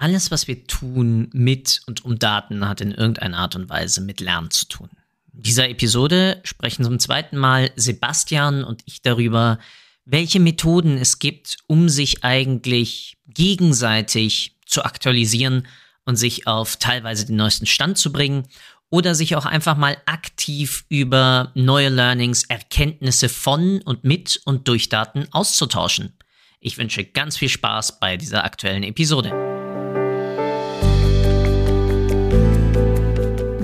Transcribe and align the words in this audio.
Alles, 0.00 0.30
was 0.30 0.48
wir 0.48 0.66
tun 0.66 1.28
mit 1.34 1.82
und 1.84 2.06
um 2.06 2.18
Daten, 2.18 2.66
hat 2.66 2.80
in 2.80 2.92
irgendeiner 2.92 3.36
Art 3.36 3.54
und 3.54 3.68
Weise 3.68 4.00
mit 4.00 4.20
Lernen 4.20 4.50
zu 4.50 4.64
tun. 4.64 4.88
In 5.34 5.42
dieser 5.42 5.68
Episode 5.68 6.40
sprechen 6.42 6.86
zum 6.86 6.98
zweiten 6.98 7.36
Mal 7.36 7.70
Sebastian 7.76 8.64
und 8.64 8.80
ich 8.86 9.02
darüber, 9.02 9.58
welche 10.06 10.40
Methoden 10.40 10.96
es 10.96 11.18
gibt, 11.18 11.58
um 11.66 11.90
sich 11.90 12.24
eigentlich 12.24 13.18
gegenseitig 13.26 14.56
zu 14.64 14.86
aktualisieren 14.86 15.68
und 16.06 16.16
sich 16.16 16.46
auf 16.46 16.76
teilweise 16.76 17.26
den 17.26 17.36
neuesten 17.36 17.66
Stand 17.66 17.98
zu 17.98 18.10
bringen 18.10 18.46
oder 18.88 19.14
sich 19.14 19.36
auch 19.36 19.44
einfach 19.44 19.76
mal 19.76 19.98
aktiv 20.06 20.86
über 20.88 21.52
neue 21.54 21.90
Learnings, 21.90 22.44
Erkenntnisse 22.44 23.28
von 23.28 23.82
und 23.82 24.02
mit 24.02 24.40
und 24.46 24.66
durch 24.66 24.88
Daten 24.88 25.26
auszutauschen. 25.30 26.14
Ich 26.58 26.78
wünsche 26.78 27.04
ganz 27.04 27.36
viel 27.36 27.50
Spaß 27.50 28.00
bei 28.00 28.16
dieser 28.16 28.44
aktuellen 28.44 28.82
Episode. 28.82 29.59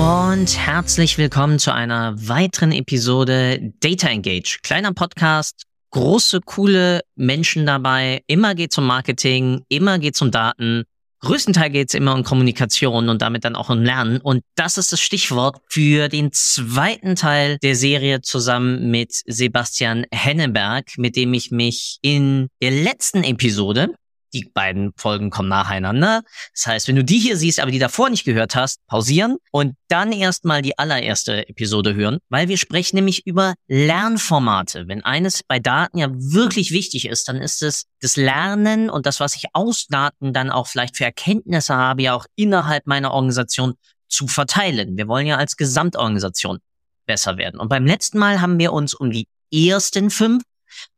Und 0.00 0.56
herzlich 0.56 1.18
willkommen 1.18 1.58
zu 1.58 1.74
einer 1.74 2.14
weiteren 2.16 2.72
Episode 2.72 3.72
Data 3.80 4.08
Engage. 4.08 4.60
Kleiner 4.62 4.94
Podcast, 4.94 5.64
große, 5.90 6.40
coole 6.40 7.02
Menschen 7.16 7.66
dabei. 7.66 8.22
Immer 8.26 8.54
geht's 8.54 8.78
um 8.78 8.86
Marketing, 8.86 9.62
immer 9.68 9.98
geht's 9.98 10.22
um 10.22 10.30
Daten. 10.30 10.84
Größtenteils 11.20 11.72
geht's 11.72 11.94
immer 11.94 12.14
um 12.14 12.24
Kommunikation 12.24 13.10
und 13.10 13.20
damit 13.20 13.44
dann 13.44 13.56
auch 13.56 13.68
um 13.68 13.82
Lernen. 13.82 14.22
Und 14.22 14.42
das 14.54 14.78
ist 14.78 14.90
das 14.90 15.02
Stichwort 15.02 15.60
für 15.68 16.08
den 16.08 16.32
zweiten 16.32 17.14
Teil 17.14 17.58
der 17.58 17.76
Serie 17.76 18.22
zusammen 18.22 18.90
mit 18.90 19.12
Sebastian 19.26 20.06
Henneberg, 20.10 20.96
mit 20.96 21.14
dem 21.14 21.34
ich 21.34 21.50
mich 21.50 21.98
in 22.00 22.48
der 22.62 22.70
letzten 22.70 23.22
Episode 23.22 23.94
die 24.32 24.50
beiden 24.52 24.92
Folgen 24.96 25.30
kommen 25.30 25.48
nacheinander. 25.48 26.22
Das 26.54 26.66
heißt, 26.66 26.88
wenn 26.88 26.96
du 26.96 27.04
die 27.04 27.18
hier 27.18 27.36
siehst, 27.36 27.60
aber 27.60 27.70
die 27.70 27.78
davor 27.78 28.10
nicht 28.10 28.24
gehört 28.24 28.54
hast, 28.54 28.84
pausieren 28.86 29.36
und 29.50 29.74
dann 29.88 30.12
erstmal 30.12 30.62
die 30.62 30.78
allererste 30.78 31.48
Episode 31.48 31.94
hören, 31.94 32.18
weil 32.28 32.48
wir 32.48 32.56
sprechen 32.56 32.96
nämlich 32.96 33.26
über 33.26 33.54
Lernformate. 33.68 34.88
Wenn 34.88 35.04
eines 35.04 35.42
bei 35.42 35.58
Daten 35.58 35.98
ja 35.98 36.08
wirklich 36.10 36.70
wichtig 36.70 37.06
ist, 37.08 37.28
dann 37.28 37.36
ist 37.36 37.62
es 37.62 37.84
das 38.00 38.16
Lernen 38.16 38.90
und 38.90 39.06
das, 39.06 39.20
was 39.20 39.34
ich 39.34 39.46
aus 39.52 39.86
Daten 39.88 40.32
dann 40.32 40.50
auch 40.50 40.66
vielleicht 40.66 40.96
für 40.96 41.04
Erkenntnisse 41.04 41.74
habe, 41.74 42.02
ja 42.02 42.14
auch 42.14 42.26
innerhalb 42.36 42.86
meiner 42.86 43.12
Organisation 43.12 43.74
zu 44.08 44.26
verteilen. 44.26 44.96
Wir 44.96 45.08
wollen 45.08 45.26
ja 45.26 45.36
als 45.36 45.56
Gesamtorganisation 45.56 46.58
besser 47.06 47.36
werden. 47.36 47.58
Und 47.58 47.68
beim 47.68 47.86
letzten 47.86 48.18
Mal 48.18 48.40
haben 48.40 48.58
wir 48.58 48.72
uns 48.72 48.94
um 48.94 49.10
die 49.10 49.26
ersten 49.52 50.10
fünf 50.10 50.42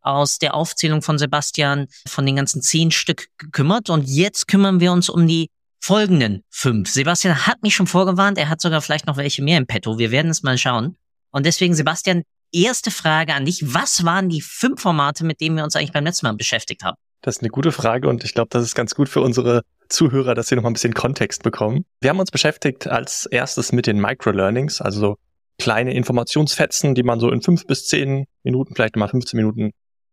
aus 0.00 0.38
der 0.38 0.54
Aufzählung 0.54 1.02
von 1.02 1.18
Sebastian 1.18 1.86
von 2.06 2.26
den 2.26 2.36
ganzen 2.36 2.62
zehn 2.62 2.90
Stück 2.90 3.26
gekümmert 3.38 3.90
und 3.90 4.04
jetzt 4.04 4.48
kümmern 4.48 4.80
wir 4.80 4.92
uns 4.92 5.08
um 5.08 5.26
die 5.26 5.50
folgenden 5.80 6.44
fünf. 6.50 6.90
Sebastian 6.90 7.46
hat 7.46 7.62
mich 7.62 7.74
schon 7.74 7.86
vorgewarnt, 7.86 8.38
er 8.38 8.48
hat 8.48 8.60
sogar 8.60 8.80
vielleicht 8.80 9.06
noch 9.06 9.16
welche 9.16 9.42
mehr 9.42 9.58
im 9.58 9.66
Petto. 9.66 9.98
Wir 9.98 10.10
werden 10.10 10.30
es 10.30 10.42
mal 10.42 10.56
schauen. 10.56 10.96
Und 11.30 11.46
deswegen, 11.46 11.74
Sebastian, 11.74 12.22
erste 12.52 12.90
Frage 12.90 13.34
an 13.34 13.46
dich. 13.46 13.74
Was 13.74 14.04
waren 14.04 14.28
die 14.28 14.42
fünf 14.42 14.82
Formate, 14.82 15.24
mit 15.24 15.40
denen 15.40 15.56
wir 15.56 15.64
uns 15.64 15.74
eigentlich 15.74 15.92
beim 15.92 16.04
letzten 16.04 16.26
Mal 16.26 16.34
beschäftigt 16.34 16.84
haben? 16.84 16.96
Das 17.22 17.36
ist 17.36 17.42
eine 17.42 17.50
gute 17.50 17.72
Frage 17.72 18.08
und 18.08 18.24
ich 18.24 18.34
glaube, 18.34 18.48
das 18.50 18.64
ist 18.64 18.74
ganz 18.74 18.94
gut 18.94 19.08
für 19.08 19.20
unsere 19.20 19.62
Zuhörer, 19.88 20.34
dass 20.34 20.48
sie 20.48 20.56
noch 20.56 20.62
mal 20.62 20.70
ein 20.70 20.74
bisschen 20.74 20.94
Kontext 20.94 21.42
bekommen. 21.42 21.84
Wir 22.00 22.10
haben 22.10 22.18
uns 22.18 22.30
beschäftigt 22.30 22.86
als 22.88 23.26
erstes 23.26 23.72
mit 23.72 23.86
den 23.86 24.00
Microlearnings, 24.00 24.80
also 24.80 25.18
kleine 25.62 25.94
Informationsfetzen, 25.94 26.96
die 26.96 27.04
man 27.04 27.20
so 27.20 27.30
in 27.30 27.40
fünf 27.40 27.68
bis 27.68 27.86
zehn 27.86 28.26
Minuten, 28.42 28.74
vielleicht 28.74 28.96
mal 28.96 29.06
15 29.06 29.36
Minuten 29.36 29.70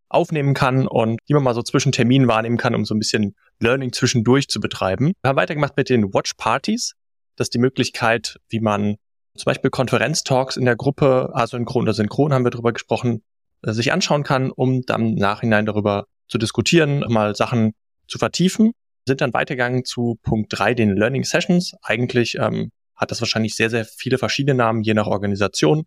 aufnehmen 0.07 0.53
kann 0.53 0.87
und 0.87 1.19
die 1.27 1.33
man 1.33 1.41
mal 1.41 1.55
so 1.55 1.63
zwischen 1.63 1.91
Terminen 1.91 2.27
wahrnehmen 2.27 2.57
kann, 2.57 2.75
um 2.75 2.85
so 2.85 2.93
ein 2.93 2.99
bisschen 2.99 3.35
Learning 3.59 3.91
zwischendurch 3.91 4.47
zu 4.47 4.59
betreiben. 4.59 5.13
Wir 5.23 5.29
haben 5.29 5.37
weitergemacht 5.37 5.75
mit 5.75 5.89
den 5.89 6.13
Watch 6.13 6.35
Parties. 6.35 6.93
Das 7.35 7.45
ist 7.45 7.55
die 7.55 7.59
Möglichkeit, 7.59 8.37
wie 8.49 8.59
man 8.59 8.97
zum 9.35 9.45
Beispiel 9.45 9.71
Konferenztalks 9.71 10.55
in 10.55 10.65
der 10.65 10.75
Gruppe, 10.75 11.31
asynchron 11.33 11.81
oder 11.81 11.93
synchron 11.93 12.31
haben 12.31 12.45
wir 12.45 12.51
darüber 12.51 12.71
gesprochen, 12.71 13.23
äh, 13.63 13.71
sich 13.71 13.91
anschauen 13.91 14.21
kann, 14.21 14.51
um 14.51 14.83
dann 14.83 15.15
Nachhinein 15.15 15.65
darüber 15.65 16.05
zu 16.27 16.37
diskutieren, 16.37 17.03
mal 17.07 17.35
Sachen 17.35 17.73
zu 18.07 18.19
vertiefen. 18.19 18.73
Sind 19.07 19.21
dann 19.21 19.33
weitergegangen 19.33 19.83
zu 19.83 20.19
Punkt 20.21 20.53
drei, 20.55 20.75
den 20.75 20.95
Learning 20.95 21.23
Sessions. 21.23 21.73
Eigentlich 21.81 22.35
ähm, 22.39 22.69
hat 22.99 23.11
das 23.11 23.21
wahrscheinlich 23.21 23.55
sehr, 23.55 23.69
sehr 23.69 23.85
viele 23.85 24.17
verschiedene 24.17 24.55
Namen, 24.55 24.83
je 24.83 24.93
nach 24.93 25.07
Organisation. 25.07 25.85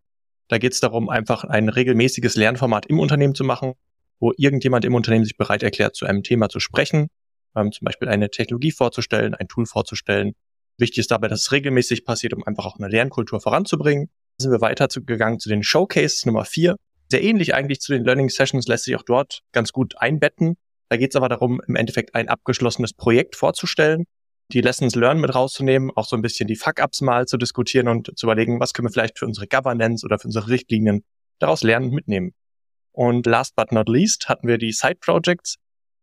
Da 0.49 0.59
geht 0.59 0.73
es 0.73 0.81
darum, 0.81 1.09
einfach 1.09 1.45
ein 1.45 1.69
regelmäßiges 1.69 2.37
Lernformat 2.37 2.87
im 2.87 2.99
Unternehmen 2.99 3.35
zu 3.35 3.45
machen, 3.45 3.75
wo 4.19 4.33
irgendjemand 4.37 4.85
im 4.85 4.95
Unternehmen 4.95 5.25
sich 5.25 5.37
bereit 5.37 5.63
erklärt, 5.63 5.95
zu 5.95 6.07
einem 6.07 6.23
Thema 6.23 6.49
zu 6.49 6.59
sprechen, 6.59 7.09
ähm, 7.55 7.71
zum 7.71 7.85
Beispiel 7.85 8.09
eine 8.09 8.31
Technologie 8.31 8.73
vorzustellen, 8.73 9.35
ein 9.35 9.47
Tool 9.47 9.67
vorzustellen. 9.67 10.33
Wichtig 10.79 10.99
ist 10.99 11.11
dabei, 11.11 11.29
dass 11.29 11.43
es 11.43 11.53
regelmäßig 11.53 12.05
passiert, 12.05 12.33
um 12.33 12.45
einfach 12.45 12.65
auch 12.65 12.79
eine 12.79 12.89
Lernkultur 12.89 13.41
voranzubringen. 13.41 14.07
Dann 14.39 14.45
sind 14.45 14.53
wir 14.53 14.61
weiter 14.63 14.89
zu, 14.89 15.03
zu 15.03 15.49
den 15.49 15.63
Showcases 15.63 16.25
Nummer 16.25 16.47
vier. 16.47 16.77
Sehr 17.11 17.23
ähnlich 17.23 17.55
eigentlich 17.55 17.81
zu 17.81 17.93
den 17.93 18.05
Learning 18.05 18.31
Sessions, 18.31 18.67
lässt 18.67 18.85
sich 18.85 18.97
auch 18.97 19.03
dort 19.03 19.43
ganz 19.53 19.73
gut 19.73 19.99
einbetten. 19.99 20.57
Da 20.89 20.97
geht 20.97 21.11
es 21.11 21.17
aber 21.17 21.29
darum, 21.29 21.61
im 21.67 21.77
Endeffekt 21.77 22.15
ein 22.15 22.29
abgeschlossenes 22.29 22.95
Projekt 22.95 23.37
vorzustellen, 23.37 24.05
die 24.53 24.61
Lessons 24.61 24.95
Learned 24.95 25.21
mit 25.21 25.35
rauszunehmen, 25.35 25.91
auch 25.95 26.07
so 26.07 26.17
ein 26.17 26.23
bisschen 26.23 26.47
die 26.47 26.57
Fuck-Ups 26.57 27.01
mal 27.01 27.27
zu 27.27 27.37
diskutieren 27.37 27.89
und 27.89 28.17
zu 28.19 28.27
überlegen, 28.27 28.61
was 28.61 28.75
können 28.75 28.89
wir 28.89 28.93
vielleicht 28.93 29.19
für 29.19 29.27
unsere 29.27 29.47
Governance 29.47 30.05
oder 30.05 30.19
für 30.19 30.29
unsere 30.29 30.49
Richtlinien 30.49 31.05
daraus 31.39 31.63
lernen 31.63 31.87
und 31.87 31.95
mitnehmen. 31.95 32.35
Und 32.93 33.27
last 33.27 33.57
but 33.57 33.73
not 33.73 33.89
least 33.89 34.29
hatten 34.29 34.47
wir 34.47 34.59
die 34.59 34.73
Side 34.73 34.97
Projects, 35.01 35.57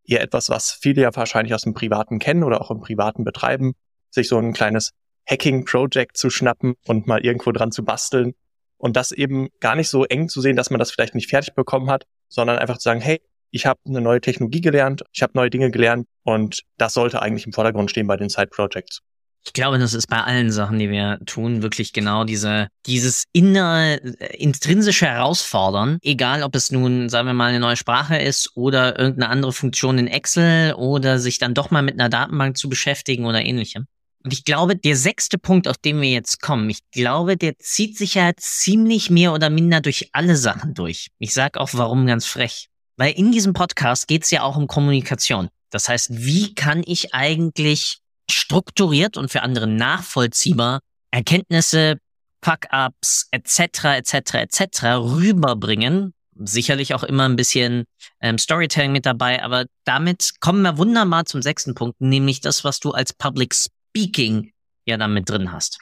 eher 0.04 0.22
etwas, 0.22 0.50
was 0.50 0.72
viele 0.72 1.04
ja 1.04 1.16
wahrscheinlich 1.16 1.54
aus 1.54 1.62
dem 1.62 1.74
Privaten 1.74 2.20
kennen 2.20 2.44
oder 2.44 2.62
auch 2.62 2.72
im 2.72 2.82
Privaten 2.82 3.24
betreiben, 3.24 3.74
sich 4.10 4.28
so 4.28 4.38
ein 4.38 4.54
kleines 4.54 4.92
Hacking-Project 5.30 6.18
zu 6.18 6.32
schnappen 6.32 6.74
und 6.88 7.06
mal 7.06 7.24
irgendwo 7.24 7.52
dran 7.52 7.72
zu 7.72 7.86
basteln 7.86 8.34
und 8.78 8.96
das 8.96 9.12
eben 9.12 9.50
gar 9.60 9.76
nicht 9.76 9.90
so 9.90 10.06
eng 10.06 10.30
zu 10.30 10.42
sehen, 10.42 10.56
dass 10.56 10.72
man 10.72 10.80
das 10.80 10.92
vielleicht 10.92 11.14
nicht 11.14 11.30
fertig 11.30 11.54
bekommen 11.54 11.92
hat, 11.92 12.06
sondern 12.28 12.58
einfach 12.58 12.78
zu 12.78 12.84
sagen, 12.84 13.02
hey, 13.02 13.22
ich 13.52 13.66
habe 13.66 13.80
eine 13.88 14.02
neue 14.02 14.22
Technologie 14.22 14.62
gelernt, 14.62 15.04
ich 15.12 15.22
habe 15.22 15.34
neue 15.36 15.50
Dinge 15.50 15.72
gelernt 15.72 16.08
und 16.24 16.62
das 16.78 16.94
sollte 16.94 17.22
eigentlich 17.22 17.46
im 17.46 17.54
Vordergrund 17.54 17.92
stehen 17.92 18.08
bei 18.08 18.18
den 18.18 18.30
Side 18.30 18.48
Projects. 18.48 19.02
Ich 19.46 19.54
glaube, 19.54 19.80
das 19.80 19.94
ist 19.94 20.08
bei 20.08 20.22
allen 20.22 20.52
Sachen, 20.52 20.80
die 20.80 20.90
wir 20.90 21.20
tun, 21.26 21.62
wirklich 21.62 21.94
genau 21.94 22.26
diese, 22.26 22.68
dieses 22.86 23.24
innere, 23.32 24.00
äh, 24.20 24.36
intrinsische 24.38 25.08
Herausfordern. 25.08 25.98
Egal, 26.02 26.44
ob 26.44 26.56
es 26.56 26.72
nun, 26.72 27.10
sagen 27.10 27.28
wir 27.28 27.34
mal, 27.34 27.48
eine 27.48 27.60
neue 27.60 27.78
Sprache 27.78 28.18
ist 28.18 28.52
oder 28.56 29.00
irgendeine 29.00 29.30
andere 29.32 29.54
Funktion 29.54 29.98
in 29.98 30.08
Excel 30.08 30.74
oder 30.74 31.20
sich 31.20 31.40
dann 31.40 31.54
doch 31.54 31.72
mal 31.72 31.82
mit 31.82 32.00
einer 32.00 32.10
Datenbank 32.10 32.58
zu 32.58 32.70
beschäftigen 32.70 33.26
oder 33.26 33.42
ähnlichem. 33.42 33.88
Und 34.24 34.34
ich 34.34 34.44
glaube, 34.44 34.76
der 34.76 34.98
sechste 34.98 35.38
Punkt, 35.38 35.68
auf 35.68 35.78
den 35.78 36.02
wir 36.02 36.10
jetzt 36.10 36.42
kommen, 36.42 36.70
ich 36.70 36.80
glaube, 36.92 37.38
der 37.38 37.58
zieht 37.58 37.98
sich 37.98 38.16
ja 38.16 38.32
ziemlich 38.36 39.10
mehr 39.10 39.34
oder 39.34 39.50
minder 39.50 39.80
durch 39.80 40.10
alle 40.12 40.36
Sachen 40.36 40.74
durch. 40.74 41.08
Ich 41.20 41.34
sag 41.34 41.58
auch, 41.58 41.70
warum 41.74 42.06
ganz 42.06 42.26
frech. 42.26 42.68
Weil 43.00 43.14
in 43.14 43.32
diesem 43.32 43.54
Podcast 43.54 44.10
geht 44.10 44.26
es 44.26 44.32
ja 44.32 44.44
auch 44.44 44.58
um 44.58 44.68
Kommunikation. 44.68 45.48
Das 45.70 45.88
heißt, 45.88 46.10
wie 46.12 46.54
kann 46.54 46.84
ich 46.86 47.14
eigentlich 47.14 48.00
strukturiert 48.30 49.16
und 49.16 49.32
für 49.32 49.42
andere 49.42 49.68
nachvollziehbar 49.68 50.82
Erkenntnisse, 51.10 51.96
Fuck-ups 52.44 53.30
etc. 53.32 53.86
etc. 53.86 54.34
etc. 54.34 54.84
rüberbringen. 54.98 56.14
Sicherlich 56.36 56.94
auch 56.94 57.04
immer 57.04 57.24
ein 57.24 57.38
bisschen 57.38 57.86
ähm, 58.20 58.38
Storytelling 58.38 58.92
mit 58.92 59.06
dabei, 59.06 59.44
aber 59.44 59.66
damit 59.86 60.42
kommen 60.42 60.62
wir 60.62 60.78
wunderbar 60.78 61.24
zum 61.24 61.42
sechsten 61.42 61.76
Punkt, 61.76 62.02
nämlich 62.02 62.42
das, 62.42 62.66
was 62.66 62.82
du 62.82 62.92
als 62.92 63.14
Public 63.14 63.56
Speaking 63.56 64.52
ja 64.86 64.98
damit 64.98 65.30
drin 65.30 65.54
hast. 65.54 65.80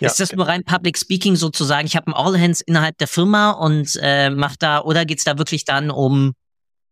Ja, 0.00 0.08
ist 0.08 0.20
das 0.20 0.32
nur 0.32 0.46
rein 0.46 0.64
Public 0.64 0.98
Speaking 0.98 1.36
sozusagen? 1.36 1.86
Ich 1.86 1.96
habe 1.96 2.08
ein 2.08 2.14
All 2.14 2.38
Hands 2.38 2.60
innerhalb 2.60 2.98
der 2.98 3.08
Firma 3.08 3.52
und 3.52 3.98
äh, 4.02 4.30
mach 4.30 4.56
da, 4.56 4.80
oder 4.82 5.04
geht's 5.04 5.24
da 5.24 5.38
wirklich 5.38 5.64
dann 5.64 5.90
um 5.90 6.34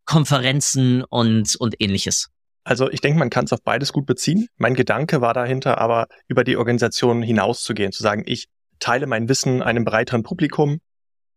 Konferenzen 0.05 1.05
und, 1.05 1.57
und 1.57 1.75
ähnliches? 1.81 2.29
Also 2.65 2.91
ich 2.91 3.01
denke, 3.01 3.19
man 3.19 3.31
kann 3.31 3.45
es 3.45 3.53
auf 3.53 3.63
beides 3.63 3.93
gut 3.93 4.07
beziehen. 4.07 4.49
Mein 4.57 4.75
Gedanke 4.75 5.21
war 5.21 5.35
dahinter 5.35 5.79
aber, 5.79 6.07
über 6.27 6.43
die 6.43 6.57
Organisation 6.57 7.23
hinauszugehen, 7.23 7.93
zu 7.93 8.03
sagen, 8.03 8.25
ich 8.27 8.49
teile 8.79 9.07
mein 9.07 9.29
Wissen 9.29 9.63
einem 9.63 9.85
breiteren 9.85 10.23
Publikum. 10.23 10.81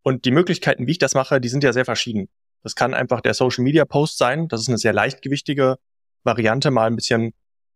Und 0.01 0.25
die 0.25 0.31
Möglichkeiten, 0.31 0.87
wie 0.87 0.91
ich 0.91 0.97
das 0.97 1.13
mache, 1.13 1.39
die 1.39 1.49
sind 1.49 1.63
ja 1.63 1.73
sehr 1.73 1.85
verschieden. 1.85 2.29
Das 2.63 2.75
kann 2.75 2.93
einfach 2.93 3.21
der 3.21 3.33
Social 3.33 3.63
Media 3.63 3.85
Post 3.85 4.17
sein. 4.17 4.47
Das 4.47 4.61
ist 4.61 4.69
eine 4.69 4.77
sehr 4.77 4.93
leichtgewichtige 4.93 5.75
Variante, 6.23 6.71
mal 6.71 6.87
ein 6.87 6.95
bisschen 6.95 7.33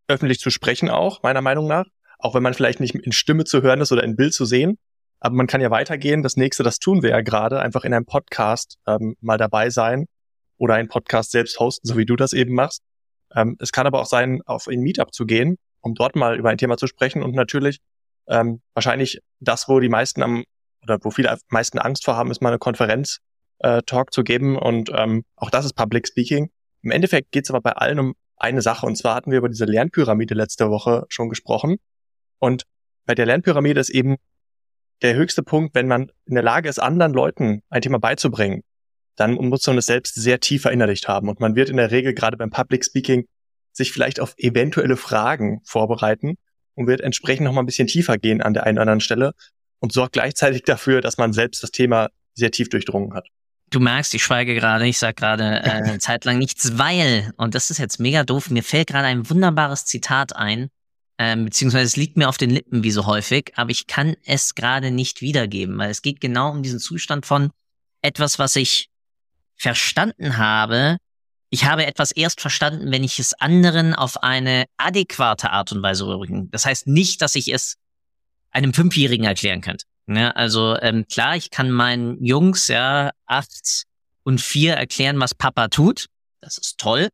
öffentlich 0.08 0.40
zu 0.40 0.50
sprechen 0.50 0.90
auch, 0.90 1.24
meiner 1.24 1.42
Meinung 1.42 1.68
nach 1.68 1.86
auch 2.24 2.34
wenn 2.34 2.44
man 2.44 2.54
vielleicht 2.54 2.80
nicht 2.80 2.96
in 2.96 3.12
Stimme 3.12 3.44
zu 3.44 3.62
hören 3.62 3.82
ist 3.82 3.92
oder 3.92 4.04
in 4.04 4.16
Bild 4.16 4.34
zu 4.34 4.46
sehen. 4.46 4.78
Aber 5.20 5.36
man 5.36 5.48
kann 5.48 5.62
ja 5.62 5.72
weitergehen. 5.72 6.24
Das 6.24 6.38
nächste, 6.38 6.64
das 6.64 6.80
tun 6.80 7.04
wir 7.04 7.10
ja 7.12 7.22
gerade, 7.22 7.60
einfach 7.60 7.84
in 7.84 7.94
einem 7.94 8.06
Podcast 8.06 8.78
ähm, 8.88 9.16
mal 9.20 9.38
dabei 9.38 9.70
sein 9.70 10.06
oder 10.58 10.76
einen 10.76 10.88
Podcast 10.88 11.32
selbst 11.32 11.60
hosten, 11.60 11.88
so 11.88 11.98
wie 11.98 12.06
du 12.06 12.16
das 12.16 12.32
eben 12.34 12.54
machst. 12.54 12.82
Ähm, 13.36 13.58
es 13.60 13.72
kann 13.72 13.88
aber 13.88 14.00
auch 14.00 14.06
sein, 14.06 14.42
auf 14.46 14.68
ein 14.68 14.80
Meetup 14.80 15.14
zu 15.14 15.26
gehen, 15.26 15.58
um 15.82 15.96
dort 15.96 16.16
mal 16.16 16.38
über 16.38 16.50
ein 16.50 16.58
Thema 16.58 16.78
zu 16.78 16.88
sprechen 16.88 17.22
und 17.24 17.36
natürlich 17.36 17.80
ähm, 18.28 18.62
wahrscheinlich 18.74 19.20
das, 19.42 19.68
wo 19.68 19.80
die 19.82 19.90
meisten 19.90 20.24
am 20.24 20.46
oder 20.82 21.00
wo 21.02 21.12
viele 21.12 21.32
am 21.32 21.40
meisten 21.50 21.80
Angst 21.80 22.06
vor 22.06 22.16
haben, 22.16 22.32
ist 22.32 22.42
mal 22.42 22.50
eine 22.50 22.60
Konferenz 22.60 23.20
äh, 23.60 23.82
Talk 23.86 24.14
zu 24.14 24.24
geben 24.24 24.58
und 24.58 24.92
ähm, 24.94 25.24
auch 25.36 25.50
das 25.50 25.66
ist 25.66 25.74
Public 25.74 26.08
Speaking. 26.08 26.50
Im 26.82 26.92
Endeffekt 26.92 27.32
geht 27.32 27.46
es 27.46 27.50
aber 27.50 27.62
bei 27.62 27.72
allen 27.72 28.00
um 28.00 28.14
eine 28.38 28.62
Sache 28.62 28.86
und 28.86 28.96
zwar 28.98 29.16
hatten 29.16 29.32
wir 29.32 29.38
über 29.38 29.50
diese 29.50 29.66
Lernpyramide 29.66 30.34
letzte 30.34 30.70
Woche 30.70 31.06
schon 31.10 31.30
gesprochen 31.30 31.78
und 32.40 32.64
bei 33.06 33.16
der 33.16 33.26
Lernpyramide 33.26 33.80
ist 33.80 33.90
eben 33.90 34.18
der 35.02 35.16
höchste 35.16 35.44
Punkt, 35.44 35.76
wenn 35.76 35.88
man 35.88 36.12
in 36.26 36.36
der 36.36 36.44
Lage 36.44 36.70
ist, 36.70 36.80
anderen 36.80 37.14
Leuten 37.14 37.62
ein 37.70 37.82
Thema 37.82 38.00
beizubringen, 38.00 38.64
dann 39.16 39.34
muss 39.34 39.68
man 39.68 39.78
es 39.78 39.86
selbst 39.86 40.16
sehr 40.16 40.40
tief 40.40 40.64
verinnerlicht 40.64 41.08
haben. 41.08 41.30
Und 41.30 41.40
man 41.40 41.56
wird 41.56 41.70
in 41.70 41.78
der 41.78 41.92
Regel 41.92 42.14
gerade 42.14 42.38
beim 42.38 42.50
Public 42.50 42.86
Speaking 42.86 43.28
sich 43.72 43.92
vielleicht 43.92 44.20
auf 44.20 44.34
eventuelle 44.38 44.98
Fragen 44.98 45.62
vorbereiten 45.66 46.38
und 46.76 46.88
wird 46.88 47.02
entsprechend 47.02 47.46
noch 47.46 47.54
mal 47.54 47.62
ein 47.62 47.66
bisschen 47.66 47.88
tiefer 47.88 48.18
gehen 48.18 48.42
an 48.42 48.54
der 48.54 48.64
einen 48.64 48.78
oder 48.78 48.84
anderen 48.84 49.02
Stelle 49.02 49.34
und 49.80 49.92
sorgt 49.92 50.14
gleichzeitig 50.14 50.64
dafür, 50.64 51.02
dass 51.02 51.18
man 51.18 51.34
selbst 51.34 51.62
das 51.64 51.72
Thema 51.72 52.10
sehr 52.34 52.52
tief 52.52 52.70
durchdrungen 52.70 53.14
hat. 53.14 53.28
Du 53.70 53.80
merkst, 53.80 54.14
ich 54.14 54.24
schweige 54.24 54.54
gerade, 54.56 54.88
ich 54.88 55.00
sage 55.00 55.16
gerade 55.16 55.44
äh, 55.44 55.70
eine 55.70 55.98
Zeit 56.00 56.26
lang 56.26 56.38
nichts, 56.38 56.78
weil, 56.78 57.34
und 57.38 57.56
das 57.56 57.72
ist 57.72 57.80
jetzt 57.80 58.00
mega 58.00 58.24
doof, 58.24 58.50
mir 58.50 58.64
fällt 58.64 58.88
gerade 58.88 59.08
ein 59.08 59.30
wunderbares 59.30 59.86
Zitat 59.86 60.36
ein, 60.36 60.70
ähm, 61.18 61.46
beziehungsweise 61.46 61.86
es 61.86 61.96
liegt 61.96 62.18
mir 62.18 62.30
auf 62.30 62.38
den 62.38 62.50
Lippen 62.50 62.84
wie 62.84 62.92
so 62.92 63.06
häufig, 63.06 63.54
aber 63.56 63.72
ich 63.72 63.88
kann 63.88 64.16
es 64.26 64.56
gerade 64.56 64.92
nicht 64.92 65.22
wiedergeben, 65.22 65.78
weil 65.78 65.92
es 65.92 66.02
geht 66.02 66.20
genau 66.22 66.52
um 66.52 66.64
diesen 66.64 66.80
Zustand 66.80 67.26
von 67.26 67.52
etwas, 68.02 68.40
was 68.40 68.56
ich 68.56 68.90
verstanden 69.56 70.38
habe. 70.38 70.98
Ich 71.50 71.66
habe 71.66 71.86
etwas 71.86 72.12
erst 72.12 72.42
verstanden, 72.42 72.92
wenn 72.92 73.04
ich 73.04 73.20
es 73.20 73.34
anderen 73.34 73.94
auf 73.94 74.24
eine 74.24 74.66
adäquate 74.78 75.52
Art 75.52 75.72
und 75.72 75.84
Weise 75.84 76.08
rücken. 76.08 76.50
Das 76.50 76.66
heißt 76.66 76.88
nicht, 76.88 77.22
dass 77.22 77.36
ich 77.36 77.54
es 77.54 77.76
einem 78.50 78.74
Fünfjährigen 78.74 79.26
erklären 79.26 79.62
könnte. 79.62 79.86
Ne? 80.06 80.36
Also 80.36 80.78
ähm, 80.82 81.06
klar, 81.08 81.36
ich 81.36 81.52
kann 81.52 81.72
meinen 81.72 82.24
Jungs 82.24 82.68
ja 82.68 83.12
acht 83.26 83.84
und 84.24 84.42
vier 84.42 84.74
erklären, 84.74 85.20
was 85.20 85.36
Papa 85.36 85.68
tut. 85.68 86.08
Das 86.42 86.58
ist 86.58 86.78
toll. 86.78 87.10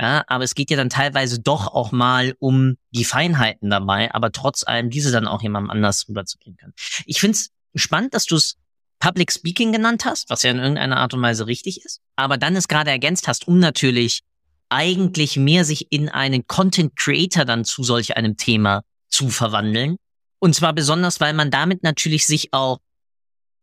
Ja, 0.00 0.24
aber 0.26 0.42
es 0.42 0.54
geht 0.54 0.70
ja 0.70 0.76
dann 0.76 0.90
teilweise 0.90 1.40
doch 1.40 1.68
auch 1.68 1.92
mal 1.92 2.34
um 2.40 2.76
die 2.90 3.04
Feinheiten 3.04 3.70
dabei, 3.70 4.12
aber 4.12 4.32
trotz 4.32 4.64
allem 4.66 4.90
diese 4.90 5.12
dann 5.12 5.28
auch 5.28 5.42
jemandem 5.42 5.70
anders 5.70 6.08
rüberzubringen 6.08 6.56
können. 6.56 6.74
Ich 7.06 7.20
finde 7.20 7.36
es 7.36 7.50
spannend, 7.76 8.12
dass 8.12 8.26
du 8.26 8.34
es 8.34 8.56
Public 8.98 9.30
Speaking 9.30 9.70
genannt 9.72 10.04
hast, 10.04 10.30
was 10.30 10.42
ja 10.42 10.50
in 10.50 10.58
irgendeiner 10.58 10.96
Art 10.96 11.14
und 11.14 11.22
Weise 11.22 11.46
richtig 11.46 11.84
ist, 11.84 12.00
aber 12.16 12.38
dann 12.38 12.56
es 12.56 12.66
gerade 12.68 12.90
ergänzt 12.90 13.28
hast, 13.28 13.46
um 13.46 13.60
natürlich 13.60 14.22
eigentlich 14.68 15.36
mehr 15.36 15.64
sich 15.64 15.92
in 15.92 16.08
einen 16.08 16.46
Content 16.46 16.96
Creator 16.96 17.44
dann 17.44 17.64
zu 17.64 17.84
solch 17.84 18.16
einem 18.16 18.36
Thema 18.36 18.82
zu 19.08 19.28
verwandeln. 19.28 19.96
Und 20.40 20.54
zwar 20.54 20.72
besonders, 20.72 21.20
weil 21.20 21.34
man 21.34 21.50
damit 21.50 21.84
natürlich 21.84 22.26
sich 22.26 22.52
auch 22.52 22.80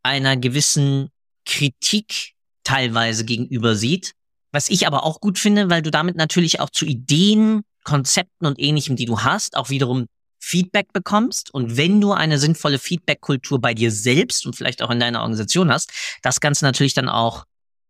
einer 0.04 0.38
gewissen 0.38 1.10
Kritik 1.46 2.34
teilweise 2.64 3.26
gegenüber 3.26 3.76
sieht, 3.76 4.14
was 4.52 4.70
ich 4.70 4.88
aber 4.88 5.04
auch 5.04 5.20
gut 5.20 5.40
finde, 5.40 5.70
weil 5.70 5.82
du 5.82 5.92
damit 5.92 6.16
natürlich 6.16 6.60
auch 6.60 6.70
zu 6.70 6.86
Ideen, 6.86 7.62
Konzepten 7.84 8.46
und 8.46 8.60
ähnlichem, 8.60 8.96
die 8.96 9.06
du 9.06 9.22
hast, 9.22 9.56
auch 9.58 9.70
wiederum 9.70 10.08
Feedback 10.40 10.92
bekommst. 10.94 11.54
Und 11.54 11.78
wenn 11.78 12.02
du 12.02 12.12
eine 12.12 12.38
sinnvolle 12.38 12.80
Feedback-Kultur 12.80 13.60
bei 13.60 13.74
dir 13.74 13.92
selbst 13.92 14.46
und 14.46 14.56
vielleicht 14.56 14.82
auch 14.82 14.90
in 14.90 15.00
deiner 15.00 15.22
Organisation 15.22 15.72
hast, 15.72 15.92
das 16.22 16.40
Ganze 16.40 16.66
natürlich 16.66 16.94
dann 16.94 17.10
auch 17.10 17.46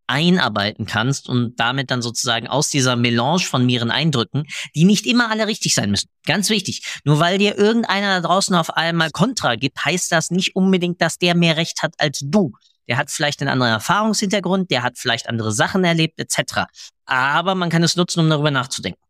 einarbeiten 0.07 0.85
kannst 0.85 1.29
und 1.29 1.57
damit 1.57 1.89
dann 1.89 2.01
sozusagen 2.01 2.47
aus 2.47 2.69
dieser 2.69 2.97
Melange 2.97 3.39
von 3.43 3.65
mehreren 3.65 3.91
Eindrücken, 3.91 4.45
die 4.75 4.83
nicht 4.83 5.05
immer 5.07 5.31
alle 5.31 5.47
richtig 5.47 5.73
sein 5.73 5.89
müssen. 5.89 6.09
Ganz 6.25 6.49
wichtig. 6.49 6.83
Nur 7.05 7.19
weil 7.19 7.37
dir 7.37 7.57
irgendeiner 7.57 8.19
da 8.19 8.27
draußen 8.27 8.53
auf 8.55 8.71
einmal 8.71 9.11
Kontra 9.11 9.55
gibt, 9.55 9.83
heißt 9.85 10.11
das 10.11 10.29
nicht 10.29 10.55
unbedingt, 10.55 11.01
dass 11.01 11.17
der 11.17 11.33
mehr 11.33 11.55
Recht 11.55 11.81
hat 11.81 11.93
als 11.97 12.19
du 12.25 12.51
der 12.87 12.97
hat 12.97 13.09
vielleicht 13.11 13.41
einen 13.41 13.49
anderen 13.49 13.73
Erfahrungshintergrund, 13.73 14.71
der 14.71 14.83
hat 14.83 14.97
vielleicht 14.97 15.29
andere 15.29 15.51
Sachen 15.51 15.83
erlebt, 15.83 16.19
etc. 16.19 16.65
Aber 17.05 17.55
man 17.55 17.69
kann 17.69 17.83
es 17.83 17.95
nutzen, 17.95 18.19
um 18.19 18.29
darüber 18.29 18.51
nachzudenken. 18.51 19.01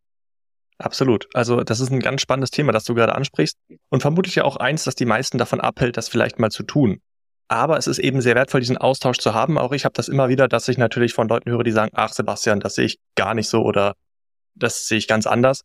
Absolut. 0.78 1.28
Also 1.34 1.64
das 1.64 1.80
ist 1.80 1.92
ein 1.92 2.00
ganz 2.00 2.22
spannendes 2.22 2.50
Thema, 2.50 2.72
das 2.72 2.86
du 2.86 2.96
gerade 2.96 3.16
ansprichst 3.16 3.58
und 3.90 4.02
vermutlich 4.02 4.36
ja 4.36 4.44
auch 4.44 4.58
eins, 4.58 4.84
das 4.84 4.96
die 4.96 5.06
meisten 5.06 5.38
davon 5.38 5.62
abhält, 5.62 5.96
das 5.96 6.10
vielleicht 6.10 6.40
mal 6.40 6.50
zu 6.50 6.64
tun. 6.64 7.02
Aber 7.48 7.78
es 7.78 7.86
ist 7.86 8.00
eben 8.00 8.22
sehr 8.22 8.36
wertvoll, 8.36 8.62
diesen 8.62 8.78
Austausch 8.78 9.18
zu 9.18 9.34
haben. 9.34 9.58
Auch 9.58 9.74
ich 9.74 9.86
habe 9.86 9.94
das 9.94 10.08
immer 10.08 10.30
wieder, 10.30 10.48
dass 10.48 10.68
ich 10.68 10.78
natürlich 10.78 11.14
von 11.14 11.28
Leuten 11.28 11.52
höre, 11.52 11.64
die 11.64 11.72
sagen, 11.72 11.92
ach 11.94 12.14
Sebastian, 12.14 12.62
das 12.62 12.76
sehe 12.76 12.86
ich 12.86 12.98
gar 13.16 13.34
nicht 13.34 13.50
so 13.50 13.62
oder 13.62 13.96
das 14.56 14.88
sehe 14.88 14.98
ich 14.98 15.08
ganz 15.08 15.28
anders. 15.28 15.62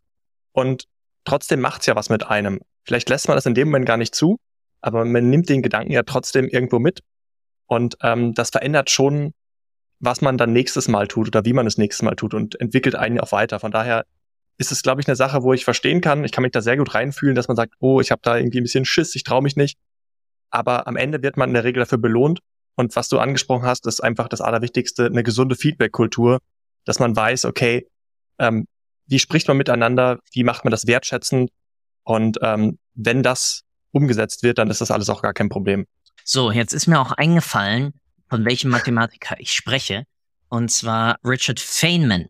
Und 0.52 0.84
trotzdem 1.24 1.60
macht's 1.60 1.86
ja 1.86 1.96
was 1.96 2.10
mit 2.10 2.26
einem. 2.26 2.60
Vielleicht 2.84 3.08
lässt 3.08 3.28
man 3.28 3.36
das 3.36 3.46
in 3.46 3.54
dem 3.54 3.68
Moment 3.68 3.86
gar 3.86 3.96
nicht 3.96 4.14
zu, 4.14 4.38
aber 4.80 5.04
man 5.04 5.30
nimmt 5.30 5.48
den 5.48 5.62
Gedanken 5.62 5.92
ja 5.92 6.02
trotzdem 6.02 6.48
irgendwo 6.48 6.78
mit 6.78 7.00
und 7.66 7.96
ähm, 8.02 8.34
das 8.34 8.50
verändert 8.50 8.90
schon, 8.90 9.32
was 9.98 10.20
man 10.20 10.38
dann 10.38 10.52
nächstes 10.52 10.88
Mal 10.88 11.08
tut 11.08 11.28
oder 11.28 11.44
wie 11.44 11.52
man 11.52 11.66
es 11.66 11.78
nächstes 11.78 12.02
Mal 12.02 12.16
tut 12.16 12.34
und 12.34 12.60
entwickelt 12.60 12.94
einen 12.94 13.20
auch 13.20 13.32
weiter. 13.32 13.60
Von 13.60 13.72
daher 13.72 14.04
ist 14.58 14.72
es, 14.72 14.82
glaube 14.82 15.00
ich, 15.00 15.06
eine 15.06 15.16
Sache, 15.16 15.42
wo 15.42 15.52
ich 15.52 15.64
verstehen 15.64 16.00
kann. 16.00 16.24
Ich 16.24 16.32
kann 16.32 16.42
mich 16.42 16.52
da 16.52 16.60
sehr 16.60 16.76
gut 16.76 16.94
reinfühlen, 16.94 17.34
dass 17.34 17.48
man 17.48 17.56
sagt, 17.56 17.74
oh, 17.80 18.00
ich 18.00 18.10
habe 18.10 18.20
da 18.22 18.36
irgendwie 18.36 18.60
ein 18.60 18.64
bisschen 18.64 18.84
Schiss, 18.84 19.14
ich 19.14 19.24
traue 19.24 19.42
mich 19.42 19.56
nicht. 19.56 19.78
Aber 20.50 20.86
am 20.86 20.96
Ende 20.96 21.22
wird 21.22 21.36
man 21.36 21.50
in 21.50 21.54
der 21.54 21.64
Regel 21.64 21.80
dafür 21.80 21.98
belohnt. 21.98 22.40
Und 22.74 22.94
was 22.94 23.08
du 23.08 23.18
angesprochen 23.18 23.64
hast, 23.64 23.86
ist 23.86 24.00
einfach 24.00 24.28
das 24.28 24.40
Allerwichtigste, 24.40 25.06
eine 25.06 25.22
gesunde 25.22 25.56
Feedback-Kultur, 25.56 26.40
dass 26.84 26.98
man 26.98 27.16
weiß, 27.16 27.46
okay, 27.46 27.88
ähm, 28.38 28.66
wie 29.06 29.18
spricht 29.18 29.48
man 29.48 29.56
miteinander, 29.56 30.20
wie 30.32 30.44
macht 30.44 30.64
man 30.64 30.70
das 30.70 30.86
wertschätzend 30.86 31.50
und 32.04 32.38
ähm, 32.42 32.78
wenn 32.94 33.22
das 33.22 33.62
umgesetzt 33.92 34.42
wird, 34.42 34.58
dann 34.58 34.68
ist 34.70 34.80
das 34.80 34.90
alles 34.90 35.08
auch 35.08 35.22
gar 35.22 35.32
kein 35.32 35.48
Problem. 35.48 35.86
So, 36.28 36.50
jetzt 36.50 36.72
ist 36.72 36.88
mir 36.88 37.00
auch 37.00 37.12
eingefallen, 37.12 37.92
von 38.28 38.44
welchem 38.44 38.68
Mathematiker 38.68 39.36
ich 39.38 39.52
spreche. 39.52 40.06
Und 40.48 40.72
zwar 40.72 41.18
Richard 41.24 41.60
Feynman. 41.60 42.26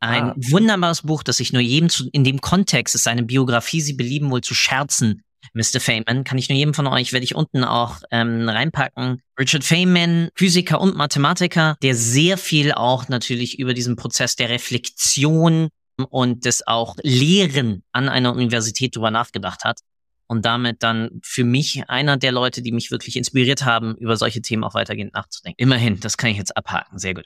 Ein 0.00 0.30
ah. 0.30 0.34
wunderbares 0.36 1.02
Buch, 1.02 1.22
das 1.22 1.38
ich 1.38 1.52
nur 1.52 1.60
jedem 1.60 1.90
zu, 1.90 2.08
in 2.12 2.24
dem 2.24 2.40
Kontext 2.40 2.94
ist 2.94 3.04
seine 3.04 3.22
Biografie, 3.22 3.82
Sie 3.82 3.92
belieben 3.92 4.30
wohl 4.30 4.40
zu 4.40 4.54
scherzen, 4.54 5.22
Mr. 5.52 5.80
Feynman, 5.80 6.24
kann 6.24 6.38
ich 6.38 6.48
nur 6.48 6.56
jedem 6.56 6.72
von 6.72 6.86
euch, 6.86 7.12
werde 7.12 7.24
ich 7.24 7.34
unten 7.34 7.62
auch 7.62 8.00
ähm, 8.10 8.48
reinpacken. 8.48 9.20
Richard 9.38 9.64
Feynman, 9.64 10.30
Physiker 10.34 10.80
und 10.80 10.96
Mathematiker, 10.96 11.76
der 11.82 11.94
sehr 11.94 12.38
viel 12.38 12.72
auch 12.72 13.08
natürlich 13.08 13.58
über 13.58 13.74
diesen 13.74 13.96
Prozess 13.96 14.36
der 14.36 14.48
Reflexion 14.48 15.68
und 16.08 16.46
des 16.46 16.66
auch 16.66 16.96
Lehren 17.02 17.82
an 17.92 18.08
einer 18.08 18.32
Universität 18.32 18.96
drüber 18.96 19.10
nachgedacht 19.10 19.64
hat 19.64 19.80
und 20.28 20.44
damit 20.44 20.82
dann 20.82 21.20
für 21.22 21.44
mich 21.44 21.88
einer 21.88 22.16
der 22.16 22.32
Leute, 22.32 22.62
die 22.62 22.72
mich 22.72 22.90
wirklich 22.90 23.16
inspiriert 23.16 23.64
haben, 23.64 23.94
über 23.96 24.16
solche 24.16 24.42
Themen 24.42 24.64
auch 24.64 24.74
weitergehend 24.74 25.14
nachzudenken. 25.14 25.60
Immerhin, 25.60 26.00
das 26.00 26.16
kann 26.16 26.30
ich 26.30 26.36
jetzt 26.36 26.56
abhaken. 26.56 26.98
Sehr 26.98 27.14
gut. 27.14 27.24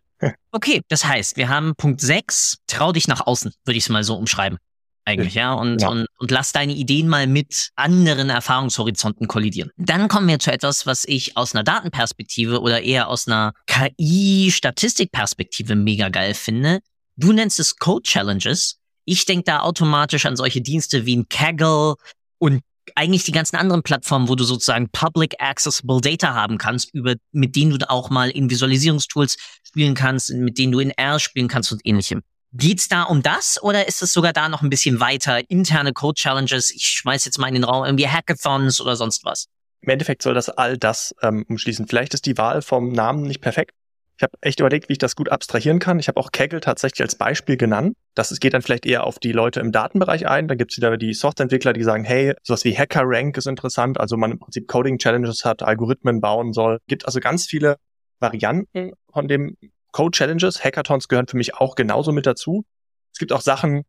Okay, 0.52 0.83
das 0.88 1.04
heißt, 1.04 1.37
wir 1.37 1.49
haben 1.49 1.75
Punkt 1.76 2.00
6, 2.00 2.59
trau 2.66 2.92
dich 2.92 3.09
nach 3.09 3.26
außen, 3.26 3.52
würde 3.64 3.78
ich 3.78 3.85
es 3.85 3.88
mal 3.88 4.04
so 4.04 4.16
umschreiben. 4.16 4.59
Eigentlich, 5.07 5.35
ja. 5.35 5.54
Und, 5.54 5.80
ja. 5.83 5.88
Und, 5.88 6.07
und 6.19 6.30
lass 6.30 6.52
deine 6.52 6.75
Ideen 6.75 7.09
mal 7.09 7.26
mit 7.26 7.71
anderen 7.75 8.30
Erfahrungshorizonten 8.30 9.26
kollidieren. 9.26 9.73
Dann 9.76 10.07
kommen 10.09 10.28
wir 10.28 10.38
zu 10.38 10.52
etwas, 10.52 10.87
was 10.87 11.04
ich 11.07 11.37
aus 11.37 11.54
einer 11.54 11.64
Datenperspektive 11.64 12.61
oder 12.61 12.83
eher 12.83 13.09
aus 13.09 13.26
einer 13.26 13.52
KI-Statistikperspektive 13.66 15.75
mega 15.75 16.11
geil 16.11 16.35
finde. 16.35 16.80
Du 17.16 17.33
nennst 17.33 17.59
es 17.61 17.76
Code 17.76 18.02
Challenges. 18.02 18.76
Ich 19.07 19.25
denke 19.25 19.45
da 19.45 19.61
automatisch 19.61 20.26
an 20.26 20.37
solche 20.37 20.61
Dienste 20.61 21.07
wie 21.07 21.16
ein 21.16 21.28
Kaggle 21.28 21.95
und 22.38 22.61
eigentlich 22.97 23.25
die 23.25 23.32
ganzen 23.32 23.56
anderen 23.56 23.82
Plattformen, 23.82 24.28
wo 24.28 24.35
du 24.35 24.44
sozusagen 24.44 24.88
Public 24.90 25.35
Accessible 25.38 26.00
Data 26.00 26.35
haben 26.35 26.59
kannst, 26.59 26.94
über, 26.94 27.14
mit 27.32 27.56
denen 27.56 27.78
du 27.78 27.90
auch 27.90 28.11
mal 28.11 28.30
in 28.30 28.50
Visualisierungstools 28.50 29.37
spielen 29.66 29.94
kannst, 29.94 30.30
mit 30.30 30.59
denen 30.59 30.73
du 30.73 30.80
in 30.80 30.90
R 30.90 31.18
spielen 31.18 31.49
kannst 31.49 31.73
und 31.73 31.80
ähnlichem. 31.85 32.23
Geht's 32.52 32.88
da 32.88 33.04
um 33.04 33.23
das 33.23 33.62
oder 33.62 33.87
ist 33.87 34.02
es 34.02 34.12
sogar 34.12 34.32
da 34.32 34.49
noch 34.49 34.62
ein 34.62 34.70
bisschen 34.70 34.99
weiter? 34.99 35.49
Interne 35.49 35.92
Code 35.92 36.20
Challenges, 36.20 36.73
ich 36.73 36.85
schmeiß 36.85 37.25
jetzt 37.25 37.38
mal 37.38 37.47
in 37.47 37.54
den 37.54 37.64
Raum 37.64 37.85
irgendwie 37.85 38.09
Hackathons 38.09 38.80
oder 38.80 38.97
sonst 38.97 39.25
was? 39.25 39.47
Im 39.82 39.88
Endeffekt 39.88 40.23
soll 40.23 40.35
das 40.35 40.50
all 40.50 40.76
das 40.76 41.14
ähm, 41.23 41.44
umschließen. 41.49 41.87
Vielleicht 41.87 42.12
ist 42.12 42.26
die 42.26 42.37
Wahl 42.37 42.61
vom 42.61 42.90
Namen 42.90 43.23
nicht 43.23 43.40
perfekt, 43.40 43.73
ich 44.20 44.22
habe 44.22 44.36
echt 44.42 44.60
überlegt, 44.60 44.90
wie 44.90 44.92
ich 44.92 44.98
das 44.98 45.16
gut 45.16 45.30
abstrahieren 45.30 45.78
kann. 45.78 45.98
Ich 45.98 46.06
habe 46.06 46.20
auch 46.20 46.30
Kaggle 46.30 46.60
tatsächlich 46.60 47.00
als 47.00 47.14
Beispiel 47.14 47.56
genannt. 47.56 47.96
Das 48.14 48.38
geht 48.38 48.52
dann 48.52 48.60
vielleicht 48.60 48.84
eher 48.84 49.04
auf 49.04 49.18
die 49.18 49.32
Leute 49.32 49.60
im 49.60 49.72
Datenbereich 49.72 50.28
ein. 50.28 50.46
Da 50.46 50.56
gibt 50.56 50.72
es 50.72 50.76
wieder 50.76 50.98
die 50.98 51.14
Softwareentwickler, 51.14 51.72
die 51.72 51.82
sagen, 51.82 52.04
hey, 52.04 52.34
sowas 52.42 52.62
wie 52.66 52.76
Hacker 52.76 53.04
Rank 53.04 53.38
ist 53.38 53.46
interessant, 53.46 53.98
also 53.98 54.18
man 54.18 54.32
im 54.32 54.38
Prinzip 54.38 54.68
Coding 54.68 54.98
Challenges 54.98 55.46
hat, 55.46 55.62
Algorithmen 55.62 56.20
bauen 56.20 56.52
soll. 56.52 56.80
Gibt 56.86 57.06
also 57.06 57.18
ganz 57.18 57.46
viele 57.46 57.76
Varianten 58.18 58.92
von 59.10 59.26
dem 59.26 59.56
Code 59.90 60.14
Challenges. 60.14 60.62
Hackathons 60.62 61.08
gehören 61.08 61.26
für 61.26 61.38
mich 61.38 61.54
auch 61.54 61.74
genauso 61.74 62.12
mit 62.12 62.26
dazu. 62.26 62.66
Es 63.14 63.18
gibt 63.18 63.32
auch 63.32 63.40
Sachen, 63.40 63.84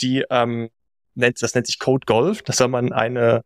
die 0.00 0.24
ähm, 0.30 0.70
nennt, 1.14 1.42
das 1.42 1.54
nennt 1.54 1.66
sich 1.66 1.78
Code 1.78 2.06
Golf. 2.06 2.40
Da 2.40 2.54
soll 2.54 2.68
man 2.68 2.94
eine 2.94 3.42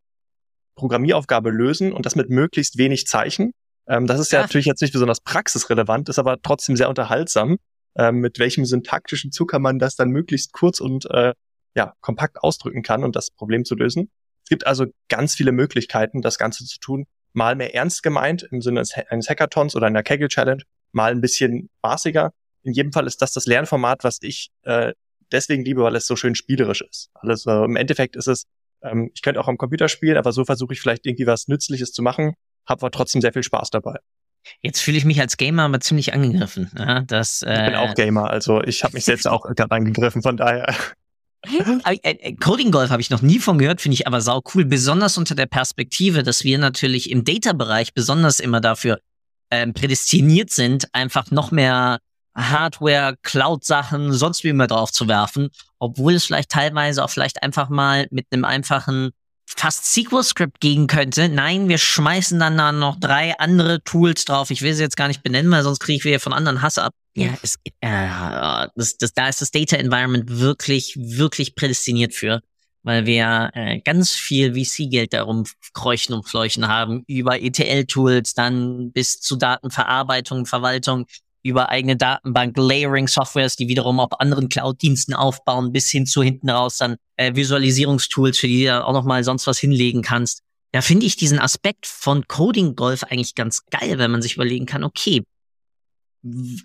Programmieraufgabe 0.77 1.51
lösen 1.51 1.93
und 1.93 2.07
das 2.07 2.15
mit 2.15 2.31
möglichst 2.31 2.79
wenig 2.79 3.09
Zeichen. 3.09 3.53
Ähm, 3.91 4.07
das 4.07 4.21
ist 4.21 4.31
ja, 4.31 4.39
ja 4.39 4.45
natürlich 4.45 4.67
jetzt 4.67 4.81
nicht 4.81 4.93
besonders 4.93 5.21
praxisrelevant, 5.21 6.09
ist 6.09 6.21
aber 6.21 6.41
trotzdem 6.41 6.77
sehr 6.77 6.89
unterhaltsam. 6.89 7.59
Ähm, 7.97 8.19
mit 8.21 8.39
welchem 8.39 8.65
syntaktischen 8.65 9.33
Zucker 9.33 9.59
man 9.59 9.81
das 9.81 9.97
dann 9.97 10.11
möglichst 10.11 10.53
kurz 10.53 10.79
und 10.81 11.11
äh, 11.11 11.35
ja, 11.75 11.95
kompakt 12.01 12.39
ausdrücken 12.39 12.83
kann 12.83 13.03
und 13.03 13.17
das 13.17 13.33
Problem 13.33 13.65
zu 13.65 13.75
lösen. 13.75 14.11
Es 14.45 14.49
gibt 14.49 14.65
also 14.65 14.87
ganz 15.09 15.35
viele 15.35 15.51
Möglichkeiten, 15.51 16.23
das 16.23 16.39
Ganze 16.39 16.65
zu 16.65 16.79
tun. 16.79 17.07
Mal 17.33 17.57
mehr 17.57 17.75
ernst 17.75 18.05
gemeint 18.05 18.47
im 18.51 18.61
Sinne 18.61 18.83
eines 19.09 19.29
Hackathons 19.29 19.75
oder 19.75 19.87
einer 19.87 20.05
Kaggle 20.05 20.29
Challenge, 20.29 20.63
mal 20.93 21.11
ein 21.11 21.21
bisschen 21.21 21.69
spaßiger. 21.79 22.33
In 22.63 22.73
jedem 22.73 22.93
Fall 22.93 23.09
ist 23.09 23.23
das 23.23 23.33
das 23.33 23.47
Lernformat, 23.47 24.05
was 24.05 24.19
ich 24.23 24.51
äh, 24.63 24.93
deswegen 25.33 25.65
liebe, 25.65 25.83
weil 25.83 25.97
es 25.97 26.07
so 26.07 26.15
schön 26.15 26.37
spielerisch 26.37 26.83
ist. 26.83 27.11
Also 27.15 27.65
im 27.65 27.75
Endeffekt 27.75 28.15
ist 28.15 28.29
es, 28.29 28.45
ähm, 28.83 29.11
ich 29.15 29.23
könnte 29.23 29.41
auch 29.41 29.49
am 29.49 29.59
Computer 29.59 29.89
spielen, 29.89 30.17
aber 30.17 30.31
so 30.33 30.45
versuche 30.45 30.75
ich 30.75 30.81
vielleicht 30.81 31.07
irgendwie 31.07 31.27
was 31.27 31.49
Nützliches 31.49 31.93
zu 31.93 32.03
machen, 32.03 32.35
habe 32.71 32.83
aber 32.83 32.91
trotzdem 32.91 33.21
sehr 33.21 33.33
viel 33.33 33.43
Spaß 33.43 33.71
dabei. 33.71 33.99
Jetzt 34.63 34.81
fühle 34.81 34.97
ich 34.97 35.05
mich 35.05 35.21
als 35.21 35.37
Gamer 35.37 35.65
aber 35.65 35.81
ziemlich 35.81 36.15
angegriffen. 36.15 36.71
Ja, 36.77 37.01
dass, 37.01 37.43
äh, 37.43 37.53
ich 37.53 37.67
bin 37.67 37.75
auch 37.75 37.95
Gamer, 37.95 38.31
also 38.31 38.63
ich 38.63 38.83
habe 38.85 38.95
mich 38.95 39.05
selbst 39.05 39.27
auch 39.27 39.43
gerade 39.43 39.71
angegriffen, 39.71 40.23
von 40.23 40.37
daher. 40.37 40.75
Äh, 41.87 41.97
äh, 42.03 42.35
Coding 42.35 42.71
Golf 42.71 42.91
habe 42.91 43.01
ich 43.01 43.09
noch 43.09 43.23
nie 43.23 43.39
von 43.39 43.57
gehört, 43.57 43.81
finde 43.81 43.95
ich 43.95 44.07
aber 44.07 44.21
sau 44.21 44.43
cool, 44.55 44.67
besonders 44.67 45.17
unter 45.17 45.35
der 45.35 45.47
Perspektive, 45.47 46.23
dass 46.23 46.45
wir 46.45 46.59
natürlich 46.59 47.11
im 47.11 47.25
Data-Bereich 47.25 47.95
besonders 47.95 48.41
immer 48.41 48.61
dafür 48.61 49.01
ähm, 49.51 49.73
prädestiniert 49.73 50.51
sind, 50.51 50.95
einfach 50.95 51.31
noch 51.31 51.51
mehr 51.51 52.01
Hardware, 52.35 53.17
Cloud-Sachen, 53.23 54.13
sonst 54.13 54.45
wie 54.45 54.49
immer 54.49 54.67
drauf 54.67 54.93
zu 54.93 55.09
werfen, 55.09 55.49
obwohl 55.79 56.13
es 56.13 56.27
vielleicht 56.27 56.51
teilweise 56.51 57.03
auch 57.03 57.11
vielleicht 57.11 57.43
einfach 57.43 57.71
mal 57.71 58.07
mit 58.11 58.27
einem 58.31 58.45
einfachen 58.45 59.13
fast 59.57 59.85
SQL-Script 59.87 60.61
gehen 60.61 60.87
könnte. 60.87 61.29
Nein, 61.29 61.69
wir 61.69 61.79
schmeißen 61.79 62.39
dann 62.39 62.57
da 62.57 62.73
noch 62.73 62.99
drei 62.99 63.39
andere 63.39 63.83
Tools 63.83 64.25
drauf. 64.25 64.51
Ich 64.51 64.63
will 64.63 64.75
sie 64.75 64.83
jetzt 64.83 64.97
gar 64.97 65.09
nicht 65.09 65.23
benennen, 65.23 65.51
weil 65.51 65.63
sonst 65.63 65.81
kriege 65.81 65.99
ich 65.99 66.05
wieder 66.05 66.21
von 66.21 66.33
anderen 66.33 66.63
Hass 66.63 66.79
ab. 66.79 66.93
Ja, 67.15 67.37
es, 67.43 67.57
äh, 67.81 68.69
das, 68.77 68.97
das, 68.97 69.13
da 69.13 69.29
ist 69.29 69.41
das 69.41 69.51
Data 69.51 69.77
Environment 69.77 70.39
wirklich, 70.39 70.97
wirklich 70.97 71.57
prädestiniert 71.57 72.15
für, 72.15 72.41
weil 72.83 73.05
wir 73.05 73.51
äh, 73.55 73.81
ganz 73.81 74.13
viel 74.13 74.55
VC-Geld 74.55 75.13
darum 75.13 75.45
kreuchen 75.75 76.15
und 76.15 76.29
fleuchen 76.29 76.69
haben, 76.69 77.03
über 77.09 77.43
ETL-Tools, 77.43 78.35
dann 78.35 78.93
bis 78.93 79.21
zu 79.21 79.37
Datenverarbeitung, 79.37 80.47
Verwaltung, 80.47 81.07
über 81.43 81.71
eigene 81.71 81.97
Datenbank, 81.97 82.57
Layering-Softwares, 82.57 83.57
die 83.57 83.69
wiederum 83.69 84.01
auf 84.01 84.21
anderen 84.21 84.49
Cloud-Diensten 84.49 85.15
aufbauen, 85.15 85.73
bis 85.73 85.91
hin 85.91 86.07
zu 86.07 86.23
hinten 86.23 86.51
raus 86.51 86.77
dann 86.79 86.97
äh, 87.17 87.35
Visualisierungstools, 87.35 88.39
für 88.39 88.49
die 88.49 88.65
du 88.65 88.85
auch 88.85 88.93
nochmal 88.93 89.25
sonst 89.25 89.47
was 89.47 89.59
hinlegen 89.59 90.03
kannst. 90.03 90.43
Da 90.73 90.83
finde 90.83 91.07
ich 91.07 91.17
diesen 91.17 91.39
Aspekt 91.39 91.87
von 91.87 92.29
Coding 92.29 92.77
Golf 92.77 93.05
eigentlich 93.05 93.35
ganz 93.35 93.65
geil, 93.67 93.99
wenn 93.99 94.11
man 94.11 94.23
sich 94.23 94.35
überlegen 94.37 94.67
kann, 94.67 94.85
okay, 94.85 95.23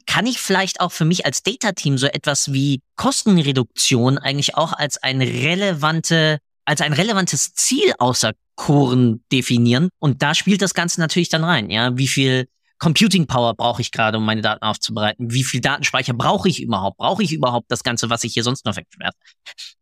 kann 0.06 0.28
ich 0.28 0.40
vielleicht 0.40 0.82
auch 0.82 0.92
für 0.92 1.06
mich 1.06 1.26
als 1.26 1.42
Data-Team 1.42 1.98
so 1.98 2.08
etwas 2.08 2.52
wie 2.52 2.82
Kostenreduktion 2.98 4.18
eigentlich 4.18 4.56
auch 4.56 4.74
als 4.74 5.02
ein 5.02 5.22
relevante, 5.22 6.40
als 6.66 6.82
ein 6.82 6.94
relevantes 6.94 7.54
Ziel 7.54 7.94
außer 7.98 8.34
Koren 8.56 9.24
definieren? 9.32 9.90
Und 10.00 10.22
da 10.22 10.36
spielt 10.36 10.62
das 10.62 10.74
Ganze 10.74 11.00
natürlich 11.00 11.30
dann 11.30 11.46
rein, 11.46 11.70
ja. 11.70 11.98
Wie 11.98 12.08
viel 12.08 12.48
Computing 12.86 13.26
Power 13.26 13.56
brauche 13.56 13.82
ich 13.82 13.90
gerade, 13.90 14.20
um 14.20 14.26
meine 14.26 14.42
Daten 14.42 14.64
aufzubereiten? 14.64 15.32
Wie 15.32 15.44
viel 15.44 15.60
Datenspeicher 15.60 16.14
brauche 16.14 16.48
ich 16.48 16.62
überhaupt? 16.62 16.98
Brauche 16.98 17.24
ich 17.24 17.34
überhaupt 17.34 17.72
das 17.72 17.82
Ganze, 17.82 18.12
was 18.12 18.24
ich 18.24 18.34
hier 18.34 18.44
sonst 18.44 18.64
noch 18.64 18.76
wegschmerze? 18.76 19.18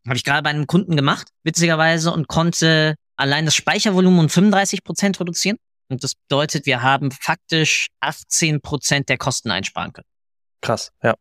Habe 0.06 0.16
ich 0.16 0.24
gerade 0.24 0.42
bei 0.42 0.48
einem 0.48 0.66
Kunden 0.66 0.96
gemacht, 0.96 1.28
witzigerweise, 1.42 2.10
und 2.10 2.28
konnte 2.28 2.94
allein 3.16 3.44
das 3.44 3.54
Speichervolumen 3.54 4.20
um 4.20 4.28
35 4.30 4.84
Prozent 4.84 5.20
reduzieren. 5.20 5.58
Und 5.90 6.02
das 6.02 6.14
bedeutet, 6.14 6.64
wir 6.64 6.80
haben 6.80 7.10
faktisch 7.10 7.88
18 8.00 8.62
Prozent 8.62 9.10
der 9.10 9.18
Kosten 9.18 9.50
einsparen 9.50 9.92
können. 9.92 10.08
Krass, 10.62 10.90
ja. 11.02 11.12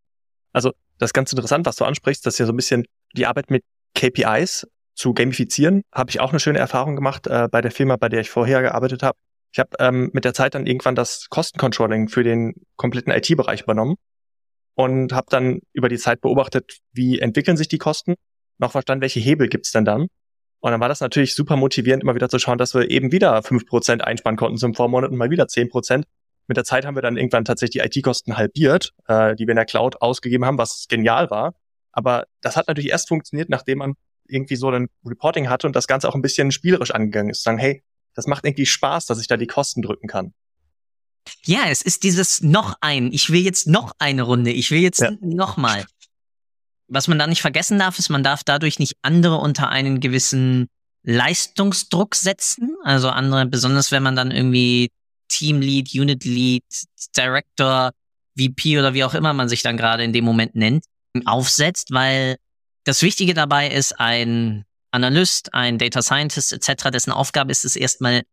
Also 0.54 0.72
das 1.00 1.10
ist 1.10 1.14
ganz 1.14 1.34
interessant, 1.34 1.66
was 1.66 1.76
du 1.76 1.84
ansprichst, 1.84 2.26
dass 2.26 2.38
ja 2.38 2.46
so 2.46 2.54
ein 2.54 2.56
bisschen 2.56 2.86
die 3.12 3.26
Arbeit 3.26 3.52
mit 3.52 3.66
KPIs 3.94 4.66
zu 4.96 5.14
gamifizieren, 5.14 5.82
habe 5.94 6.12
ich 6.12 6.22
auch 6.22 6.30
eine 6.30 6.40
schöne 6.40 6.60
Erfahrung 6.60 6.96
gemacht 6.96 7.28
äh, 7.28 7.50
bei 7.52 7.60
der 7.60 7.72
Firma, 7.72 7.98
bei 7.98 8.08
der 8.08 8.22
ich 8.22 8.30
vorher 8.30 8.62
gearbeitet 8.62 9.04
habe. 9.04 9.18
Ich 9.54 9.60
habe 9.60 9.70
ähm, 9.80 10.10
mit 10.14 10.26
der 10.26 10.34
Zeit 10.34 10.56
dann 10.56 10.66
irgendwann 10.66 10.96
das 10.96 11.30
Kostencontrolling 11.30 12.10
für 12.10 12.24
den 12.24 12.56
kompletten 12.76 13.14
IT-Bereich 13.14 13.62
übernommen 13.62 13.96
und 14.74 15.14
habe 15.14 15.28
dann 15.30 15.60
über 15.74 15.90
die 15.90 16.00
Zeit 16.00 16.22
beobachtet, 16.22 16.80
wie 16.92 17.20
entwickeln 17.20 17.56
sich 17.56 17.68
die 17.68 17.78
Kosten, 17.78 18.16
noch 18.58 18.72
verstanden, 18.72 19.04
welche 19.04 19.20
Hebel 19.20 19.48
gibt's 19.48 19.72
denn 19.72 19.86
dann. 19.86 20.08
Und 20.60 20.72
dann 20.72 20.80
war 20.80 20.90
das 20.90 21.02
natürlich 21.02 21.36
super 21.36 21.56
motivierend, 21.56 22.02
immer 22.02 22.16
wieder 22.16 22.30
zu 22.30 22.40
schauen, 22.40 22.58
dass 22.58 22.74
wir 22.74 22.90
eben 22.90 23.12
wieder 23.12 23.44
fünf 23.44 23.68
Prozent 23.68 24.04
einsparen 24.04 24.38
konnten 24.38 24.58
zum 24.58 24.74
Vormonat 24.74 25.12
und 25.12 25.18
mal 25.18 25.30
wieder 25.30 25.48
zehn 25.48 25.70
Prozent. 25.70 26.06
Mit 26.48 26.58
der 26.58 26.64
Zeit 26.64 26.86
haben 26.86 26.96
wir 26.96 27.02
dann 27.04 27.18
irgendwann 27.18 27.46
tatsächlich 27.46 27.84
die 27.84 28.00
IT-Kosten 28.00 28.38
halbiert, 28.38 28.94
äh, 29.08 29.36
die 29.36 29.46
wir 29.46 29.52
in 29.52 29.58
der 29.58 29.66
Cloud 29.66 30.02
ausgegeben 30.02 30.46
haben, 30.46 30.58
was 30.58 30.88
genial 30.90 31.30
war. 31.30 31.54
Aber 31.92 32.26
das 32.42 32.58
hat 32.58 32.68
natürlich 32.68 32.90
erst 32.90 33.08
funktioniert, 33.08 33.50
nachdem 33.50 33.80
man 33.80 33.94
irgendwie 34.28 34.56
so 34.56 34.70
ein 34.70 34.88
Reporting 35.06 35.50
hatte 35.50 35.68
und 35.68 35.76
das 35.76 35.86
Ganze 35.86 36.10
auch 36.10 36.16
ein 36.16 36.22
bisschen 36.24 36.52
spielerisch 36.52 36.92
angegangen 36.92 37.30
ist. 37.30 37.44
Sagen, 37.44 37.60
hey, 37.60 37.84
das 38.14 38.28
macht 38.28 38.46
irgendwie 38.46 38.66
Spaß, 38.66 39.06
dass 39.06 39.20
ich 39.20 39.28
da 39.28 39.38
die 39.38 39.48
Kosten 39.48 39.82
drücken 39.82 40.08
kann. 40.08 40.34
Ja, 41.46 41.66
es 41.70 41.82
ist 41.82 42.04
dieses 42.04 42.42
noch 42.42 42.76
ein. 42.82 43.12
Ich 43.12 43.30
will 43.30 43.42
jetzt 43.42 43.68
noch 43.68 43.94
eine 44.00 44.24
Runde. 44.24 44.52
Ich 44.52 44.72
will 44.72 44.80
jetzt 44.80 45.00
ja. 45.00 45.12
noch 45.22 45.58
mal. 45.58 45.86
Was 46.88 47.08
man 47.08 47.18
da 47.18 47.28
nicht 47.28 47.42
vergessen 47.42 47.80
darf, 47.80 47.98
ist, 47.98 48.10
man 48.10 48.24
darf 48.24 48.44
dadurch 48.44 48.78
nicht 48.78 48.98
andere 49.02 49.38
unter 49.38 49.70
einen 49.70 50.00
gewissen 50.00 50.68
Leistungsdruck 51.04 52.16
setzen. 52.16 52.76
Also 52.84 53.10
andere, 53.10 53.46
besonders 53.46 53.92
wenn 53.92 54.04
man 54.04 54.16
dann 54.16 54.32
irgendwie 54.32 54.92
Teamlead, 55.30 55.94
Unit 55.94 56.24
Lead, 56.26 56.64
Director, 57.18 57.92
VP 58.38 58.80
oder 58.80 58.94
wie 58.94 59.04
auch 59.04 59.14
immer 59.14 59.34
man 59.34 59.50
sich 59.50 59.62
dann 59.62 59.78
gerade 59.78 60.04
in 60.04 60.14
dem 60.14 60.26
Moment 60.26 60.56
nennt, 60.56 60.86
aufsetzt, 61.26 61.92
weil 61.92 62.38
das 62.84 63.02
Wichtige 63.02 63.34
dabei 63.34 63.70
ist, 63.70 64.00
ein 64.00 64.66
Analyst, 64.94 65.54
ein 65.54 65.78
Data 65.78 66.02
Scientist 66.02 66.54
etc., 66.54 66.90
dessen 66.92 67.12
Aufgabe 67.12 67.52
ist 67.52 67.66
es 67.66 67.76
erstmal 67.76 68.24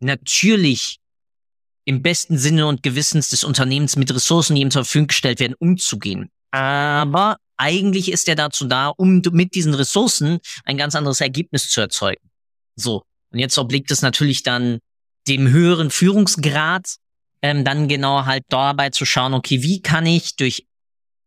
natürlich 0.00 0.98
im 1.84 2.02
besten 2.02 2.38
Sinne 2.38 2.66
und 2.66 2.82
Gewissens 2.82 3.30
des 3.30 3.44
Unternehmens 3.44 3.96
mit 3.96 4.12
Ressourcen, 4.12 4.56
die 4.56 4.62
ihm 4.62 4.70
zur 4.70 4.84
Verfügung 4.84 5.08
gestellt 5.08 5.40
werden, 5.40 5.54
umzugehen. 5.58 6.30
Aber 6.50 7.36
eigentlich 7.56 8.10
ist 8.10 8.28
er 8.28 8.34
dazu 8.34 8.66
da, 8.66 8.88
um 8.88 9.22
mit 9.32 9.54
diesen 9.54 9.74
Ressourcen 9.74 10.38
ein 10.64 10.76
ganz 10.76 10.94
anderes 10.94 11.20
Ergebnis 11.20 11.70
zu 11.70 11.80
erzeugen. 11.80 12.28
So. 12.74 13.02
Und 13.30 13.38
jetzt 13.38 13.56
obliegt 13.58 13.90
es 13.90 14.02
natürlich 14.02 14.42
dann 14.42 14.78
dem 15.28 15.48
höheren 15.48 15.90
Führungsgrad, 15.90 16.96
ähm, 17.42 17.64
dann 17.64 17.88
genau 17.88 18.24
halt 18.24 18.44
dabei 18.48 18.90
zu 18.90 19.04
schauen, 19.04 19.34
okay, 19.34 19.62
wie 19.62 19.80
kann 19.80 20.06
ich 20.06 20.36
durch 20.36 20.66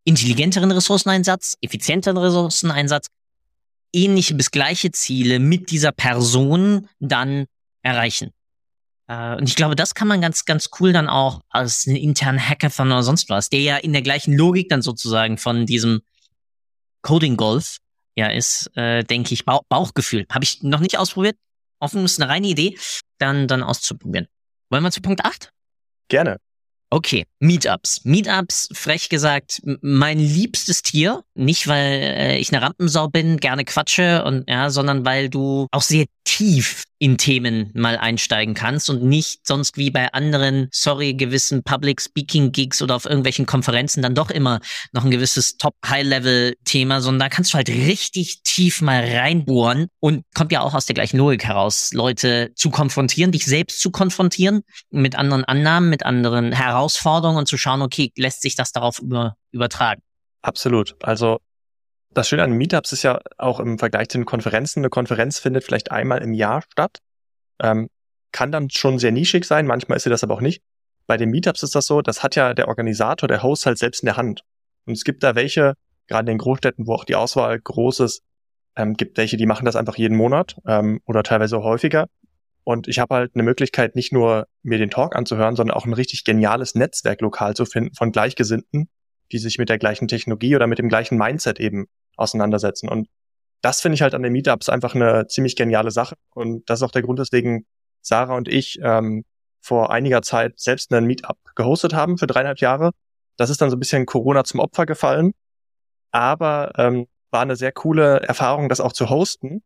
intelligenteren 0.04 0.72
Ressourceneinsatz, 0.72 1.56
effizienteren 1.62 2.18
Ressourceneinsatz 2.18 3.08
ähnliche 3.94 4.36
bis 4.36 4.52
gleiche 4.52 4.92
Ziele 4.92 5.40
mit 5.40 5.72
dieser 5.72 5.92
Person 5.92 6.88
dann 7.00 7.46
erreichen. 7.82 8.32
Äh, 9.08 9.36
und 9.36 9.50
ich 9.50 9.56
glaube, 9.56 9.76
das 9.76 9.96
kann 9.96 10.08
man 10.08 10.22
ganz, 10.22 10.46
ganz 10.46 10.70
cool 10.80 10.94
dann 10.94 11.10
auch 11.10 11.42
als 11.50 11.88
einen 11.88 11.98
internen 11.98 12.40
Hackathon 12.40 12.88
oder 12.88 13.04
sonst 13.04 13.30
was, 13.30 13.50
der 13.50 13.62
ja 13.62 13.78
in 13.78 13.94
der 13.94 14.02
gleichen 14.02 14.36
Logik 14.36 14.70
dann 14.70 14.82
sozusagen 14.82 15.38
von 15.38 15.66
diesem 15.66 16.02
Coding 17.02 17.38
Golf 17.38 17.78
ja 18.16 18.28
ist, 18.28 18.70
äh, 18.76 19.04
denke 19.04 19.34
ich, 19.34 19.46
Bauch, 19.46 19.64
Bauchgefühl. 19.70 20.26
Habe 20.32 20.44
ich 20.44 20.62
noch 20.62 20.80
nicht 20.82 20.98
ausprobiert. 20.98 21.38
Offen 21.80 22.04
ist 22.06 22.22
eine 22.22 22.30
reine 22.30 22.48
Idee, 22.48 22.78
dann, 23.18 23.48
dann 23.48 23.64
auszuprobieren. 23.64 24.28
Wollen 24.70 24.84
wir 24.84 24.92
zu 24.92 25.02
Punkt 25.02 25.26
8? 25.26 25.52
Gerne. 26.10 26.40
Okay, 26.92 27.26
Meetups. 27.40 28.02
Meetups, 28.04 28.70
frech 28.74 29.10
gesagt, 29.10 29.62
mein 29.82 30.18
liebstes 30.18 30.82
Tier. 30.82 31.24
Nicht, 31.36 31.68
weil 31.68 32.02
äh, 32.02 32.38
ich 32.38 32.52
eine 32.52 32.64
Rampensau 32.64 33.08
bin, 33.08 33.38
gerne 33.38 33.64
quatsche 33.64 34.24
und 34.24 34.50
ja, 34.50 34.72
sondern 34.72 35.06
weil 35.06 35.30
du 35.30 35.68
auch 35.72 35.84
sehr 35.84 36.06
tief 36.30 36.84
in 37.00 37.18
Themen 37.18 37.72
mal 37.74 37.98
einsteigen 37.98 38.54
kannst 38.54 38.90
und 38.92 39.04
nicht 39.04 39.48
sonst 39.48 39.78
wie 39.78 39.90
bei 39.90 40.14
anderen, 40.14 40.68
sorry, 40.72 41.16
gewissen 41.16 41.64
Public 41.64 42.00
Speaking 42.00 42.52
Gigs 42.52 42.84
oder 42.84 42.96
auf 42.96 43.06
irgendwelchen 43.06 43.48
Konferenzen 43.48 44.04
dann 44.04 44.14
doch 44.14 44.30
immer 44.30 44.60
noch 44.92 45.06
ein 45.06 45.10
gewisses 45.10 45.58
Top 45.58 45.74
High 45.88 46.06
Level 46.06 46.56
Thema, 46.66 47.02
sondern 47.02 47.22
da 47.22 47.30
kannst 47.30 47.54
du 47.54 47.58
halt 47.58 47.70
richtig 47.70 48.44
tief 48.44 48.82
mal 48.82 49.04
reinbohren 49.04 49.88
und 50.00 50.24
kommt 50.36 50.52
ja 50.52 50.62
auch 50.62 50.76
aus 50.76 50.86
der 50.86 50.94
gleichen 50.94 51.18
Logik 51.18 51.46
heraus, 51.46 51.90
Leute 51.94 52.52
zu 52.56 52.70
konfrontieren, 52.70 53.32
dich 53.32 53.46
selbst 53.46 53.82
zu 53.82 53.90
konfrontieren 53.90 54.62
mit 54.92 55.16
anderen 55.16 55.46
Annahmen, 55.46 55.90
mit 55.90 56.06
anderen 56.06 56.52
Herausforderungen 56.52 57.40
und 57.40 57.48
zu 57.48 57.58
schauen, 57.58 57.82
okay, 57.82 58.12
lässt 58.18 58.44
sich 58.44 58.56
das 58.56 58.72
darauf 58.72 59.00
über, 59.00 59.36
übertragen? 59.52 60.04
Absolut. 60.44 60.96
Also 61.02 61.40
das 62.14 62.28
Schöne 62.28 62.44
an 62.44 62.52
Meetups 62.52 62.92
ist 62.92 63.04
ja 63.04 63.20
auch 63.38 63.60
im 63.60 63.78
Vergleich 63.78 64.10
zu 64.10 64.18
den 64.18 64.26
Konferenzen, 64.26 64.80
eine 64.80 64.90
Konferenz 64.90 65.40
findet 65.40 65.64
vielleicht 65.64 65.92
einmal 65.92 66.22
im 66.22 66.34
Jahr 66.34 66.64
statt. 66.70 67.00
Ähm, 67.62 67.90
kann 68.32 68.52
dann 68.52 68.70
schon 68.70 69.00
sehr 69.00 69.12
nischig 69.12 69.46
sein, 69.46 69.66
manchmal 69.66 69.98
ist 69.98 70.04
sie 70.04 70.10
das 70.10 70.24
aber 70.24 70.36
auch 70.36 70.42
nicht. 70.42 70.62
Bei 71.08 71.18
den 71.18 71.30
Meetups 71.30 71.64
ist 71.64 71.76
das 71.76 71.86
so, 71.86 72.02
das 72.02 72.24
hat 72.24 72.36
ja 72.36 72.54
der 72.54 72.68
Organisator, 72.68 73.28
der 73.28 73.42
Host 73.42 73.66
halt 73.66 73.78
selbst 73.78 74.04
in 74.04 74.08
der 74.08 74.18
Hand. 74.18 74.44
Und 74.86 74.94
es 74.94 75.04
gibt 75.04 75.24
da 75.24 75.36
welche, 75.36 75.74
gerade 76.08 76.22
in 76.22 76.38
den 76.38 76.38
Großstädten, 76.38 76.88
wo 76.88 76.94
auch 76.94 77.06
die 77.06 77.16
Auswahl 77.16 77.60
groß 77.60 78.02
ist, 78.02 78.24
ähm, 78.76 78.94
gibt 78.94 79.18
welche, 79.18 79.38
die 79.38 79.46
machen 79.46 79.66
das 79.66 79.76
einfach 79.76 79.98
jeden 79.98 80.16
Monat 80.16 80.58
ähm, 80.68 81.02
oder 81.06 81.24
teilweise 81.24 81.58
auch 81.58 81.64
häufiger. 81.64 82.08
Und 82.64 82.88
ich 82.88 83.00
habe 83.00 83.16
halt 83.16 83.32
eine 83.34 83.44
Möglichkeit, 83.44 83.96
nicht 83.96 84.14
nur 84.14 84.48
mir 84.62 84.78
den 84.78 84.92
Talk 84.92 85.16
anzuhören, 85.16 85.56
sondern 85.56 85.76
auch 85.76 85.86
ein 85.86 85.94
richtig 85.94 86.24
geniales 86.24 86.76
Netzwerk 86.76 87.22
lokal 87.22 87.56
zu 87.56 87.66
finden 87.66 87.96
von 87.96 88.12
Gleichgesinnten, 88.12 88.90
die 89.32 89.40
sich 89.40 89.58
mit 89.58 89.70
der 89.70 89.80
gleichen 89.80 90.08
Technologie 90.08 90.56
oder 90.56 90.68
mit 90.68 90.78
dem 90.78 90.90
gleichen 90.90 91.18
Mindset 91.18 91.60
eben 91.60 91.88
auseinandersetzen. 92.20 92.90
Und 92.90 93.08
das 93.62 93.82
finde 93.82 93.96
ich 93.96 94.02
halt 94.02 94.16
an 94.16 94.24
den 94.24 94.34
Meetups 94.34 94.70
einfach 94.70 94.96
eine 94.96 95.28
ziemlich 95.28 95.56
geniale 95.56 95.92
Sache. 95.92 96.16
Und 96.34 96.70
das 96.70 96.80
ist 96.80 96.84
auch 96.84 96.92
der 96.92 97.02
Grund, 97.02 97.20
weswegen 97.20 97.66
Sarah 98.02 98.36
und 98.36 98.48
ich 98.48 98.80
ähm, 98.82 99.26
vor 99.62 99.92
einiger 99.92 100.22
Zeit 100.22 100.60
selbst 100.60 100.94
einen 100.94 101.06
Meetup 101.06 101.38
gehostet 101.56 101.94
haben 101.94 102.18
für 102.18 102.28
dreieinhalb 102.28 102.60
Jahre. 102.60 102.92
Das 103.38 103.50
ist 103.50 103.62
dann 103.62 103.70
so 103.70 103.76
ein 103.76 103.80
bisschen 103.80 104.06
Corona 104.06 104.44
zum 104.44 104.60
Opfer 104.60 104.86
gefallen. 104.86 105.34
Aber 106.12 106.72
ähm, 106.78 107.08
war 107.32 107.42
eine 107.42 107.56
sehr 107.56 107.72
coole 107.72 108.22
Erfahrung, 108.22 108.70
das 108.70 108.82
auch 108.82 108.94
zu 108.94 109.10
hosten 109.10 109.62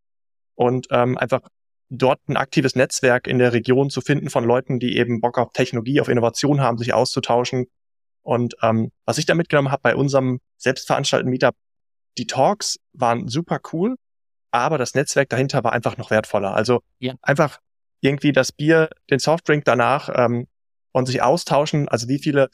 und 0.56 0.88
ähm, 0.92 1.18
einfach 1.18 1.42
dort 1.90 2.20
ein 2.28 2.38
aktives 2.38 2.76
Netzwerk 2.76 3.28
in 3.28 3.40
der 3.40 3.54
Region 3.54 3.90
zu 3.90 4.02
finden 4.02 4.30
von 4.30 4.44
Leuten, 4.44 4.80
die 4.80 4.98
eben 4.98 5.22
Bock 5.22 5.38
auf 5.38 5.54
Technologie, 5.54 6.02
auf 6.02 6.10
Innovation 6.10 6.60
haben, 6.60 6.78
sich 6.78 6.94
auszutauschen. 6.94 7.68
Und 8.24 8.56
ähm, 8.62 8.92
was 9.06 9.18
ich 9.18 9.26
da 9.26 9.36
mitgenommen 9.36 9.72
habe 9.72 9.82
bei 9.82 9.96
unserem 9.96 10.40
selbstveranstalteten 10.58 11.30
Meetup, 11.30 11.56
die 12.18 12.28
Talks 12.28 12.80
waren 12.94 13.28
super 13.28 13.60
cool, 13.72 13.96
aber 14.52 14.78
das 14.78 14.94
Netzwerk 14.94 15.30
dahinter 15.30 15.64
war 15.64 15.74
einfach 15.74 15.98
noch 15.98 16.12
wertvoller. 16.12 16.54
Also 16.54 16.82
ja. 17.00 17.16
einfach 17.22 17.60
irgendwie 18.02 18.32
das 18.32 18.52
Bier, 18.52 18.90
den 19.10 19.20
Softdrink 19.20 19.66
danach 19.66 20.10
ähm, 20.14 20.48
und 20.92 21.06
sich 21.08 21.22
austauschen, 21.22 21.88
also 21.88 22.08
wie 22.08 22.20
viele 22.20 22.50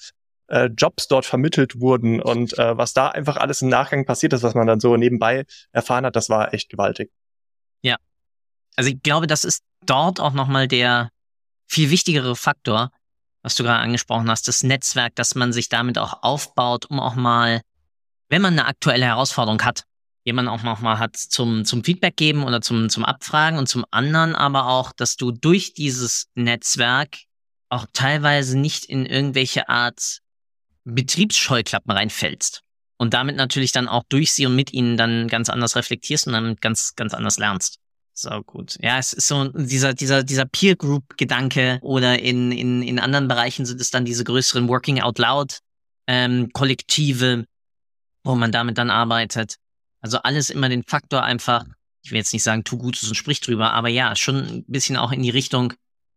äh, 0.48 0.66
Jobs 0.66 1.08
dort 1.08 1.25
vermittelt 1.25 1.80
wurden 1.80 2.22
und 2.22 2.58
äh, 2.58 2.78
was 2.78 2.94
da 2.94 3.10
einfach 3.10 3.38
alles 3.38 3.62
im 3.62 3.70
Nachgang 3.70 4.06
passiert 4.06 4.34
ist, 4.34 4.44
was 4.44 4.56
man 4.56 4.68
dann 4.68 4.80
so 4.80 4.96
nebenbei 4.98 5.46
erfahren 5.72 6.06
hat, 6.06 6.16
das 6.16 6.30
war 6.30 6.54
echt 6.54 6.70
gewaltig. 6.70 7.12
Ja, 7.82 7.98
also 8.75 8.89
ich 8.89 9.01
glaube, 9.01 9.28
das 9.28 9.44
ist 9.44 9.63
dort 9.86 10.20
auch 10.20 10.34
nochmal 10.34 10.68
der 10.68 11.10
viel 11.68 11.89
wichtigere 11.92 12.36
Faktor, 12.36 12.92
was 13.42 13.56
du 13.56 13.63
gerade 13.63 13.80
angesprochen 13.80 14.30
hast, 14.30 14.48
das 14.48 14.63
Netzwerk, 14.63 15.16
dass 15.16 15.36
man 15.36 15.54
sich 15.54 15.70
damit 15.70 15.98
auch 15.98 16.24
aufbaut, 16.24 16.86
um 16.88 17.00
auch 17.00 17.16
mal, 17.16 17.62
wenn 18.30 18.42
man 18.42 18.54
eine 18.54 18.68
aktuelle 18.68 19.06
Herausforderung 19.06 19.62
hat, 19.64 19.84
jemand 20.24 20.48
auch 20.50 20.64
nochmal 20.64 21.00
hat 21.00 21.18
zum, 21.18 21.66
zum 21.66 21.84
Feedback 21.84 22.16
geben 22.16 22.44
oder 22.44 22.62
zum, 22.62 22.90
zum 22.90 23.06
Abfragen 23.06 23.58
und 23.58 23.68
zum 23.68 23.86
anderen 23.92 24.36
aber 24.36 24.68
auch, 24.68 24.92
dass 24.92 25.16
du 25.16 25.32
durch 25.32 25.74
dieses 25.74 26.28
Netzwerk 26.36 27.18
auch 27.70 27.86
teilweise 27.94 28.58
nicht 28.58 28.86
in 28.86 29.06
irgendwelche 29.06 29.70
Art 29.70 30.20
Betriebsscheuklappen 30.84 31.92
reinfällst 31.92 32.62
und 32.98 33.14
damit 33.14 33.36
natürlich 33.36 33.72
dann 33.72 33.88
auch 33.88 34.04
durch 34.10 34.32
sie 34.32 34.46
und 34.46 34.56
mit 34.56 34.74
ihnen 34.74 34.98
dann 34.98 35.28
ganz 35.28 35.50
anders 35.50 35.76
reflektierst 35.76 36.28
und 36.28 36.34
dann 36.34 36.56
ganz, 36.58 36.96
ganz 36.96 37.14
anders 37.14 37.38
lernst. 37.38 37.80
So 38.14 38.42
gut. 38.44 38.78
Ja, 38.82 38.98
es 38.98 39.14
ist 39.14 39.28
so 39.28 39.48
dieser, 39.48 39.94
dieser, 39.94 40.24
dieser 40.24 40.46
Peer 40.46 40.76
Group 40.76 41.18
Gedanke 41.18 41.80
oder 41.82 42.20
in, 42.20 42.52
in, 42.52 42.84
in 42.84 43.00
anderen 43.00 43.30
Bereichen 43.30 43.66
sind 43.66 43.80
es 43.80 43.92
dann 43.92 44.04
diese 44.04 44.26
größeren 44.26 44.68
Working 44.68 45.00
Out 45.02 45.20
Loud 45.20 45.60
ähm, 46.08 46.50
Kollektive, 46.52 47.46
wo 48.30 48.36
man 48.36 48.52
damit 48.52 48.78
dann 48.78 48.90
arbeitet. 48.90 49.56
Also 50.02 50.20
alles 50.20 50.50
immer 50.50 50.70
den 50.70 50.84
Faktor 50.84 51.24
einfach, 51.24 51.66
ich 52.04 52.12
will 52.12 52.18
jetzt 52.18 52.34
nicht 52.34 52.44
sagen, 52.44 52.64
tu 52.64 52.78
Gutes 52.78 53.08
und 53.08 53.16
sprich 53.16 53.42
drüber, 53.42 53.74
aber 53.74 53.90
ja, 53.90 54.16
schon 54.16 54.38
ein 54.38 54.66
bisschen 54.68 54.98
auch 54.98 55.12
in 55.12 55.24
die 55.24 55.30
Richtung 55.30 55.74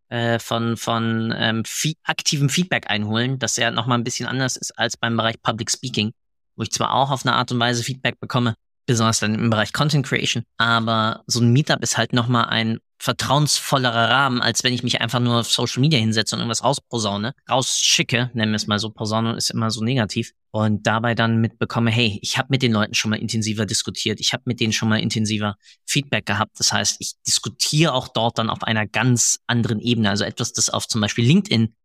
äh, 0.09 0.39
von, 0.39 0.77
von 0.77 1.33
ähm, 1.35 1.65
fie 1.65 1.97
aktivem 2.03 2.49
Feedback 2.49 2.89
einholen, 2.89 3.39
dass 3.39 3.57
er 3.57 3.71
nochmal 3.71 3.97
ein 3.97 4.03
bisschen 4.03 4.27
anders 4.27 4.57
ist 4.57 4.77
als 4.77 4.95
beim 4.95 5.17
Bereich 5.17 5.41
Public 5.41 5.71
Speaking, 5.71 6.13
wo 6.55 6.63
ich 6.63 6.71
zwar 6.71 6.93
auch 6.93 7.11
auf 7.11 7.25
eine 7.25 7.35
Art 7.35 7.51
und 7.51 7.59
Weise 7.59 7.83
Feedback 7.83 8.19
bekomme, 8.19 8.55
besonders 8.85 9.19
dann 9.19 9.35
im 9.35 9.49
Bereich 9.49 9.73
Content 9.73 10.05
Creation. 10.05 10.43
Aber 10.57 11.23
so 11.27 11.41
ein 11.41 11.51
Meetup 11.51 11.81
ist 11.83 11.97
halt 11.97 12.13
nochmal 12.13 12.45
ein 12.45 12.79
vertrauensvollerer 13.03 14.09
Rahmen, 14.09 14.41
als 14.41 14.63
wenn 14.63 14.71
ich 14.71 14.81
mich 14.81 15.01
einfach 15.01 15.19
nur 15.19 15.41
auf 15.41 15.51
Social 15.51 15.81
Media 15.81 15.99
hinsetze 15.99 16.37
und 16.37 16.39
irgendwas 16.39 16.63
rausposaune, 16.63 17.33
rausschicke, 17.51 18.31
nennen 18.33 18.53
wir 18.53 18.55
es 18.55 18.67
mal 18.67 18.79
so, 18.79 18.91
Posaune 18.91 19.35
ist 19.35 19.49
immer 19.49 19.71
so 19.71 19.83
negativ, 19.83 20.31
und 20.51 20.87
dabei 20.87 21.13
dann 21.13 21.41
mitbekomme, 21.41 21.91
hey, 21.91 22.17
ich 22.21 22.37
habe 22.37 22.47
mit 22.51 22.61
den 22.61 22.71
Leuten 22.71 22.93
schon 22.93 23.11
mal 23.11 23.19
intensiver 23.19 23.65
diskutiert, 23.65 24.21
ich 24.21 24.31
habe 24.31 24.43
mit 24.45 24.61
denen 24.61 24.71
schon 24.71 24.87
mal 24.87 25.01
intensiver 25.01 25.57
Feedback 25.85 26.25
gehabt. 26.25 26.57
Das 26.59 26.71
heißt, 26.71 26.95
ich 26.99 27.15
diskutiere 27.27 27.93
auch 27.93 28.07
dort 28.07 28.37
dann 28.37 28.49
auf 28.49 28.63
einer 28.63 28.87
ganz 28.87 29.39
anderen 29.47 29.81
Ebene, 29.81 30.09
also 30.09 30.23
etwas, 30.23 30.53
das 30.53 30.69
auf 30.69 30.87
zum 30.87 31.01
Beispiel 31.01 31.25
LinkedIn 31.25 31.75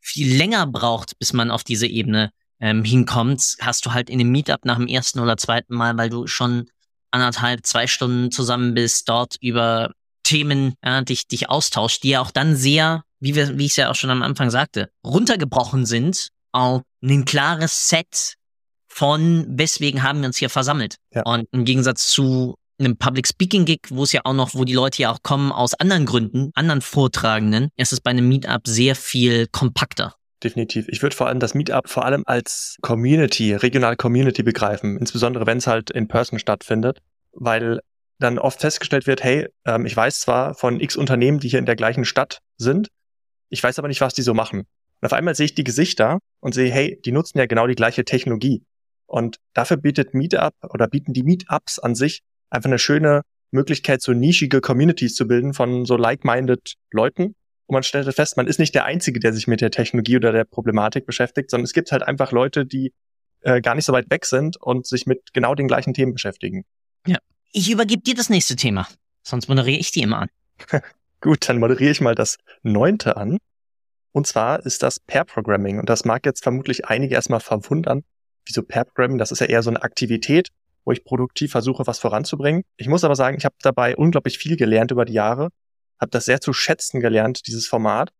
viel 0.00 0.34
länger 0.34 0.66
braucht, 0.66 1.18
bis 1.18 1.34
man 1.34 1.50
auf 1.50 1.62
diese 1.62 1.86
Ebene 1.86 2.30
ähm, 2.58 2.84
hinkommt, 2.84 3.56
hast 3.60 3.84
du 3.84 3.92
halt 3.92 4.08
in 4.08 4.18
dem 4.18 4.30
Meetup 4.30 4.64
nach 4.64 4.78
dem 4.78 4.86
ersten 4.86 5.20
oder 5.20 5.36
zweiten 5.36 5.74
Mal, 5.74 5.98
weil 5.98 6.08
du 6.08 6.26
schon 6.26 6.70
anderthalb, 7.10 7.66
zwei 7.66 7.86
Stunden 7.86 8.30
zusammen 8.30 8.72
bist, 8.72 9.10
dort 9.10 9.36
über 9.42 9.92
Themen 10.24 10.74
ja, 10.84 11.02
dich, 11.02 11.28
dich 11.28 11.48
austauscht, 11.48 12.02
die 12.02 12.10
ja 12.10 12.20
auch 12.20 12.30
dann 12.30 12.56
sehr, 12.56 13.04
wie, 13.20 13.34
wir, 13.34 13.56
wie 13.58 13.66
ich 13.66 13.72
es 13.72 13.76
ja 13.76 13.90
auch 13.90 13.94
schon 13.94 14.10
am 14.10 14.22
Anfang 14.22 14.50
sagte, 14.50 14.90
runtergebrochen 15.04 15.86
sind 15.86 16.30
auf 16.52 16.82
ein 17.02 17.24
klares 17.24 17.88
Set 17.88 18.34
von, 18.88 19.46
weswegen 19.48 20.02
haben 20.02 20.20
wir 20.20 20.26
uns 20.26 20.36
hier 20.36 20.50
versammelt. 20.50 20.96
Ja. 21.12 21.22
Und 21.22 21.46
im 21.52 21.64
Gegensatz 21.64 22.08
zu 22.08 22.56
einem 22.78 22.96
Public 22.96 23.28
Speaking 23.28 23.64
Gig, 23.64 23.80
wo 23.90 24.02
es 24.02 24.12
ja 24.12 24.22
auch 24.24 24.34
noch, 24.34 24.54
wo 24.54 24.64
die 24.64 24.72
Leute 24.72 25.02
ja 25.02 25.12
auch 25.12 25.22
kommen 25.22 25.52
aus 25.52 25.74
anderen 25.74 26.06
Gründen, 26.06 26.50
anderen 26.54 26.80
Vortragenden, 26.80 27.70
ist 27.76 27.92
es 27.92 28.00
bei 28.00 28.10
einem 28.10 28.28
Meetup 28.28 28.66
sehr 28.66 28.96
viel 28.96 29.46
kompakter 29.48 30.14
definitiv. 30.44 30.86
Ich 30.88 31.02
würde 31.02 31.16
vor 31.16 31.26
allem 31.26 31.40
das 31.40 31.54
Meetup 31.54 31.88
vor 31.88 32.04
allem 32.04 32.22
als 32.26 32.76
Community, 32.82 33.54
regional 33.54 33.96
Community 33.96 34.42
begreifen, 34.42 34.98
insbesondere 34.98 35.46
wenn 35.46 35.58
es 35.58 35.66
halt 35.66 35.90
in 35.90 36.06
Person 36.06 36.38
stattfindet, 36.38 36.98
weil 37.32 37.80
dann 38.24 38.38
oft 38.38 38.60
festgestellt 38.60 39.06
wird, 39.06 39.22
hey, 39.22 39.48
ähm, 39.64 39.86
ich 39.86 39.96
weiß 39.96 40.20
zwar 40.20 40.54
von 40.54 40.80
x 40.80 40.96
Unternehmen, 40.96 41.38
die 41.38 41.48
hier 41.48 41.58
in 41.58 41.66
der 41.66 41.76
gleichen 41.76 42.04
Stadt 42.04 42.40
sind, 42.56 42.88
ich 43.48 43.62
weiß 43.62 43.78
aber 43.78 43.88
nicht, 43.88 44.00
was 44.00 44.14
die 44.14 44.22
so 44.22 44.34
machen. 44.34 44.60
Und 44.60 45.06
auf 45.06 45.12
einmal 45.12 45.34
sehe 45.34 45.46
ich 45.46 45.54
die 45.54 45.64
Gesichter 45.64 46.18
und 46.40 46.54
sehe, 46.54 46.72
hey, 46.72 47.00
die 47.04 47.12
nutzen 47.12 47.38
ja 47.38 47.46
genau 47.46 47.66
die 47.66 47.74
gleiche 47.74 48.04
Technologie. 48.04 48.64
Und 49.06 49.36
dafür 49.52 49.76
bietet 49.76 50.14
Meetup 50.14 50.54
oder 50.70 50.88
bieten 50.88 51.12
die 51.12 51.22
Meetups 51.22 51.78
an 51.78 51.94
sich 51.94 52.22
einfach 52.50 52.68
eine 52.68 52.78
schöne 52.78 53.22
Möglichkeit, 53.50 54.02
so 54.02 54.12
nischige 54.12 54.60
Communities 54.60 55.14
zu 55.14 55.28
bilden 55.28 55.52
von 55.52 55.84
so 55.84 55.96
like-minded 55.96 56.74
Leuten, 56.90 57.34
und 57.66 57.74
man 57.74 57.82
stellte 57.82 58.12
fest, 58.12 58.36
man 58.36 58.46
ist 58.46 58.58
nicht 58.58 58.74
der 58.74 58.84
Einzige, 58.84 59.20
der 59.20 59.32
sich 59.32 59.46
mit 59.46 59.60
der 59.60 59.70
Technologie 59.70 60.16
oder 60.16 60.32
der 60.32 60.44
Problematik 60.44 61.06
beschäftigt, 61.06 61.50
sondern 61.50 61.64
es 61.64 61.72
gibt 61.72 61.92
halt 61.92 62.02
einfach 62.02 62.30
Leute, 62.30 62.66
die 62.66 62.92
äh, 63.40 63.60
gar 63.60 63.74
nicht 63.74 63.86
so 63.86 63.92
weit 63.92 64.10
weg 64.10 64.26
sind 64.26 64.56
und 64.60 64.86
sich 64.86 65.06
mit 65.06 65.32
genau 65.32 65.54
den 65.54 65.66
gleichen 65.66 65.94
Themen 65.94 66.12
beschäftigen. 66.12 66.64
Ja. 67.06 67.18
Ich 67.56 67.70
übergebe 67.70 68.02
dir 68.02 68.14
das 68.14 68.30
nächste 68.30 68.56
Thema. 68.56 68.88
Sonst 69.22 69.48
moderiere 69.48 69.78
ich 69.78 69.92
die 69.92 70.02
immer 70.02 70.18
an. 70.18 70.28
Gut, 71.20 71.48
dann 71.48 71.58
moderiere 71.58 71.92
ich 71.92 72.00
mal 72.00 72.16
das 72.16 72.36
neunte 72.62 73.16
an. 73.16 73.38
Und 74.12 74.26
zwar 74.26 74.66
ist 74.66 74.82
das 74.82 74.98
Pair 74.98 75.24
Programming. 75.24 75.78
Und 75.78 75.88
das 75.88 76.04
mag 76.04 76.26
jetzt 76.26 76.42
vermutlich 76.42 76.86
einige 76.86 77.14
erstmal 77.14 77.40
verwundern. 77.40 78.02
Wieso 78.44 78.62
Pair 78.62 78.84
Programming? 78.84 79.18
Das 79.18 79.30
ist 79.30 79.40
ja 79.40 79.46
eher 79.46 79.62
so 79.62 79.70
eine 79.70 79.82
Aktivität, 79.82 80.48
wo 80.84 80.90
ich 80.90 81.04
produktiv 81.04 81.52
versuche, 81.52 81.86
was 81.86 82.00
voranzubringen. 82.00 82.64
Ich 82.76 82.88
muss 82.88 83.04
aber 83.04 83.14
sagen, 83.14 83.38
ich 83.38 83.44
habe 83.44 83.54
dabei 83.62 83.96
unglaublich 83.96 84.36
viel 84.36 84.56
gelernt 84.56 84.90
über 84.90 85.04
die 85.04 85.14
Jahre 85.14 85.50
habe 86.00 86.10
das 86.10 86.24
sehr 86.24 86.40
zu 86.40 86.52
schätzen 86.52 87.00
gelernt, 87.00 87.46
dieses 87.46 87.66
Format 87.66 88.10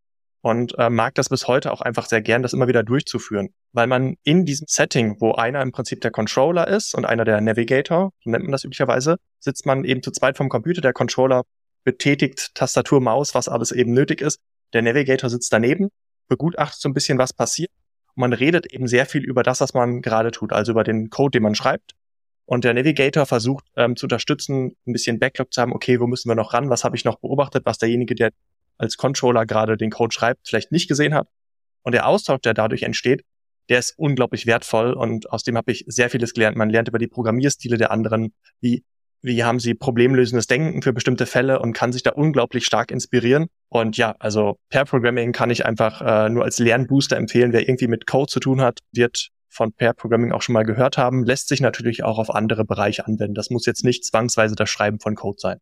und 0.44 0.78
äh, 0.78 0.90
mag 0.90 1.14
das 1.14 1.30
bis 1.30 1.48
heute 1.48 1.72
auch 1.72 1.80
einfach 1.80 2.04
sehr 2.04 2.20
gern, 2.20 2.42
das 2.42 2.52
immer 2.52 2.68
wieder 2.68 2.82
durchzuführen, 2.82 3.54
weil 3.72 3.86
man 3.86 4.18
in 4.24 4.44
diesem 4.44 4.66
Setting, 4.68 5.16
wo 5.18 5.32
einer 5.32 5.62
im 5.62 5.72
Prinzip 5.72 6.02
der 6.02 6.10
Controller 6.10 6.68
ist 6.68 6.94
und 6.94 7.06
einer 7.06 7.24
der 7.24 7.40
Navigator, 7.40 8.12
so 8.22 8.28
nennt 8.28 8.44
man 8.44 8.52
das 8.52 8.62
üblicherweise, 8.62 9.16
sitzt 9.40 9.64
man 9.64 9.84
eben 9.84 10.02
zu 10.02 10.10
zweit 10.10 10.36
vom 10.36 10.50
Computer, 10.50 10.82
der 10.82 10.92
Controller 10.92 11.44
betätigt 11.82 12.54
Tastatur, 12.54 13.00
Maus, 13.00 13.34
was 13.34 13.48
alles 13.48 13.72
eben 13.72 13.94
nötig 13.94 14.20
ist, 14.20 14.38
der 14.74 14.82
Navigator 14.82 15.30
sitzt 15.30 15.50
daneben, 15.50 15.88
begutachtet 16.28 16.78
so 16.78 16.90
ein 16.90 16.94
bisschen, 16.94 17.16
was 17.16 17.32
passiert. 17.32 17.70
Und 18.14 18.20
man 18.20 18.34
redet 18.34 18.70
eben 18.70 18.86
sehr 18.86 19.06
viel 19.06 19.24
über 19.24 19.42
das, 19.42 19.62
was 19.62 19.72
man 19.72 20.02
gerade 20.02 20.30
tut, 20.30 20.52
also 20.52 20.72
über 20.72 20.84
den 20.84 21.08
Code, 21.08 21.38
den 21.38 21.42
man 21.42 21.54
schreibt. 21.54 21.94
Und 22.44 22.64
der 22.64 22.74
Navigator 22.74 23.24
versucht 23.24 23.64
ähm, 23.76 23.96
zu 23.96 24.04
unterstützen, 24.04 24.76
ein 24.86 24.92
bisschen 24.92 25.18
Backlog 25.18 25.54
zu 25.54 25.62
haben, 25.62 25.72
okay, 25.72 26.00
wo 26.00 26.06
müssen 26.06 26.28
wir 26.28 26.34
noch 26.34 26.52
ran, 26.52 26.68
was 26.68 26.84
habe 26.84 26.96
ich 26.96 27.06
noch 27.06 27.18
beobachtet, 27.18 27.64
was 27.64 27.78
derjenige, 27.78 28.14
der 28.14 28.32
als 28.78 28.96
Controller 28.96 29.46
gerade 29.46 29.76
den 29.76 29.90
Code 29.90 30.12
schreibt, 30.12 30.48
vielleicht 30.48 30.72
nicht 30.72 30.88
gesehen 30.88 31.14
hat. 31.14 31.28
Und 31.82 31.92
der 31.92 32.06
Austausch, 32.06 32.40
der 32.40 32.54
dadurch 32.54 32.82
entsteht, 32.82 33.22
der 33.68 33.78
ist 33.78 33.94
unglaublich 33.96 34.46
wertvoll 34.46 34.92
und 34.92 35.30
aus 35.30 35.42
dem 35.42 35.56
habe 35.56 35.72
ich 35.72 35.84
sehr 35.86 36.10
vieles 36.10 36.34
gelernt. 36.34 36.56
Man 36.56 36.70
lernt 36.70 36.88
über 36.88 36.98
die 36.98 37.06
Programmierstile 37.06 37.78
der 37.78 37.90
anderen, 37.90 38.34
wie, 38.60 38.84
wie 39.22 39.42
haben 39.44 39.58
sie 39.58 39.74
problemlösendes 39.74 40.46
Denken 40.46 40.82
für 40.82 40.92
bestimmte 40.92 41.26
Fälle 41.26 41.60
und 41.60 41.72
kann 41.72 41.92
sich 41.92 42.02
da 42.02 42.10
unglaublich 42.10 42.66
stark 42.66 42.90
inspirieren. 42.90 43.46
Und 43.68 43.96
ja, 43.96 44.14
also 44.18 44.58
Pair 44.68 44.84
Programming 44.84 45.32
kann 45.32 45.50
ich 45.50 45.64
einfach 45.64 46.02
äh, 46.02 46.28
nur 46.28 46.44
als 46.44 46.58
Lernbooster 46.58 47.16
empfehlen. 47.16 47.52
Wer 47.52 47.62
irgendwie 47.62 47.88
mit 47.88 48.06
Code 48.06 48.30
zu 48.30 48.40
tun 48.40 48.60
hat, 48.60 48.80
wird 48.92 49.30
von 49.48 49.72
Pair 49.72 49.94
Programming 49.94 50.32
auch 50.32 50.42
schon 50.42 50.52
mal 50.52 50.64
gehört 50.64 50.98
haben, 50.98 51.24
lässt 51.24 51.48
sich 51.48 51.60
natürlich 51.60 52.02
auch 52.02 52.18
auf 52.18 52.30
andere 52.30 52.64
Bereiche 52.64 53.06
anwenden. 53.06 53.34
Das 53.34 53.50
muss 53.50 53.66
jetzt 53.66 53.84
nicht 53.84 54.04
zwangsweise 54.04 54.56
das 54.56 54.68
Schreiben 54.68 55.00
von 55.00 55.14
Code 55.14 55.38
sein. 55.38 55.58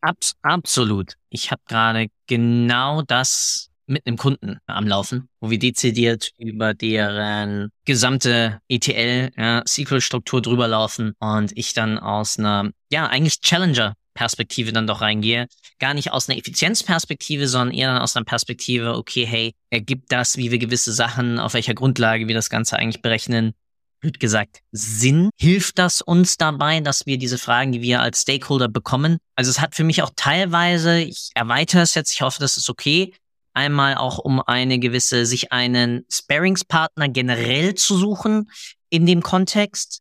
Abs 0.00 0.34
absolut. 0.42 1.14
Ich 1.28 1.50
habe 1.50 1.62
gerade 1.66 2.08
genau 2.26 3.02
das 3.02 3.70
mit 3.86 4.06
einem 4.06 4.16
Kunden 4.16 4.58
am 4.66 4.86
Laufen, 4.86 5.28
wo 5.40 5.50
wir 5.50 5.58
dezidiert 5.58 6.30
über 6.38 6.74
deren 6.74 7.70
gesamte 7.84 8.60
ETL, 8.68 9.30
ja, 9.36 9.62
drüber 9.64 10.68
laufen 10.68 11.12
und 11.18 11.52
ich 11.56 11.74
dann 11.74 11.98
aus 11.98 12.38
einer, 12.38 12.70
ja, 12.90 13.08
eigentlich 13.08 13.40
Challenger 13.40 13.94
Perspektive 14.14 14.72
dann 14.72 14.86
doch 14.86 15.00
reingehe. 15.00 15.46
Gar 15.78 15.94
nicht 15.94 16.12
aus 16.12 16.28
einer 16.28 16.38
Effizienzperspektive, 16.38 17.48
sondern 17.48 17.74
eher 17.74 17.92
dann 17.92 18.02
aus 18.02 18.16
einer 18.16 18.24
Perspektive, 18.24 18.96
okay, 18.96 19.24
hey, 19.26 19.54
ergibt 19.70 20.12
das, 20.12 20.36
wie 20.36 20.50
wir 20.50 20.58
gewisse 20.58 20.92
Sachen, 20.92 21.38
auf 21.38 21.54
welcher 21.54 21.74
Grundlage 21.74 22.28
wir 22.28 22.34
das 22.34 22.50
Ganze 22.50 22.76
eigentlich 22.76 23.02
berechnen, 23.02 23.54
blöd 24.00 24.20
gesagt, 24.20 24.60
Sinn? 24.72 25.30
Hilft 25.38 25.78
das 25.78 26.00
uns 26.00 26.36
dabei, 26.36 26.80
dass 26.80 27.06
wir 27.06 27.18
diese 27.18 27.38
Fragen, 27.38 27.72
die 27.72 27.82
wir 27.82 28.00
als 28.00 28.22
Stakeholder 28.22 28.68
bekommen? 28.68 29.18
Also 29.36 29.50
es 29.50 29.60
hat 29.60 29.74
für 29.74 29.84
mich 29.84 30.02
auch 30.02 30.10
teilweise, 30.16 31.00
ich 31.00 31.30
erweitere 31.34 31.82
es 31.82 31.94
jetzt, 31.94 32.12
ich 32.12 32.22
hoffe, 32.22 32.40
das 32.40 32.56
ist 32.56 32.68
okay, 32.68 33.14
einmal 33.52 33.96
auch 33.96 34.18
um 34.18 34.40
eine 34.40 34.78
gewisse, 34.78 35.26
sich 35.26 35.52
einen 35.52 36.04
Sparingspartner 36.10 37.08
generell 37.08 37.74
zu 37.74 37.96
suchen 37.96 38.50
in 38.88 39.06
dem 39.06 39.22
Kontext 39.22 40.00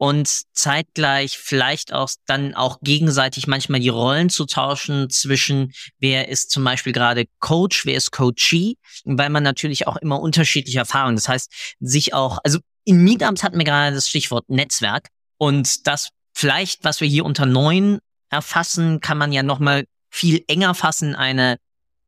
und 0.00 0.28
zeitgleich 0.54 1.36
vielleicht 1.36 1.92
auch 1.92 2.08
dann 2.24 2.54
auch 2.54 2.78
gegenseitig 2.80 3.46
manchmal 3.46 3.80
die 3.80 3.90
Rollen 3.90 4.30
zu 4.30 4.46
tauschen 4.46 5.10
zwischen 5.10 5.72
wer 5.98 6.28
ist 6.28 6.50
zum 6.50 6.64
Beispiel 6.64 6.94
gerade 6.94 7.26
Coach, 7.38 7.84
wer 7.84 7.96
ist 7.96 8.10
Coachee, 8.10 8.76
weil 9.04 9.28
man 9.28 9.42
natürlich 9.42 9.86
auch 9.86 9.98
immer 9.98 10.18
unterschiedliche 10.18 10.78
Erfahrungen. 10.78 11.16
Das 11.16 11.28
heißt, 11.28 11.76
sich 11.80 12.14
auch, 12.14 12.38
also 12.44 12.60
in 12.90 13.04
Meetups 13.04 13.44
hatten 13.44 13.56
wir 13.56 13.64
gerade 13.64 13.94
das 13.94 14.08
Stichwort 14.08 14.50
Netzwerk. 14.50 15.10
Und 15.38 15.86
das 15.86 16.10
vielleicht, 16.34 16.82
was 16.82 17.00
wir 17.00 17.06
hier 17.06 17.24
unter 17.24 17.46
neun 17.46 18.00
erfassen, 18.30 19.00
kann 19.00 19.16
man 19.16 19.32
ja 19.32 19.44
nochmal 19.44 19.84
viel 20.10 20.42
enger 20.48 20.74
fassen, 20.74 21.14
eine 21.14 21.58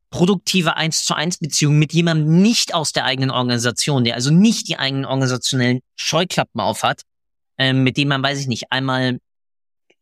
produktive 0.09 0.75
eins 0.75 1.05
zu 1.05 1.15
eins 1.15 1.37
Beziehung 1.37 1.79
mit 1.79 1.93
jemandem 1.93 2.41
nicht 2.41 2.75
aus 2.75 2.91
der 2.91 3.05
eigenen 3.05 3.31
Organisation, 3.31 4.03
der 4.03 4.15
also 4.15 4.29
nicht 4.29 4.67
die 4.67 4.77
eigenen 4.77 5.05
organisationellen 5.05 5.79
Scheuklappen 5.95 6.59
aufhat, 6.59 7.03
ähm, 7.57 7.83
mit 7.83 7.95
dem 7.95 8.09
man, 8.09 8.21
weiß 8.21 8.39
ich 8.39 8.47
nicht, 8.47 8.71
einmal, 8.71 9.19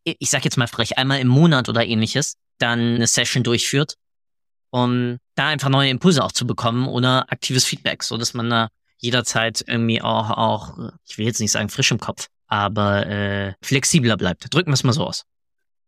ich 0.03 0.31
sag 0.31 0.43
jetzt 0.43 0.57
mal 0.57 0.67
frech, 0.67 0.97
einmal 0.97 1.19
im 1.19 1.27
Monat 1.27 1.69
oder 1.69 1.85
ähnliches, 1.85 2.37
dann 2.57 2.95
eine 2.95 3.07
Session 3.07 3.43
durchführt, 3.43 3.97
um 4.71 5.19
da 5.35 5.47
einfach 5.47 5.69
neue 5.69 5.91
Impulse 5.91 6.23
auch 6.23 6.31
zu 6.31 6.47
bekommen 6.47 6.87
oder 6.87 7.31
aktives 7.31 7.65
Feedback, 7.65 8.01
so 8.01 8.17
dass 8.17 8.33
man 8.33 8.49
da 8.49 8.69
jederzeit 9.01 9.63
irgendwie 9.67 10.01
auch, 10.01 10.29
auch, 10.29 10.77
ich 11.05 11.17
will 11.17 11.25
jetzt 11.25 11.41
nicht 11.41 11.51
sagen 11.51 11.69
frisch 11.69 11.91
im 11.91 11.99
Kopf, 11.99 12.27
aber 12.47 13.07
äh, 13.07 13.53
flexibler 13.61 14.15
bleibt. 14.15 14.53
Drücken 14.53 14.69
wir 14.69 14.75
es 14.75 14.83
mal 14.83 14.93
so 14.93 15.05
aus. 15.05 15.25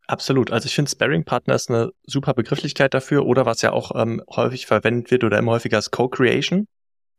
Absolut. 0.07 0.51
Also 0.51 0.65
ich 0.65 0.75
finde 0.75 0.91
Sparring-Partner 0.91 1.55
ist 1.55 1.69
eine 1.69 1.91
super 2.05 2.33
Begrifflichkeit 2.33 2.93
dafür 2.93 3.25
oder 3.25 3.45
was 3.45 3.61
ja 3.61 3.71
auch 3.71 3.91
ähm, 3.95 4.21
häufig 4.29 4.65
verwendet 4.65 5.11
wird 5.11 5.23
oder 5.23 5.37
immer 5.37 5.53
häufiger 5.53 5.77
ist 5.77 5.91
Co-Creation. 5.91 6.67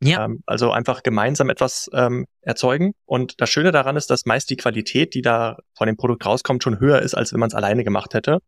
Ja. 0.02 0.26
Ähm, 0.26 0.42
also 0.44 0.70
einfach 0.70 1.02
gemeinsam 1.02 1.48
etwas 1.48 1.88
ähm, 1.94 2.26
erzeugen. 2.42 2.92
Und 3.06 3.40
das 3.40 3.48
Schöne 3.48 3.72
daran 3.72 3.96
ist, 3.96 4.10
dass 4.10 4.26
meist 4.26 4.50
die 4.50 4.56
Qualität, 4.56 5.14
die 5.14 5.22
da 5.22 5.56
von 5.74 5.86
dem 5.86 5.96
Produkt 5.96 6.26
rauskommt, 6.26 6.62
schon 6.62 6.78
höher 6.78 7.00
ist, 7.00 7.14
als 7.14 7.32
wenn 7.32 7.40
man 7.40 7.48
es 7.48 7.54
alleine 7.54 7.84
gemacht 7.84 8.12
hätte. 8.12 8.40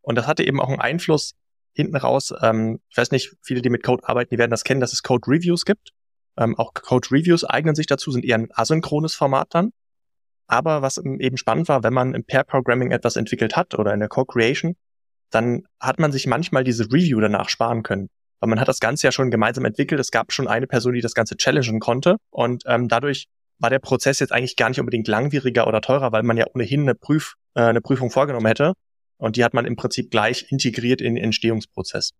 Und 0.00 0.16
das 0.16 0.26
hatte 0.26 0.44
eben 0.44 0.60
auch 0.60 0.68
einen 0.68 0.80
Einfluss 0.80 1.34
hinten 1.72 1.96
raus. 1.96 2.32
Ähm, 2.42 2.80
ich 2.88 2.96
weiß 2.96 3.12
nicht, 3.12 3.36
viele, 3.42 3.62
die 3.62 3.70
mit 3.70 3.84
Code 3.84 4.02
arbeiten, 4.08 4.30
die 4.30 4.38
werden 4.38 4.50
das 4.50 4.64
kennen, 4.64 4.80
dass 4.80 4.92
es 4.92 5.02
Code 5.02 5.28
Reviews 5.28 5.64
gibt. 5.64 5.92
Ähm, 6.38 6.56
auch 6.56 6.74
Code 6.74 7.08
Reviews 7.10 7.44
eignen 7.44 7.74
sich 7.74 7.86
dazu, 7.86 8.10
sind 8.10 8.24
eher 8.24 8.38
ein 8.38 8.48
asynchrones 8.52 9.14
Format 9.14 9.48
dann. 9.50 9.70
Aber 10.46 10.82
was 10.82 10.98
eben 10.98 11.36
spannend 11.36 11.68
war, 11.68 11.82
wenn 11.82 11.94
man 11.94 12.14
im 12.14 12.24
Pair 12.24 12.44
Programming 12.44 12.92
etwas 12.92 13.16
entwickelt 13.16 13.56
hat 13.56 13.76
oder 13.76 13.92
in 13.92 14.00
der 14.00 14.08
Co-Creation, 14.08 14.76
dann 15.30 15.64
hat 15.80 15.98
man 15.98 16.12
sich 16.12 16.26
manchmal 16.26 16.62
diese 16.62 16.84
Review 16.84 17.20
danach 17.20 17.48
sparen 17.48 17.82
können. 17.82 18.08
Weil 18.38 18.50
man 18.50 18.60
hat 18.60 18.68
das 18.68 18.80
Ganze 18.80 19.06
ja 19.06 19.12
schon 19.12 19.30
gemeinsam 19.30 19.64
entwickelt. 19.64 20.00
Es 20.00 20.10
gab 20.10 20.32
schon 20.32 20.46
eine 20.46 20.66
Person, 20.66 20.94
die 20.94 21.00
das 21.00 21.14
Ganze 21.14 21.36
challengen 21.36 21.80
konnte. 21.80 22.16
Und 22.30 22.62
ähm, 22.66 22.86
dadurch 22.88 23.26
war 23.58 23.70
der 23.70 23.78
Prozess 23.78 24.20
jetzt 24.20 24.32
eigentlich 24.32 24.56
gar 24.56 24.68
nicht 24.68 24.78
unbedingt 24.78 25.08
langwieriger 25.08 25.66
oder 25.66 25.80
teurer, 25.80 26.12
weil 26.12 26.22
man 26.22 26.36
ja 26.36 26.44
ohnehin 26.54 26.82
eine, 26.82 26.94
Prüf, 26.94 27.34
äh, 27.54 27.62
eine 27.62 27.80
Prüfung 27.80 28.10
vorgenommen 28.10 28.46
hätte. 28.46 28.74
Und 29.18 29.36
die 29.36 29.44
hat 29.44 29.54
man 29.54 29.64
im 29.64 29.76
Prinzip 29.76 30.10
gleich 30.10 30.52
integriert 30.52 31.00
in 31.00 31.14
den 31.14 31.24
Entstehungsprozess. 31.24 32.12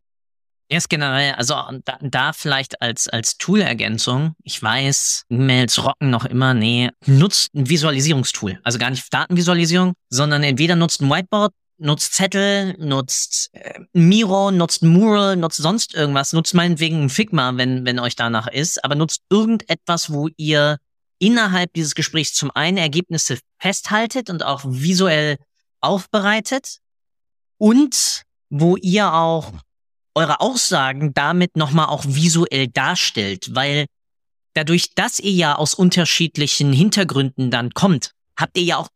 Erst 0.68 0.88
generell, 0.88 1.32
also 1.34 1.54
da, 1.84 1.98
da 2.00 2.32
vielleicht 2.32 2.82
als, 2.82 3.08
als 3.08 3.38
Tool-Ergänzung, 3.38 4.34
ich 4.42 4.60
weiß, 4.60 5.24
E-Mails 5.30 5.84
rocken 5.84 6.10
noch 6.10 6.24
immer, 6.24 6.54
nee, 6.54 6.90
nutzt 7.06 7.54
ein 7.54 7.68
Visualisierungstool. 7.68 8.58
Also 8.64 8.78
gar 8.78 8.90
nicht 8.90 9.12
Datenvisualisierung, 9.12 9.94
sondern 10.08 10.42
entweder 10.42 10.74
nutzt 10.74 11.00
ein 11.00 11.08
Whiteboard, 11.08 11.52
nutzt 11.78 12.14
Zettel, 12.14 12.74
nutzt 12.78 13.50
äh, 13.52 13.80
Miro, 13.92 14.50
nutzt 14.50 14.82
Mural, 14.82 15.36
nutzt 15.36 15.58
sonst 15.58 15.94
irgendwas, 15.94 16.32
nutzt 16.32 16.54
meinetwegen 16.54 17.04
ein 17.04 17.10
Figma, 17.10 17.56
wenn, 17.56 17.84
wenn 17.84 17.98
euch 17.98 18.16
danach 18.16 18.48
ist, 18.48 18.84
aber 18.84 18.94
nutzt 18.94 19.22
irgendetwas, 19.30 20.12
wo 20.12 20.28
ihr 20.36 20.78
innerhalb 21.18 21.72
dieses 21.74 21.94
Gesprächs 21.94 22.34
zum 22.34 22.50
einen 22.50 22.76
Ergebnisse 22.76 23.38
festhaltet 23.58 24.30
und 24.30 24.42
auch 24.42 24.62
visuell 24.64 25.36
aufbereitet 25.80 26.78
und 27.58 28.22
wo 28.50 28.76
ihr 28.76 29.12
auch 29.12 29.52
eure 30.16 30.40
Aussagen 30.40 31.12
damit 31.14 31.56
nochmal 31.56 31.86
auch 31.86 32.04
visuell 32.06 32.68
darstellt, 32.68 33.54
weil 33.54 33.86
dadurch, 34.54 34.94
dass 34.94 35.18
ihr 35.20 35.32
ja 35.32 35.54
aus 35.56 35.74
unterschiedlichen 35.74 36.72
Hintergründen 36.72 37.50
dann 37.50 37.72
kommt, 37.72 38.12
habt 38.36 38.56
ihr 38.56 38.64
ja 38.64 38.76
auch 38.78 38.88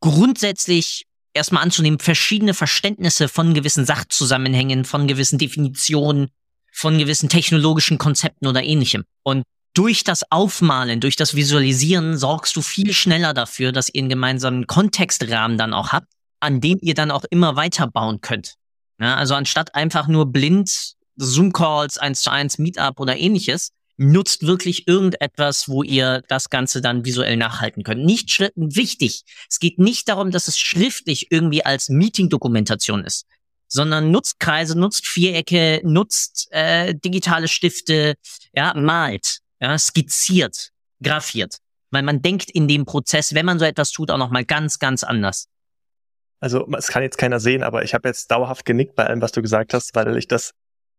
grundsätzlich 0.00 1.04
erstmal 1.34 1.64
anzunehmen 1.64 1.98
verschiedene 1.98 2.54
Verständnisse 2.54 3.28
von 3.28 3.54
gewissen 3.54 3.84
Sachzusammenhängen, 3.84 4.84
von 4.84 5.08
gewissen 5.08 5.38
Definitionen, 5.38 6.28
von 6.72 6.96
gewissen 6.96 7.28
technologischen 7.28 7.98
Konzepten 7.98 8.46
oder 8.46 8.62
ähnlichem. 8.62 9.04
Und 9.24 9.42
durch 9.74 10.04
das 10.04 10.30
Aufmalen, 10.30 11.00
durch 11.00 11.16
das 11.16 11.34
Visualisieren 11.34 12.16
sorgst 12.16 12.54
du 12.54 12.62
viel 12.62 12.92
schneller 12.92 13.34
dafür, 13.34 13.72
dass 13.72 13.88
ihr 13.88 14.00
einen 14.00 14.08
gemeinsamen 14.08 14.66
Kontextrahmen 14.66 15.58
dann 15.58 15.74
auch 15.74 15.92
habt, 15.92 16.06
an 16.40 16.60
dem 16.60 16.78
ihr 16.80 16.94
dann 16.94 17.10
auch 17.10 17.24
immer 17.30 17.56
weiterbauen 17.56 18.20
könnt. 18.20 18.54
Ja, 19.00 19.16
also 19.16 19.34
anstatt 19.34 19.74
einfach 19.74 20.08
nur 20.08 20.32
blind 20.32 20.96
Zoom-Calls, 21.16 21.98
eins 21.98 22.22
zu 22.22 22.30
eins, 22.30 22.58
Meetup 22.58 23.00
oder 23.00 23.16
ähnliches, 23.16 23.70
nutzt 23.96 24.46
wirklich 24.46 24.86
irgendetwas, 24.86 25.68
wo 25.68 25.82
ihr 25.82 26.22
das 26.28 26.50
Ganze 26.50 26.80
dann 26.80 27.04
visuell 27.04 27.36
nachhalten 27.36 27.82
könnt. 27.82 28.04
Nicht 28.04 28.40
wichtig. 28.54 29.24
Es 29.50 29.58
geht 29.58 29.78
nicht 29.78 30.08
darum, 30.08 30.30
dass 30.30 30.48
es 30.48 30.58
schriftlich 30.58 31.30
irgendwie 31.30 31.64
als 31.64 31.88
Meeting-Dokumentation 31.88 33.04
ist, 33.04 33.26
sondern 33.66 34.10
nutzt 34.10 34.38
Kreise, 34.38 34.78
nutzt 34.78 35.06
Vierecke, 35.06 35.80
nutzt 35.84 36.48
äh, 36.52 36.94
digitale 36.94 37.48
Stifte, 37.48 38.14
ja, 38.54 38.72
malt, 38.74 39.40
ja, 39.60 39.76
skizziert, 39.76 40.70
grafiert. 41.02 41.56
Weil 41.90 42.02
man 42.04 42.22
denkt 42.22 42.50
in 42.50 42.68
dem 42.68 42.84
Prozess, 42.84 43.34
wenn 43.34 43.46
man 43.46 43.58
so 43.58 43.64
etwas 43.64 43.90
tut, 43.90 44.10
auch 44.10 44.18
nochmal 44.18 44.44
ganz, 44.44 44.78
ganz 44.78 45.02
anders. 45.02 45.48
Also 46.40 46.66
es 46.76 46.88
kann 46.88 47.02
jetzt 47.02 47.18
keiner 47.18 47.40
sehen, 47.40 47.62
aber 47.62 47.82
ich 47.82 47.94
habe 47.94 48.08
jetzt 48.08 48.30
dauerhaft 48.30 48.64
genickt 48.64 48.94
bei 48.94 49.06
allem, 49.06 49.20
was 49.20 49.32
du 49.32 49.42
gesagt 49.42 49.74
hast, 49.74 49.94
weil 49.94 50.16
ich 50.16 50.28
das 50.28 50.52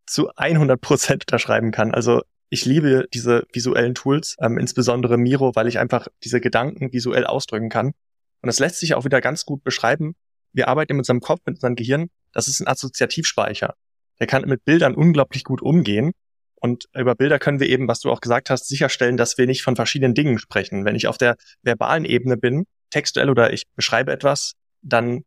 zu 0.05 0.29
100 0.35 0.79
Prozent 0.81 1.23
unterschreiben 1.23 1.71
kann. 1.71 1.93
Also 1.93 2.21
ich 2.49 2.65
liebe 2.65 3.07
diese 3.13 3.45
visuellen 3.53 3.95
Tools, 3.95 4.35
ähm, 4.41 4.57
insbesondere 4.57 5.17
Miro, 5.17 5.55
weil 5.55 5.67
ich 5.67 5.79
einfach 5.79 6.07
diese 6.23 6.41
Gedanken 6.41 6.91
visuell 6.91 7.25
ausdrücken 7.25 7.69
kann. 7.69 7.93
Und 8.41 8.49
es 8.49 8.59
lässt 8.59 8.79
sich 8.79 8.95
auch 8.95 9.05
wieder 9.05 9.21
ganz 9.21 9.45
gut 9.45 9.63
beschreiben. 9.63 10.15
Wir 10.51 10.67
arbeiten 10.67 10.93
mit 10.93 11.01
unserem 11.01 11.19
Kopf, 11.19 11.41
mit 11.45 11.57
unserem 11.57 11.75
Gehirn. 11.75 12.09
Das 12.33 12.47
ist 12.47 12.59
ein 12.59 12.67
Assoziativspeicher. 12.67 13.75
Der 14.19 14.27
kann 14.27 14.43
mit 14.47 14.65
Bildern 14.65 14.95
unglaublich 14.95 15.43
gut 15.43 15.61
umgehen. 15.61 16.11
Und 16.55 16.85
über 16.93 17.15
Bilder 17.15 17.39
können 17.39 17.59
wir 17.59 17.69
eben, 17.69 17.87
was 17.87 18.01
du 18.01 18.11
auch 18.11 18.19
gesagt 18.19 18.49
hast, 18.49 18.67
sicherstellen, 18.67 19.15
dass 19.15 19.37
wir 19.37 19.45
nicht 19.45 19.61
von 19.61 19.75
verschiedenen 19.75 20.13
Dingen 20.13 20.39
sprechen. 20.39 20.83
Wenn 20.85 20.95
ich 20.95 21.07
auf 21.07 21.17
der 21.17 21.37
verbalen 21.61 22.03
Ebene 22.03 22.35
bin, 22.35 22.65
textuell 22.89 23.29
oder 23.29 23.53
ich 23.53 23.63
beschreibe 23.75 24.11
etwas, 24.11 24.53
dann 24.81 25.23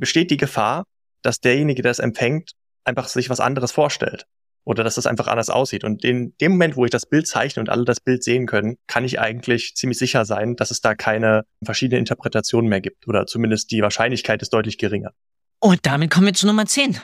besteht 0.00 0.30
die 0.30 0.36
Gefahr, 0.36 0.84
dass 1.22 1.40
derjenige, 1.40 1.82
der 1.82 1.92
es 1.92 1.98
empfängt, 1.98 2.52
einfach 2.84 3.08
sich 3.08 3.30
was 3.30 3.40
anderes 3.40 3.72
vorstellt. 3.72 4.26
Oder 4.64 4.84
dass 4.84 4.98
es 4.98 5.06
einfach 5.06 5.26
anders 5.26 5.48
aussieht. 5.48 5.84
Und 5.84 6.04
in 6.04 6.34
dem 6.40 6.52
Moment, 6.52 6.76
wo 6.76 6.84
ich 6.84 6.90
das 6.90 7.06
Bild 7.06 7.26
zeichne 7.26 7.60
und 7.60 7.70
alle 7.70 7.84
das 7.84 8.00
Bild 8.00 8.22
sehen 8.22 8.46
können, 8.46 8.76
kann 8.86 9.04
ich 9.04 9.18
eigentlich 9.18 9.74
ziemlich 9.74 9.98
sicher 9.98 10.24
sein, 10.24 10.54
dass 10.54 10.70
es 10.70 10.80
da 10.80 10.94
keine 10.94 11.44
verschiedenen 11.64 12.00
Interpretationen 12.00 12.68
mehr 12.68 12.80
gibt. 12.80 13.08
Oder 13.08 13.26
zumindest 13.26 13.70
die 13.70 13.80
Wahrscheinlichkeit 13.80 14.42
ist 14.42 14.52
deutlich 14.52 14.76
geringer. 14.76 15.12
Und 15.60 15.80
damit 15.86 16.10
kommen 16.10 16.26
wir 16.26 16.34
zu 16.34 16.46
Nummer 16.46 16.66
10. 16.66 16.98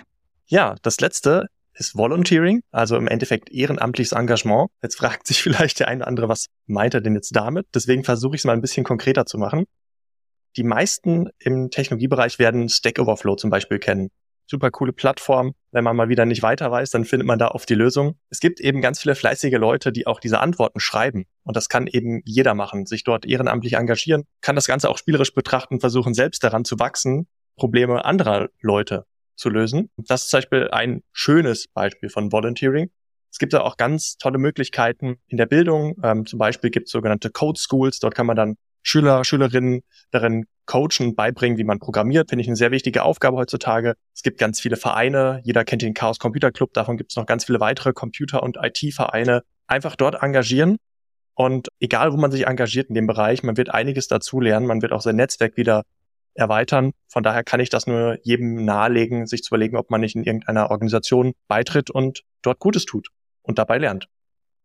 Ja, 0.49 0.77
das 0.83 1.01
letzte 1.01 1.47
ist 1.73 1.97
Volunteering, 1.97 2.63
also 2.71 2.97
im 2.97 3.09
Endeffekt 3.09 3.51
ehrenamtliches 3.51 4.13
Engagement. 4.13 4.71
Jetzt 4.83 4.97
fragt 4.97 5.27
sich 5.27 5.43
vielleicht 5.43 5.81
der 5.81 5.89
eine 5.89 6.01
oder 6.01 6.09
andere, 6.09 6.29
was 6.29 6.47
meint 6.67 6.95
er 6.95 7.01
denn 7.01 7.15
jetzt 7.15 7.35
damit? 7.35 7.67
Deswegen 7.75 8.05
versuche 8.05 8.35
ich 8.35 8.43
es 8.43 8.45
mal 8.45 8.53
ein 8.53 8.61
bisschen 8.61 8.85
konkreter 8.85 9.27
zu 9.27 9.39
machen. 9.39 9.65
Die 10.57 10.62
meisten 10.62 11.29
im 11.38 11.71
Technologiebereich 11.71 12.38
werden 12.38 12.69
Stack 12.69 12.99
Overflow 12.99 13.37
zum 13.37 13.51
Beispiel 13.51 13.79
kennen. 13.79 14.11
Super 14.47 14.71
coole 14.71 14.92
Plattform. 14.92 15.55
Wenn 15.73 15.85
man 15.85 15.97
mal 15.97 16.09
wieder 16.09 16.25
nicht 16.25 16.42
weiter 16.42 16.71
weiß, 16.71 16.90
dann 16.90 17.05
findet 17.05 17.27
man 17.27 17.38
da 17.38 17.49
oft 17.49 17.69
die 17.69 17.75
Lösung. 17.75 18.16
Es 18.31 18.40
gibt 18.40 18.61
eben 18.61 18.81
ganz 18.81 19.01
viele 19.01 19.16
fleißige 19.16 19.59
Leute, 19.59 19.92
die 19.92 20.07
auch 20.07 20.21
diese 20.21 20.40
Antworten 20.40 20.81
schreiben. 20.81 21.27
Und 21.42 21.57
das 21.57 21.69
kann 21.69 21.87
eben 21.87 22.23
jeder 22.25 22.55
machen, 22.55 22.87
sich 22.87 23.05
dort 23.05 23.27
ehrenamtlich 23.27 23.75
engagieren, 23.75 24.25
kann 24.40 24.55
das 24.55 24.66
Ganze 24.66 24.88
auch 24.88 24.99
spielerisch 24.99 25.35
betrachten, 25.35 25.81
versuchen 25.81 26.14
selbst 26.14 26.42
daran 26.45 26.64
zu 26.64 26.79
wachsen, 26.79 27.27
Probleme 27.57 28.05
anderer 28.05 28.49
Leute 28.61 29.05
zu 29.35 29.51
lösen. 29.51 29.90
Das 29.97 30.23
ist 30.23 30.31
zum 30.31 30.38
Beispiel 30.38 30.69
ein 30.71 31.03
schönes 31.12 31.69
Beispiel 31.69 32.09
von 32.09 32.33
Volunteering. 32.33 32.90
Es 33.37 33.38
gibt 33.38 33.53
da 33.53 33.61
auch 33.61 33.77
ganz 33.77 34.16
tolle 34.16 34.38
Möglichkeiten 34.38 35.18
in 35.27 35.37
der 35.37 35.44
Bildung. 35.44 35.94
Ähm, 36.03 36.25
zum 36.25 36.38
Beispiel 36.38 36.70
gibt 36.70 36.87
es 36.87 36.92
sogenannte 36.92 37.29
Code 37.29 37.61
Schools. 37.61 37.99
Dort 37.99 38.14
kann 38.14 38.25
man 38.25 38.35
dann 38.35 38.57
Schüler, 38.81 39.25
Schülerinnen 39.25 39.83
darin 40.11 40.46
coachen, 40.64 41.14
beibringen, 41.14 41.59
wie 41.59 41.64
man 41.64 41.79
programmiert, 41.79 42.31
finde 42.31 42.40
ich 42.40 42.49
eine 42.49 42.57
sehr 42.57 42.70
wichtige 42.70 43.03
Aufgabe 43.03 43.37
heutzutage. 43.37 43.92
Es 44.14 44.22
gibt 44.22 44.38
ganz 44.38 44.59
viele 44.59 44.79
Vereine, 44.79 45.42
jeder 45.44 45.66
kennt 45.66 45.83
den 45.83 45.92
Chaos 45.92 46.18
Computer 46.18 46.51
Club, 46.51 46.72
davon 46.72 46.96
gibt 46.96 47.12
es 47.12 47.16
noch 47.16 47.27
ganz 47.27 47.44
viele 47.44 47.61
weitere 47.61 47.92
Computer- 47.92 48.42
und 48.42 48.57
IT-Vereine. 48.57 49.42
Einfach 49.66 49.96
dort 49.96 50.22
engagieren 50.22 50.79
und 51.35 51.68
egal, 51.79 52.14
wo 52.14 52.16
man 52.16 52.31
sich 52.31 52.46
engagiert 52.46 52.88
in 52.88 52.94
dem 52.94 53.07
Bereich, 53.07 53.42
man 53.42 53.59
wird 53.59 53.68
einiges 53.68 54.09
dazu 54.09 54.40
lernen, 54.40 54.64
man 54.64 54.81
wird 54.81 54.92
auch 54.92 55.03
sein 55.03 55.16
Netzwerk 55.16 55.59
wieder 55.59 55.83
erweitern. 56.33 56.92
Von 57.07 57.22
daher 57.22 57.44
kann 57.44 57.61
ich 57.61 57.68
das 57.68 57.87
nur 57.87 58.16
jedem 58.22 58.64
nahelegen, 58.64 59.27
sich 59.27 59.42
zu 59.42 59.51
überlegen, 59.51 59.77
ob 59.77 59.90
man 59.90 60.01
nicht 60.01 60.16
in 60.16 60.25
irgendeiner 60.25 60.70
Organisation 60.70 61.35
beitritt 61.49 61.90
und 61.90 62.22
dort 62.40 62.61
Gutes 62.61 62.87
tut 62.87 63.11
und 63.47 63.59
dabei 63.59 63.79
lernt 63.79 64.09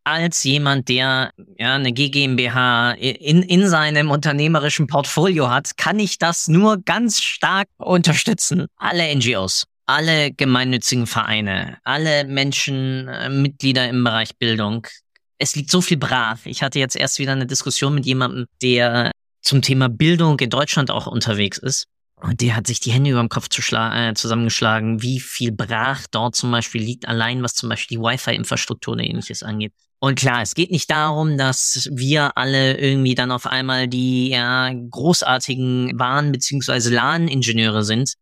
als 0.03 0.43
jemand, 0.43 0.89
der 0.89 1.31
ja 1.57 1.75
eine 1.75 1.93
GmbH 1.93 2.91
in, 2.93 3.43
in 3.43 3.67
seinem 3.67 4.09
unternehmerischen 4.09 4.87
Portfolio 4.87 5.49
hat, 5.49 5.77
kann 5.77 5.99
ich 5.99 6.17
das 6.17 6.47
nur 6.47 6.81
ganz 6.83 7.21
stark 7.21 7.67
unterstützen. 7.77 8.67
Alle 8.77 9.15
NGOs, 9.15 9.65
alle 9.85 10.31
gemeinnützigen 10.31 11.07
Vereine, 11.07 11.77
alle 11.83 12.25
Menschen, 12.25 13.07
äh, 13.07 13.29
Mitglieder 13.29 13.87
im 13.89 14.03
Bereich 14.03 14.35
Bildung. 14.37 14.87
Es 15.37 15.55
liegt 15.55 15.71
so 15.71 15.81
viel 15.81 15.97
brav. 15.97 16.45
Ich 16.45 16.63
hatte 16.63 16.79
jetzt 16.79 16.95
erst 16.95 17.19
wieder 17.19 17.33
eine 17.33 17.47
Diskussion 17.47 17.93
mit 17.95 18.05
jemandem, 18.05 18.45
der 18.61 19.11
zum 19.41 19.61
Thema 19.61 19.89
Bildung 19.89 20.39
in 20.39 20.49
Deutschland 20.49 20.91
auch 20.91 21.07
unterwegs 21.07 21.57
ist. 21.57 21.85
Und 22.21 22.41
der 22.41 22.55
hat 22.55 22.67
sich 22.67 22.79
die 22.79 22.91
Hände 22.91 23.09
über 23.09 23.19
dem 23.19 23.29
Kopf 23.29 23.47
äh, 23.71 24.13
zusammengeschlagen, 24.13 25.01
wie 25.01 25.19
viel 25.19 25.51
brach 25.51 26.05
dort 26.11 26.35
zum 26.35 26.51
Beispiel 26.51 26.81
liegt, 26.81 27.07
allein 27.07 27.41
was 27.41 27.55
zum 27.55 27.69
Beispiel 27.69 27.97
die 27.97 28.03
Wi-Fi-Infrastruktur 28.03 28.93
oder 28.93 29.03
ähnliches 29.03 29.41
angeht. 29.41 29.73
Und 29.99 30.15
klar, 30.15 30.41
es 30.41 30.55
geht 30.55 30.71
nicht 30.71 30.89
darum, 30.89 31.37
dass 31.37 31.89
wir 31.91 32.37
alle 32.37 32.77
irgendwie 32.77 33.15
dann 33.15 33.31
auf 33.31 33.45
einmal 33.45 33.87
die 33.87 34.29
ja, 34.29 34.71
großartigen 34.71 35.99
Waren- 35.99 36.31
beziehungsweise 36.31 36.93
LAN-Ingenieure 36.93 37.83
sind. 37.83 38.13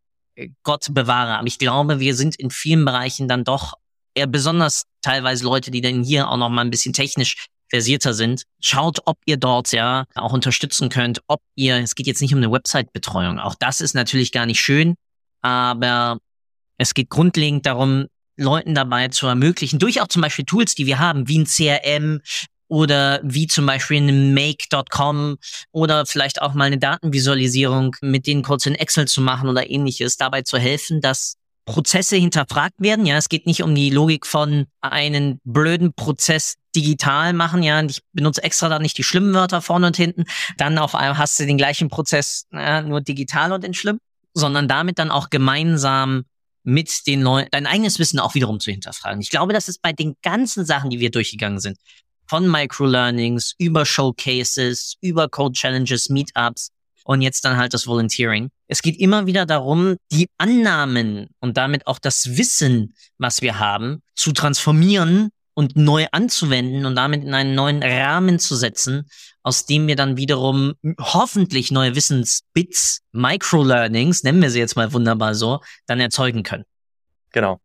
Gott 0.63 0.87
bewahre. 0.91 1.37
Aber 1.37 1.47
ich 1.47 1.57
glaube, 1.57 1.99
wir 1.99 2.15
sind 2.15 2.35
in 2.37 2.49
vielen 2.49 2.85
Bereichen 2.85 3.27
dann 3.27 3.43
doch 3.43 3.73
eher 4.13 4.27
besonders 4.27 4.83
teilweise 5.01 5.43
Leute, 5.45 5.71
die 5.71 5.81
dann 5.81 6.03
hier 6.03 6.29
auch 6.29 6.37
noch 6.37 6.49
mal 6.49 6.61
ein 6.61 6.69
bisschen 6.69 6.93
technisch 6.93 7.47
versierter 7.69 8.13
sind. 8.13 8.43
Schaut, 8.59 8.99
ob 9.05 9.17
ihr 9.25 9.37
dort 9.37 9.71
ja 9.71 10.05
auch 10.15 10.33
unterstützen 10.33 10.89
könnt, 10.89 11.21
ob 11.27 11.41
ihr, 11.55 11.77
es 11.77 11.95
geht 11.95 12.07
jetzt 12.07 12.21
nicht 12.21 12.33
um 12.33 12.39
eine 12.39 12.51
Website-Betreuung. 12.51 13.39
Auch 13.39 13.55
das 13.55 13.81
ist 13.81 13.93
natürlich 13.93 14.31
gar 14.31 14.45
nicht 14.45 14.61
schön, 14.61 14.95
aber 15.41 16.19
es 16.77 16.93
geht 16.93 17.09
grundlegend 17.09 17.65
darum, 17.65 18.07
Leuten 18.37 18.73
dabei 18.73 19.09
zu 19.09 19.27
ermöglichen, 19.27 19.79
durch 19.79 20.01
auch 20.01 20.07
zum 20.07 20.21
Beispiel 20.21 20.45
Tools, 20.45 20.73
die 20.73 20.85
wir 20.85 20.99
haben, 20.99 21.27
wie 21.27 21.39
ein 21.39 21.45
CRM 21.45 22.21
oder 22.69 23.19
wie 23.23 23.47
zum 23.47 23.65
Beispiel 23.65 23.97
ein 23.97 24.33
Make.com 24.33 25.37
oder 25.71 26.05
vielleicht 26.05 26.41
auch 26.41 26.53
mal 26.53 26.65
eine 26.65 26.77
Datenvisualisierung 26.77 27.95
mit 28.01 28.27
denen 28.27 28.43
kurz 28.43 28.65
in 28.65 28.75
Excel 28.75 29.07
zu 29.07 29.21
machen 29.21 29.49
oder 29.49 29.69
ähnliches, 29.69 30.17
dabei 30.17 30.43
zu 30.43 30.57
helfen, 30.57 31.01
dass 31.01 31.35
Prozesse 31.69 32.15
hinterfragt 32.15 32.79
werden. 32.79 33.05
Ja, 33.05 33.17
es 33.17 33.29
geht 33.29 33.45
nicht 33.45 33.61
um 33.61 33.75
die 33.75 33.91
Logik 33.91 34.25
von 34.25 34.65
einen 34.81 35.39
blöden 35.43 35.93
Prozess 35.93 36.55
digital 36.75 37.33
machen. 37.33 37.61
Ja, 37.61 37.83
ich 37.83 38.01
benutze 38.11 38.41
extra 38.41 38.69
da 38.69 38.79
nicht 38.79 38.97
die 38.97 39.03
schlimmen 39.03 39.35
Wörter 39.35 39.61
vorne 39.61 39.85
und 39.85 39.95
hinten. 39.95 40.23
Dann 40.57 40.79
auf 40.79 40.95
einmal 40.95 41.19
hast 41.19 41.39
du 41.39 41.45
den 41.45 41.57
gleichen 41.57 41.87
Prozess 41.87 42.47
ja, 42.51 42.81
nur 42.81 43.01
digital 43.01 43.51
und 43.51 43.63
in 43.63 43.75
schlimm, 43.75 43.99
sondern 44.33 44.67
damit 44.67 44.97
dann 44.97 45.11
auch 45.11 45.29
gemeinsam 45.29 46.25
mit 46.63 47.05
den 47.05 47.21
Leuten, 47.21 47.49
dein 47.51 47.67
eigenes 47.67 47.99
Wissen 47.99 48.19
auch 48.19 48.33
wiederum 48.33 48.59
zu 48.59 48.71
hinterfragen. 48.71 49.21
Ich 49.21 49.29
glaube, 49.29 49.53
das 49.53 49.69
ist 49.69 49.83
bei 49.83 49.93
den 49.93 50.15
ganzen 50.23 50.65
Sachen, 50.65 50.89
die 50.89 50.99
wir 50.99 51.11
durchgegangen 51.11 51.59
sind, 51.59 51.77
von 52.25 52.49
Microlearnings 52.49 53.53
über 53.59 53.85
Showcases, 53.85 54.95
über 55.01 55.29
Code 55.29 55.53
Challenges, 55.53 56.09
Meetups 56.09 56.71
und 57.03 57.21
jetzt 57.21 57.45
dann 57.45 57.57
halt 57.57 57.73
das 57.73 57.87
Volunteering. 57.87 58.49
Es 58.67 58.81
geht 58.81 58.99
immer 58.99 59.25
wieder 59.25 59.45
darum, 59.45 59.97
die 60.11 60.27
Annahmen 60.37 61.27
und 61.39 61.57
damit 61.57 61.87
auch 61.87 61.99
das 61.99 62.37
Wissen, 62.37 62.93
was 63.17 63.41
wir 63.41 63.59
haben, 63.59 64.01
zu 64.15 64.31
transformieren 64.31 65.29
und 65.53 65.75
neu 65.75 66.07
anzuwenden 66.11 66.85
und 66.85 66.95
damit 66.95 67.23
in 67.23 67.33
einen 67.33 67.53
neuen 67.53 67.83
Rahmen 67.83 68.39
zu 68.39 68.55
setzen, 68.55 69.09
aus 69.43 69.65
dem 69.65 69.87
wir 69.87 69.95
dann 69.95 70.15
wiederum 70.15 70.73
hoffentlich 70.99 71.71
neue 71.71 71.95
Wissensbits, 71.95 73.01
Microlearnings, 73.11 74.23
nennen 74.23 74.41
wir 74.41 74.51
sie 74.51 74.59
jetzt 74.59 74.75
mal 74.75 74.93
wunderbar 74.93 75.35
so, 75.35 75.59
dann 75.85 75.99
erzeugen 75.99 76.43
können. 76.43 76.63
Genau. 77.31 77.59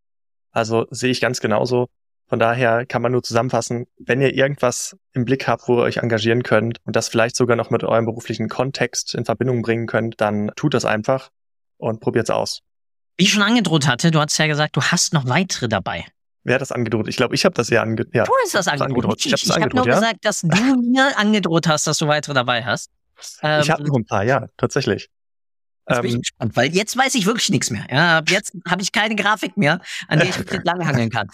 Also 0.51 0.87
sehe 0.91 1.11
ich 1.11 1.21
ganz 1.21 1.41
genauso. 1.41 1.89
Von 2.35 2.41
daher 2.41 2.85
kann 2.85 3.01
man 3.01 3.13
nur 3.13 3.23
zusammenfassen, 3.23 3.87
wenn 3.97 4.21
ihr 4.21 4.35
irgendwas 4.35 4.97
im 5.13 5.25
Blick 5.25 5.47
habt, 5.47 5.69
wo 5.69 5.77
ihr 5.79 5.85
euch 5.85 5.99
engagieren 5.99 6.43
könnt 6.43 6.79
und 6.85 6.97
das 6.97 7.07
vielleicht 7.07 7.37
sogar 7.37 7.57
noch 7.57 7.71
mit 7.71 7.85
eurem 7.85 8.07
beruflichen 8.07 8.49
Kontext 8.49 9.15
in 9.15 9.25
Verbindung 9.25 9.63
bringen 9.63 9.87
könnt, 9.87 10.21
dann 10.21 10.51
tut 10.57 10.75
das 10.75 10.85
einfach 10.85 11.31
und 11.77 12.01
probiert 12.01 12.25
es 12.25 12.31
aus. 12.31 12.63
Wie 13.17 13.23
ich 13.23 13.33
schon 13.33 13.43
angedroht 13.45 13.87
hatte, 13.87 14.11
du 14.11 14.19
hast 14.19 14.37
ja 14.37 14.49
gesagt, 14.49 14.75
du 14.75 14.83
hast 14.83 15.13
noch 15.13 15.29
weitere 15.29 15.69
dabei. 15.69 16.07
Wer 16.43 16.57
hat 16.57 16.61
das 16.61 16.73
angedroht? 16.73 17.07
Ich 17.07 17.15
glaube, 17.15 17.37
ich 17.37 17.45
habe 17.45 17.55
das 17.55 17.71
ja 17.71 17.83
ange 17.83 18.05
ja. 18.13 18.25
Du 18.25 18.33
hast 18.43 18.53
das 18.53 18.67
angedroht. 18.67 19.05
angedroht. 19.05 19.27
Ich, 19.27 19.33
ich, 19.33 19.51
habe 19.51 19.77
nur 19.77 19.87
ja? 19.87 19.95
gesagt, 19.95 20.25
dass 20.25 20.41
du 20.41 20.83
mir 20.83 21.17
angedroht 21.17 21.69
hast, 21.69 21.87
dass 21.87 21.99
du 21.99 22.09
weitere 22.09 22.35
dabei 22.35 22.65
hast. 22.65 22.91
Ähm, 23.43 23.61
ich 23.61 23.71
habe 23.71 23.85
noch 23.85 23.95
ein 23.95 24.07
paar, 24.07 24.25
ja, 24.25 24.49
tatsächlich. 24.57 25.09
Jetzt 25.89 26.01
bin 26.01 26.09
ich 26.09 26.15
ähm, 26.15 26.21
gespannt, 26.23 26.57
weil 26.57 26.75
jetzt 26.75 26.97
weiß 26.97 27.15
ich 27.15 27.27
wirklich 27.27 27.51
nichts 27.51 27.71
mehr. 27.71 27.87
Ja, 27.91 28.23
jetzt 28.29 28.57
habe 28.69 28.83
ich 28.83 28.93
keine 28.93 29.17
Grafik 29.17 29.57
mehr, 29.57 29.81
an 30.09 30.19
der 30.19 30.29
ich 30.29 30.39
mich 30.39 30.49
langhangeln 30.65 31.11
kann. 31.11 31.29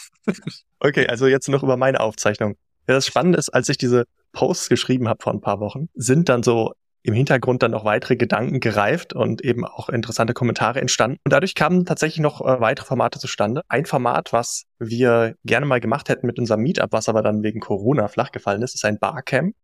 Okay, 0.80 1.06
also 1.06 1.26
jetzt 1.26 1.48
noch 1.48 1.62
über 1.62 1.76
meine 1.76 2.00
Aufzeichnung. 2.00 2.56
Ja, 2.88 2.94
das 2.94 3.06
Spannende 3.06 3.38
ist, 3.38 3.50
als 3.50 3.68
ich 3.68 3.78
diese 3.78 4.04
Posts 4.32 4.68
geschrieben 4.68 5.08
habe 5.08 5.22
vor 5.22 5.32
ein 5.32 5.40
paar 5.40 5.60
Wochen, 5.60 5.88
sind 5.94 6.28
dann 6.28 6.42
so 6.42 6.72
im 7.02 7.14
Hintergrund 7.14 7.62
dann 7.62 7.70
noch 7.70 7.84
weitere 7.84 8.16
Gedanken 8.16 8.60
gereift 8.60 9.14
und 9.14 9.42
eben 9.42 9.64
auch 9.64 9.88
interessante 9.88 10.34
Kommentare 10.34 10.80
entstanden. 10.80 11.18
Und 11.24 11.32
dadurch 11.32 11.54
kamen 11.54 11.86
tatsächlich 11.86 12.20
noch 12.20 12.40
äh, 12.42 12.60
weitere 12.60 12.86
Formate 12.86 13.18
zustande. 13.18 13.62
Ein 13.68 13.86
Format, 13.86 14.32
was 14.32 14.64
wir 14.78 15.34
gerne 15.44 15.64
mal 15.64 15.80
gemacht 15.80 16.08
hätten 16.08 16.26
mit 16.26 16.38
unserem 16.38 16.60
Meetup, 16.60 16.92
was 16.92 17.08
aber 17.08 17.22
dann 17.22 17.42
wegen 17.42 17.60
Corona 17.60 18.08
flachgefallen 18.08 18.62
ist, 18.62 18.74
ist 18.74 18.84
ein 18.84 18.98
Barcamp. 18.98 19.54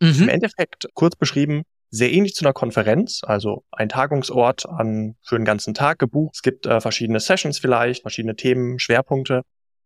Mhm. 0.00 0.22
Im 0.22 0.28
Endeffekt, 0.28 0.88
kurz 0.94 1.16
beschrieben, 1.16 1.62
sehr 1.92 2.10
ähnlich 2.10 2.34
zu 2.34 2.44
einer 2.44 2.54
Konferenz, 2.54 3.20
also 3.22 3.64
ein 3.70 3.90
Tagungsort 3.90 4.66
an 4.66 5.14
für 5.22 5.36
den 5.36 5.44
ganzen 5.44 5.74
Tag 5.74 5.98
gebucht. 5.98 6.36
Es 6.36 6.42
gibt 6.42 6.64
äh, 6.64 6.80
verschiedene 6.80 7.20
Sessions 7.20 7.58
vielleicht, 7.58 8.00
verschiedene 8.00 8.34
Themen, 8.34 8.78
Schwerpunkte. 8.78 9.42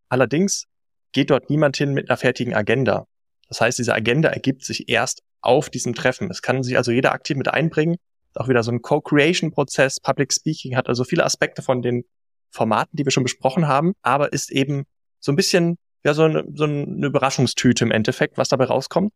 Allerdings 0.08 0.66
geht 1.12 1.30
dort 1.30 1.50
niemand 1.50 1.76
hin 1.76 1.92
mit 1.92 2.08
einer 2.08 2.16
fertigen 2.16 2.54
Agenda. 2.54 3.06
Das 3.48 3.60
heißt, 3.60 3.78
diese 3.78 3.92
Agenda 3.92 4.28
ergibt 4.28 4.64
sich 4.64 4.88
erst 4.88 5.22
auf 5.40 5.68
diesem 5.68 5.96
Treffen. 5.96 6.30
Es 6.30 6.42
kann 6.42 6.62
sich 6.62 6.76
also 6.76 6.92
jeder 6.92 7.12
aktiv 7.12 7.36
mit 7.36 7.48
einbringen. 7.48 7.96
Auch 8.36 8.48
wieder 8.48 8.62
so 8.62 8.70
ein 8.70 8.82
Co-Creation-Prozess. 8.82 9.98
Public 10.00 10.32
Speaking 10.32 10.76
hat 10.76 10.88
also 10.88 11.02
viele 11.02 11.24
Aspekte 11.24 11.62
von 11.62 11.82
den 11.82 12.04
Formaten, 12.50 12.96
die 12.96 13.04
wir 13.04 13.10
schon 13.10 13.24
besprochen 13.24 13.66
haben, 13.66 13.94
aber 14.02 14.32
ist 14.32 14.52
eben 14.52 14.84
so 15.18 15.32
ein 15.32 15.36
bisschen 15.36 15.76
ja 16.04 16.14
so 16.14 16.22
eine, 16.22 16.44
so 16.54 16.64
eine 16.64 17.06
Überraschungstüte 17.06 17.84
im 17.84 17.90
Endeffekt, 17.90 18.38
was 18.38 18.48
dabei 18.48 18.66
rauskommt. 18.66 19.12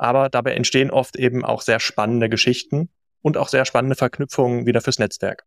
Aber 0.00 0.30
dabei 0.30 0.54
entstehen 0.54 0.90
oft 0.90 1.14
eben 1.16 1.44
auch 1.44 1.60
sehr 1.60 1.78
spannende 1.78 2.30
Geschichten 2.30 2.88
und 3.20 3.36
auch 3.36 3.48
sehr 3.48 3.66
spannende 3.66 3.96
Verknüpfungen 3.96 4.64
wieder 4.64 4.80
fürs 4.80 4.98
Netzwerk. 4.98 5.44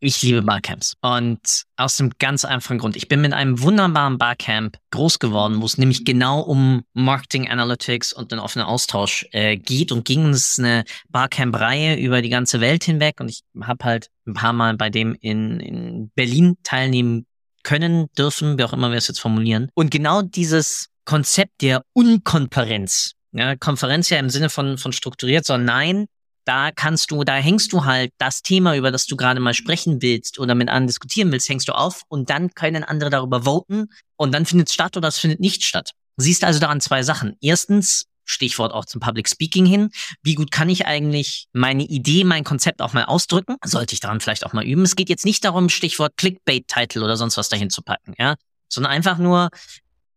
Ich 0.00 0.20
liebe 0.20 0.42
Barcamps. 0.42 0.94
Und 1.02 1.66
aus 1.76 1.98
dem 1.98 2.10
ganz 2.18 2.44
einfachen 2.44 2.78
Grund. 2.78 2.96
Ich 2.96 3.06
bin 3.06 3.20
mit 3.20 3.32
einem 3.32 3.62
wunderbaren 3.62 4.18
Barcamp 4.18 4.76
groß 4.90 5.20
geworden, 5.20 5.60
wo 5.60 5.66
es 5.66 5.78
nämlich 5.78 6.04
genau 6.04 6.40
um 6.40 6.82
Marketing 6.94 7.48
Analytics 7.48 8.12
und 8.12 8.32
den 8.32 8.40
offenen 8.40 8.66
Austausch 8.66 9.28
äh, 9.30 9.56
geht 9.56 9.92
und 9.92 10.04
ging. 10.04 10.30
Es 10.30 10.58
eine 10.58 10.82
Barcamp-Reihe 11.10 11.94
über 11.94 12.22
die 12.22 12.30
ganze 12.30 12.60
Welt 12.60 12.82
hinweg. 12.82 13.20
Und 13.20 13.28
ich 13.28 13.42
habe 13.62 13.84
halt 13.84 14.08
ein 14.26 14.34
paar 14.34 14.52
Mal 14.52 14.76
bei 14.76 14.90
dem 14.90 15.14
in, 15.20 15.60
in 15.60 16.10
Berlin 16.16 16.56
teilnehmen 16.64 17.26
können, 17.62 18.08
dürfen, 18.18 18.58
wie 18.58 18.64
auch 18.64 18.72
immer 18.72 18.90
wir 18.90 18.98
es 18.98 19.06
jetzt 19.06 19.20
formulieren. 19.20 19.68
Und 19.74 19.92
genau 19.92 20.22
dieses 20.22 20.89
Konzept 21.04 21.62
der 21.62 21.82
Unkonferenz, 21.92 23.12
ja, 23.32 23.56
Konferenz 23.56 24.10
ja 24.10 24.18
im 24.18 24.30
Sinne 24.30 24.50
von, 24.50 24.78
von 24.78 24.92
strukturiert, 24.92 25.44
sondern 25.44 25.66
nein, 25.66 26.06
da 26.44 26.70
kannst 26.72 27.10
du, 27.10 27.22
da 27.22 27.36
hängst 27.36 27.72
du 27.72 27.84
halt 27.84 28.12
das 28.18 28.42
Thema, 28.42 28.76
über 28.76 28.90
das 28.90 29.06
du 29.06 29.16
gerade 29.16 29.40
mal 29.40 29.54
sprechen 29.54 30.02
willst 30.02 30.38
oder 30.38 30.54
mit 30.54 30.68
anderen 30.68 30.86
diskutieren 30.86 31.30
willst, 31.32 31.48
hängst 31.48 31.68
du 31.68 31.72
auf 31.72 32.02
und 32.08 32.30
dann 32.30 32.54
können 32.54 32.82
andere 32.82 33.10
darüber 33.10 33.44
voten 33.44 33.88
und 34.16 34.32
dann 34.32 34.46
findet 34.46 34.68
es 34.68 34.74
statt 34.74 34.96
oder 34.96 35.08
es 35.08 35.18
findet 35.18 35.40
nicht 35.40 35.62
statt. 35.64 35.92
siehst 36.16 36.44
also 36.44 36.58
daran 36.58 36.80
zwei 36.80 37.02
Sachen. 37.02 37.36
Erstens, 37.40 38.06
Stichwort 38.24 38.72
auch 38.72 38.84
zum 38.84 39.00
Public 39.00 39.28
Speaking 39.28 39.66
hin. 39.66 39.90
Wie 40.22 40.34
gut 40.34 40.50
kann 40.50 40.68
ich 40.68 40.86
eigentlich 40.86 41.46
meine 41.52 41.84
Idee, 41.84 42.24
mein 42.24 42.44
Konzept 42.44 42.80
auch 42.80 42.92
mal 42.92 43.04
ausdrücken? 43.04 43.56
Sollte 43.64 43.94
ich 43.94 44.00
daran 44.00 44.20
vielleicht 44.20 44.46
auch 44.46 44.52
mal 44.52 44.64
üben? 44.64 44.82
Es 44.82 44.96
geht 44.96 45.08
jetzt 45.08 45.24
nicht 45.24 45.44
darum, 45.44 45.68
Stichwort 45.68 46.16
Clickbait-Title 46.16 47.02
oder 47.02 47.16
sonst 47.16 47.36
was 47.36 47.48
dahin 47.48 47.70
zu 47.70 47.82
packen, 47.82 48.14
ja, 48.18 48.36
sondern 48.68 48.92
einfach 48.92 49.18
nur, 49.18 49.50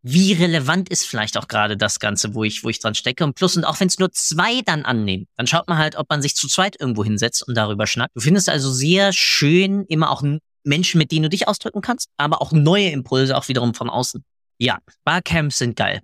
wie 0.04 0.34
relevant 0.34 0.90
ist 0.90 1.06
vielleicht 1.06 1.38
auch 1.38 1.48
gerade 1.48 1.78
das 1.78 2.00
Ganze, 2.00 2.36
wo 2.36 2.44
ich, 2.44 2.64
wo 2.64 2.70
ich 2.70 2.80
dran 2.80 2.94
stecke. 2.94 3.24
Und 3.24 3.36
plus, 3.36 3.56
und 3.56 3.64
auch 3.64 3.80
wenn 3.80 3.88
es 3.88 3.98
nur 3.98 4.12
zwei 4.12 4.62
dann 4.62 4.84
annehmen, 4.84 5.28
dann 5.38 5.48
schaut 5.48 5.68
man 5.70 5.78
halt, 5.78 5.96
ob 5.96 6.10
man 6.10 6.22
sich 6.22 6.36
zu 6.36 6.50
zweit 6.50 6.80
irgendwo 6.80 7.06
hinsetzt 7.06 7.48
und 7.48 7.56
darüber 7.56 7.88
schnackt. 7.88 8.14
Du 8.14 8.20
findest 8.20 8.50
also 8.50 8.70
sehr 8.70 9.14
schön 9.14 9.86
immer 9.86 10.12
auch 10.12 10.22
Menschen, 10.66 10.98
mit 10.98 11.12
denen 11.12 11.24
du 11.24 11.30
dich 11.30 11.48
ausdrücken 11.48 11.82
kannst, 11.82 12.10
aber 12.18 12.42
auch 12.42 12.52
neue 12.52 12.90
Impulse 12.90 13.38
auch 13.38 13.48
wiederum 13.48 13.74
von 13.74 13.90
außen. 13.90 14.24
Ja, 14.58 14.80
Barcamps 15.06 15.58
sind 15.58 15.78
geil. 15.78 16.02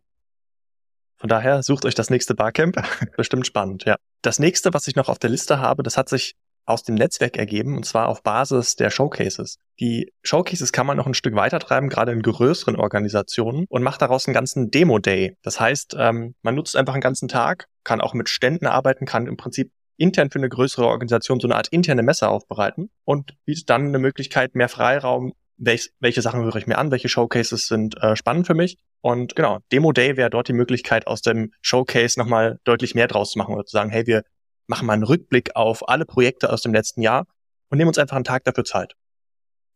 Von 1.18 1.28
daher 1.28 1.62
sucht 1.64 1.84
euch 1.84 1.96
das 1.96 2.10
nächste 2.10 2.34
Barcamp. 2.34 2.82
Bestimmt 3.18 3.46
spannend, 3.46 3.84
ja. 3.84 3.98
Das 4.22 4.40
nächste, 4.40 4.74
was 4.74 4.88
ich 4.88 4.96
noch 4.96 5.10
auf 5.10 5.20
der 5.20 5.30
Liste 5.30 5.60
habe, 5.60 5.84
das 5.84 5.98
hat 5.98 6.08
sich 6.08 6.36
aus 6.70 6.84
dem 6.84 6.96
Netzwerk 6.96 7.38
ergeben 7.38 7.76
und 7.76 7.86
zwar 7.86 8.08
auf 8.08 8.24
Basis 8.24 8.76
der 8.76 8.90
Showcases. 8.90 9.58
Die 9.80 10.12
Showcases 10.24 10.72
kann 10.72 10.86
man 10.86 10.98
noch 10.98 11.08
ein 11.08 11.14
Stück 11.14 11.36
weiter 11.36 11.60
treiben, 11.60 11.90
gerade 11.90 12.12
in 12.12 12.22
größeren 12.22 12.76
Organisationen 12.76 13.66
und 13.70 13.84
macht 13.84 14.02
daraus 14.02 14.28
einen 14.28 14.34
ganzen 14.34 14.72
Demo-Day. 14.72 15.36
Das 15.42 15.60
heißt, 15.60 15.96
ähm, 15.98 16.36
man 16.42 16.56
nutzt 16.56 16.76
einfach 16.76 16.94
einen 16.94 17.02
ganzen 17.02 17.28
Tag, 17.28 17.68
kann 17.84 18.02
auch 18.02 18.14
mit 18.14 18.30
Ständen 18.30 18.68
arbeiten, 18.68 19.06
kann 19.06 19.28
im 19.28 19.38
Prinzip 19.38 19.72
intern 19.98 20.30
für 20.30 20.40
eine 20.40 20.50
größere 20.50 20.88
Organisation 20.88 21.40
so 21.40 21.48
eine 21.48 21.56
Art 21.56 21.68
interne 21.70 22.04
Messe 22.04 22.30
aufbereiten 22.30 22.90
und 23.04 23.34
bietet 23.46 23.70
dann 23.70 23.88
eine 23.88 24.00
Möglichkeit, 24.00 24.56
mehr 24.56 24.70
Freiraum, 24.70 25.34
welch, 25.58 25.92
welche 26.00 26.22
Sachen 26.22 26.44
höre 26.44 26.56
ich 26.56 26.68
mir 26.68 26.78
an, 26.78 26.92
welche 26.92 27.10
Showcases 27.10 27.68
sind 27.68 28.02
äh, 28.02 28.16
spannend 28.16 28.48
für 28.48 28.54
mich. 28.54 28.78
Und 29.02 29.36
genau, 29.36 29.60
Demo 29.72 29.92
Day 29.92 30.18
wäre 30.18 30.30
dort 30.30 30.48
die 30.48 30.54
Möglichkeit, 30.54 31.08
aus 31.08 31.22
dem 31.22 31.52
Showcase 31.62 32.20
nochmal 32.20 32.60
deutlich 32.64 32.96
mehr 32.96 33.08
draus 33.08 33.32
zu 33.32 33.40
machen 33.40 33.54
oder 33.54 33.66
zu 33.66 33.74
sagen, 33.74 33.90
hey, 33.90 34.08
wir 34.08 34.24
machen 34.70 34.86
mal 34.86 34.94
einen 34.94 35.04
Rückblick 35.04 35.56
auf 35.56 35.90
alle 35.90 36.06
Projekte 36.06 36.52
aus 36.52 36.62
dem 36.62 36.74
letzten 36.74 37.02
Jahr 37.02 37.26
und 37.70 37.78
nehmen 37.78 37.90
uns 37.90 37.98
einfach 37.98 38.16
einen 38.16 38.26
Tag 38.26 38.44
dafür 38.44 38.66
Zeit. 38.66 38.96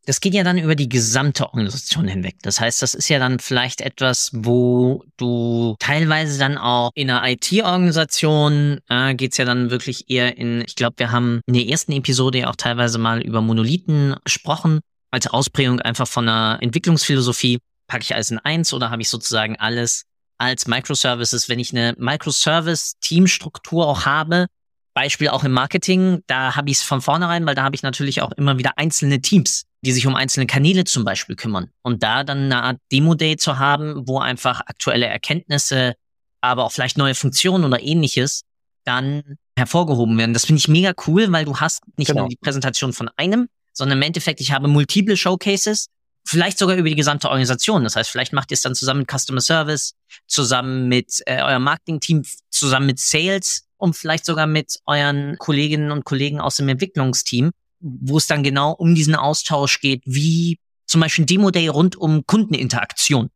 Das 0.05 0.19
geht 0.19 0.33
ja 0.33 0.43
dann 0.43 0.57
über 0.57 0.75
die 0.75 0.89
gesamte 0.89 1.45
Organisation 1.45 2.09
hinweg. 2.09 2.35
Das 2.41 2.59
heißt, 2.59 2.81
das 2.81 2.93
ist 2.93 3.07
ja 3.07 3.19
dann 3.19 3.39
vielleicht 3.39 3.79
etwas, 3.79 4.31
wo 4.33 5.05
du 5.15 5.77
teilweise 5.79 6.37
dann 6.37 6.57
auch 6.57 6.91
in 6.93 7.09
einer 7.09 7.25
IT-Organisation 7.25 8.79
äh, 8.89 9.15
geht 9.15 9.37
ja 9.37 9.45
dann 9.45 9.69
wirklich 9.69 10.09
eher 10.09 10.37
in, 10.37 10.61
ich 10.67 10.75
glaube, 10.75 10.95
wir 10.97 11.11
haben 11.11 11.39
in 11.45 11.53
der 11.53 11.67
ersten 11.67 11.93
Episode 11.93 12.39
ja 12.39 12.49
auch 12.49 12.57
teilweise 12.57 12.97
mal 12.97 13.21
über 13.21 13.39
Monolithen 13.39 14.17
gesprochen, 14.25 14.81
als 15.09 15.27
Ausprägung 15.27 15.79
einfach 15.79 16.07
von 16.07 16.27
einer 16.27 16.61
Entwicklungsphilosophie. 16.61 17.59
Packe 17.87 18.03
ich 18.03 18.13
alles 18.13 18.29
in 18.29 18.39
eins 18.39 18.73
oder 18.73 18.91
habe 18.91 19.01
ich 19.01 19.09
sozusagen 19.09 19.55
alles 19.57 20.03
als 20.37 20.67
Microservices? 20.67 21.47
Wenn 21.47 21.59
ich 21.59 21.71
eine 21.71 21.93
Microservice-Teamstruktur 21.97 23.87
auch 23.87 24.05
habe, 24.05 24.47
Beispiel 24.93 25.29
auch 25.29 25.43
im 25.43 25.51
Marketing, 25.51 26.21
da 26.27 26.55
habe 26.55 26.69
ich 26.69 26.77
es 26.77 26.83
von 26.83 27.01
vornherein, 27.01 27.45
weil 27.45 27.55
da 27.55 27.63
habe 27.63 27.75
ich 27.75 27.83
natürlich 27.83 28.21
auch 28.21 28.31
immer 28.33 28.57
wieder 28.57 28.77
einzelne 28.77 29.21
Teams, 29.21 29.65
die 29.81 29.91
sich 29.91 30.05
um 30.05 30.15
einzelne 30.15 30.45
Kanäle 30.45 30.83
zum 30.83 31.03
Beispiel 31.03 31.35
kümmern. 31.35 31.69
Und 31.81 32.03
da 32.03 32.23
dann 32.23 32.45
eine 32.45 32.63
Art 32.63 32.77
Demo-Day 32.91 33.37
zu 33.37 33.57
haben, 33.57 34.07
wo 34.07 34.19
einfach 34.19 34.61
aktuelle 34.61 35.07
Erkenntnisse, 35.07 35.95
aber 36.41 36.65
auch 36.65 36.71
vielleicht 36.71 36.97
neue 36.97 37.15
Funktionen 37.15 37.63
oder 37.63 37.81
ähnliches 37.81 38.43
dann 38.83 39.37
hervorgehoben 39.57 40.17
werden. 40.17 40.33
Das 40.33 40.45
finde 40.45 40.59
ich 40.59 40.67
mega 40.67 40.93
cool, 41.07 41.31
weil 41.31 41.45
du 41.45 41.57
hast 41.57 41.83
nicht 41.97 42.07
genau. 42.07 42.21
nur 42.21 42.29
die 42.29 42.37
Präsentation 42.37 42.93
von 42.93 43.09
einem, 43.17 43.47
sondern 43.71 43.97
im 43.97 44.01
Endeffekt, 44.03 44.41
ich 44.41 44.51
habe 44.51 44.67
multiple 44.67 45.17
Showcases, 45.17 45.87
vielleicht 46.25 46.57
sogar 46.57 46.75
über 46.75 46.89
die 46.89 46.95
gesamte 46.95 47.29
Organisation. 47.29 47.83
Das 47.83 47.95
heißt, 47.95 48.09
vielleicht 48.09 48.33
macht 48.33 48.51
ihr 48.51 48.55
es 48.55 48.61
dann 48.61 48.75
zusammen 48.75 49.01
mit 49.01 49.11
Customer 49.11 49.41
Service, 49.41 49.93
zusammen 50.27 50.87
mit 50.87 51.21
äh, 51.25 51.41
eurem 51.41 51.63
Marketing-Team, 51.63 52.23
zusammen 52.49 52.85
mit 52.85 52.99
Sales 52.99 53.65
und 53.83 53.97
vielleicht 53.97 54.25
sogar 54.25 54.47
mit 54.47 54.79
euren 54.85 55.37
Kolleginnen 55.39 55.91
und 55.91 56.05
Kollegen 56.05 56.39
aus 56.39 56.55
dem 56.55 56.69
Entwicklungsteam, 56.69 57.51
wo 57.81 58.17
es 58.17 58.27
dann 58.27 58.41
genau 58.41 58.71
um 58.71 58.95
diesen 58.95 59.13
Austausch 59.13 59.81
geht, 59.81 60.03
wie 60.05 60.57
zum 60.85 61.01
Beispiel 61.01 61.23
ein 61.23 61.27
Demo-Day 61.27 61.67
rund 61.67 61.97
um 61.97 62.25
Kundeninteraktion. 62.25 63.29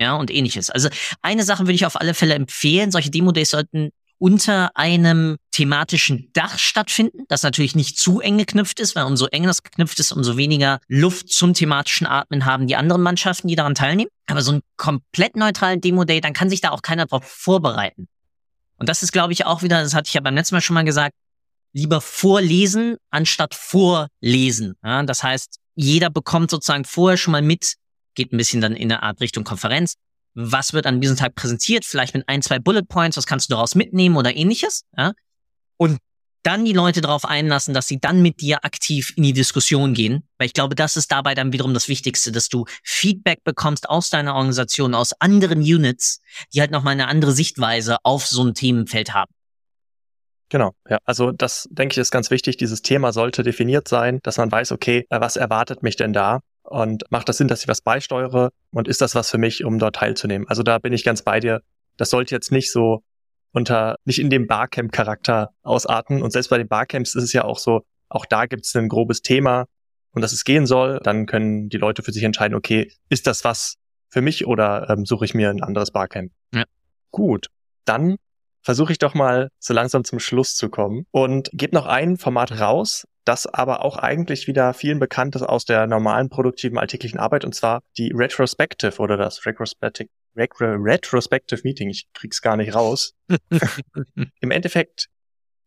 Ja, 0.00 0.16
und 0.16 0.30
ähnliches. 0.30 0.70
Also 0.70 0.88
eine 1.20 1.44
Sache 1.44 1.64
würde 1.64 1.74
ich 1.74 1.84
auf 1.84 2.00
alle 2.00 2.14
Fälle 2.14 2.32
empfehlen. 2.32 2.90
Solche 2.90 3.10
Demo-Days 3.10 3.50
sollten 3.50 3.90
unter 4.16 4.74
einem 4.74 5.36
thematischen 5.50 6.30
Dach 6.32 6.58
stattfinden, 6.58 7.24
das 7.28 7.42
natürlich 7.42 7.74
nicht 7.74 7.98
zu 7.98 8.20
eng 8.20 8.38
geknüpft 8.38 8.80
ist, 8.80 8.96
weil 8.96 9.04
umso 9.04 9.26
enger 9.26 9.48
das 9.48 9.62
geknüpft 9.62 10.00
ist, 10.00 10.12
umso 10.12 10.38
weniger 10.38 10.80
Luft 10.88 11.28
zum 11.28 11.52
thematischen 11.52 12.06
Atmen 12.06 12.46
haben 12.46 12.66
die 12.66 12.76
anderen 12.76 13.02
Mannschaften, 13.02 13.48
die 13.48 13.56
daran 13.56 13.74
teilnehmen. 13.74 14.10
Aber 14.28 14.40
so 14.40 14.52
ein 14.52 14.60
komplett 14.78 15.36
neutralen 15.36 15.82
Demo-Day, 15.82 16.22
dann 16.22 16.32
kann 16.32 16.48
sich 16.48 16.62
da 16.62 16.70
auch 16.70 16.80
keiner 16.80 17.04
darauf 17.04 17.24
vorbereiten. 17.24 18.08
Und 18.80 18.88
das 18.88 19.02
ist, 19.02 19.12
glaube 19.12 19.34
ich, 19.34 19.44
auch 19.44 19.62
wieder, 19.62 19.82
das 19.82 19.94
hatte 19.94 20.08
ich 20.08 20.14
ja 20.14 20.22
beim 20.22 20.34
letzten 20.34 20.54
Mal 20.54 20.62
schon 20.62 20.74
mal 20.74 20.84
gesagt, 20.84 21.14
lieber 21.72 22.00
vorlesen 22.00 22.96
anstatt 23.10 23.54
vorlesen. 23.54 24.74
Ja, 24.82 25.02
das 25.02 25.22
heißt, 25.22 25.58
jeder 25.74 26.10
bekommt 26.10 26.50
sozusagen 26.50 26.84
vorher 26.84 27.18
schon 27.18 27.32
mal 27.32 27.42
mit, 27.42 27.74
geht 28.14 28.32
ein 28.32 28.38
bisschen 28.38 28.62
dann 28.62 28.74
in 28.74 28.90
eine 28.90 29.02
Art 29.02 29.20
Richtung 29.20 29.44
Konferenz. 29.44 29.94
Was 30.34 30.72
wird 30.72 30.86
an 30.86 31.00
diesem 31.00 31.16
Tag 31.16 31.34
präsentiert? 31.34 31.84
Vielleicht 31.84 32.14
mit 32.14 32.26
ein, 32.26 32.40
zwei 32.40 32.58
Bullet 32.58 32.82
Points, 32.82 33.18
was 33.18 33.26
kannst 33.26 33.50
du 33.50 33.54
daraus 33.54 33.74
mitnehmen 33.74 34.16
oder 34.16 34.34
ähnliches? 34.34 34.82
Ja? 34.96 35.12
Und 35.76 35.98
dann 36.42 36.64
die 36.64 36.72
Leute 36.72 37.00
darauf 37.00 37.24
einlassen, 37.24 37.74
dass 37.74 37.86
sie 37.86 38.00
dann 38.00 38.22
mit 38.22 38.40
dir 38.40 38.64
aktiv 38.64 39.12
in 39.16 39.22
die 39.22 39.32
Diskussion 39.32 39.94
gehen. 39.94 40.28
Weil 40.38 40.46
ich 40.46 40.54
glaube, 40.54 40.74
das 40.74 40.96
ist 40.96 41.12
dabei 41.12 41.34
dann 41.34 41.52
wiederum 41.52 41.74
das 41.74 41.88
Wichtigste, 41.88 42.32
dass 42.32 42.48
du 42.48 42.64
Feedback 42.82 43.44
bekommst 43.44 43.88
aus 43.88 44.10
deiner 44.10 44.34
Organisation, 44.34 44.94
aus 44.94 45.12
anderen 45.20 45.60
Units, 45.60 46.20
die 46.54 46.60
halt 46.60 46.70
nochmal 46.70 46.92
eine 46.92 47.08
andere 47.08 47.32
Sichtweise 47.32 47.98
auf 48.04 48.26
so 48.26 48.44
ein 48.44 48.54
Themenfeld 48.54 49.12
haben. 49.12 49.32
Genau, 50.50 50.72
ja. 50.88 50.98
Also 51.04 51.30
das 51.30 51.68
denke 51.70 51.94
ich 51.94 51.98
ist 51.98 52.10
ganz 52.10 52.30
wichtig. 52.30 52.56
Dieses 52.56 52.82
Thema 52.82 53.12
sollte 53.12 53.42
definiert 53.44 53.86
sein, 53.86 54.18
dass 54.24 54.36
man 54.36 54.50
weiß, 54.50 54.72
okay, 54.72 55.06
äh, 55.08 55.20
was 55.20 55.36
erwartet 55.36 55.82
mich 55.82 55.96
denn 55.96 56.12
da? 56.12 56.40
Und 56.62 57.04
macht 57.10 57.28
das 57.28 57.36
Sinn, 57.38 57.48
dass 57.48 57.62
ich 57.62 57.68
was 57.68 57.80
beisteuere? 57.80 58.50
Und 58.72 58.88
ist 58.88 59.00
das 59.00 59.14
was 59.14 59.30
für 59.30 59.38
mich, 59.38 59.64
um 59.64 59.78
dort 59.78 59.96
teilzunehmen? 59.96 60.48
Also 60.48 60.62
da 60.62 60.78
bin 60.78 60.92
ich 60.92 61.04
ganz 61.04 61.22
bei 61.22 61.38
dir. 61.38 61.62
Das 61.96 62.10
sollte 62.10 62.34
jetzt 62.34 62.50
nicht 62.50 62.72
so 62.72 63.02
unter, 63.52 63.96
nicht 64.04 64.18
in 64.18 64.30
dem 64.30 64.46
Barcamp-Charakter 64.46 65.50
ausarten. 65.62 66.22
Und 66.22 66.32
selbst 66.32 66.48
bei 66.48 66.58
den 66.58 66.68
Barcamps 66.68 67.14
ist 67.14 67.24
es 67.24 67.32
ja 67.32 67.44
auch 67.44 67.58
so, 67.58 67.82
auch 68.08 68.26
da 68.26 68.46
gibt 68.46 68.66
es 68.66 68.74
ein 68.74 68.88
grobes 68.88 69.22
Thema, 69.22 69.66
um 70.12 70.22
das 70.22 70.32
es 70.32 70.44
gehen 70.44 70.66
soll. 70.66 71.00
Dann 71.02 71.26
können 71.26 71.68
die 71.68 71.78
Leute 71.78 72.02
für 72.02 72.12
sich 72.12 72.22
entscheiden, 72.22 72.56
okay, 72.56 72.92
ist 73.08 73.26
das 73.26 73.44
was 73.44 73.76
für 74.08 74.22
mich 74.22 74.46
oder 74.46 74.90
ähm, 74.90 75.06
suche 75.06 75.24
ich 75.24 75.34
mir 75.34 75.50
ein 75.50 75.62
anderes 75.62 75.90
Barcamp? 75.90 76.32
Ja. 76.54 76.64
Gut, 77.10 77.48
dann 77.84 78.16
versuche 78.62 78.92
ich 78.92 78.98
doch 78.98 79.14
mal 79.14 79.50
so 79.58 79.72
langsam 79.72 80.04
zum 80.04 80.18
Schluss 80.18 80.54
zu 80.54 80.68
kommen 80.68 81.06
und 81.10 81.48
gebe 81.52 81.74
noch 81.74 81.86
ein 81.86 82.16
Format 82.16 82.60
raus, 82.60 83.06
das 83.24 83.46
aber 83.46 83.84
auch 83.84 83.96
eigentlich 83.96 84.46
wieder 84.46 84.74
vielen 84.74 84.98
bekannt 84.98 85.36
ist 85.36 85.42
aus 85.42 85.64
der 85.64 85.86
normalen 85.86 86.28
produktiven 86.28 86.78
alltäglichen 86.78 87.18
Arbeit 87.18 87.44
und 87.44 87.54
zwar 87.54 87.80
die 87.96 88.12
Retrospective 88.14 88.98
oder 88.98 89.16
das 89.16 89.46
Retrospective 89.46 90.08
Retrospective 90.36 91.60
Meeting. 91.64 91.90
Ich 91.90 92.06
krieg's 92.12 92.40
gar 92.42 92.56
nicht 92.56 92.74
raus. 92.74 93.14
Im 94.40 94.50
Endeffekt 94.50 95.08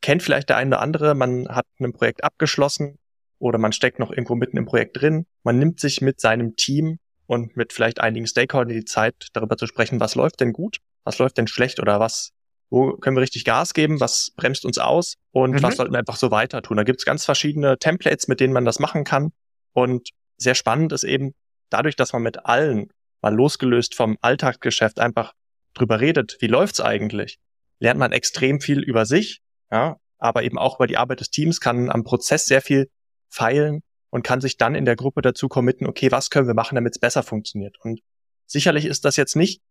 kennt 0.02 0.21
vielleicht 0.21 0.49
der 0.49 0.58
eine 0.58 0.76
oder 0.76 0.82
andere, 0.82 1.15
man 1.15 1.47
hat 1.47 1.65
ein 1.80 1.93
Projekt 1.93 2.23
abgeschlossen 2.23 2.99
oder 3.39 3.58
man 3.58 3.71
steckt 3.71 3.99
noch 3.99 4.12
irgendwo 4.12 4.36
mitten 4.36 4.58
im 4.58 4.65
Projekt 4.65 5.02
drin. 5.02 5.26
Man 5.43 5.60
nimmt 5.60 5.80
sich 5.80 6.02
mit 6.02 6.19
seinem 6.19 6.56
Team 6.56 6.99
und 7.26 7.56
mit 7.56 7.73
vielleicht 7.73 8.02
einigen 8.02 8.28
Stakeholdern 8.28 8.76
die 8.76 8.86
Zeit, 8.86 9.28
darüber 9.34 9.58
zu 9.58 9.65
sprechen, 9.65 9.99
was 9.99 10.15
läuft 10.15 10.39
denn 10.41 10.54
gut, 10.54 10.78
was 11.04 11.19
läuft 11.19 11.38
denn 11.38 11.47
schlecht 11.47 11.80
oder 11.80 11.99
was, 11.99 12.32
wo 12.69 12.97
können 12.97 13.15
wir 13.15 13.21
richtig 13.21 13.45
Gas 13.45 13.73
geben, 13.73 13.99
was 13.99 14.32
bremst 14.36 14.65
uns 14.65 14.78
aus 14.78 15.15
und 15.32 15.52
mhm. 15.52 15.63
was 15.63 15.78
sollten 15.78 15.93
wir 15.93 15.99
einfach 15.99 16.17
so 16.17 16.32
weiter 16.32 16.62
tun. 16.62 16.78
Da 16.78 16.84
gibt's 16.84 17.06
ganz 17.06 17.26
verschiedene 17.26 17.78
Templates, 17.78 18.28
mit 18.28 18.39
denen 18.39 18.54
man 18.54 18.65
das 18.65 18.80
machen 18.80 19.04
kann. 19.04 19.32
Und 19.71 20.10
sehr 20.38 20.56
spannend 20.56 20.91
ist 20.91 21.04
eben, 21.04 21.34
dadurch, 21.69 21.95
dass 21.95 22.13
man 22.13 22.23
mit 22.23 22.45
allen 22.45 22.89
mal 23.23 23.33
losgelöst 23.33 23.95
vom 23.95 24.17
Alltagsgeschäft 24.21 24.99
einfach 24.99 25.33
drüber 25.73 25.99
redet, 25.99 26.38
wie 26.39 26.47
läuft's 26.47 26.81
eigentlich, 26.81 27.39
lernt 27.79 27.99
man 27.99 28.12
extrem 28.12 28.62
viel 28.62 28.81
über 28.81 29.05
sich, 29.05 29.41
ja, 29.71 29.97
aber 30.19 30.43
eben 30.43 30.59
auch 30.59 30.75
über 30.75 30.88
die 30.88 30.97
Arbeit 30.97 31.21
des 31.21 31.31
Teams, 31.31 31.59
kann 31.59 31.89
am 31.89 32.03
Prozess 32.03 32.45
sehr 32.45 32.62
viel 32.62 32.89
feilen 33.29 33.81
und 34.09 34.23
kann 34.23 34.41
sich 34.41 34.57
dann 34.57 34.75
in 34.75 34.86
der 34.86 34.95
Gruppe 34.95 35.21
dazu 35.21 35.47
committen, 35.47 35.88
okay, 35.88 36.12
was 36.12 36.29
können 36.29 36.47
wir 36.47 36.53
machen, 36.53 36.75
damit 36.75 36.95
es 36.95 36.99
besser 36.99 37.23
funktioniert. 37.23 37.77
Und 37.81 38.01
sicherlich 38.45 38.86
ist 38.86 39.05
das 39.05 39.15
jetzt 39.15 39.36
nicht 39.36 39.62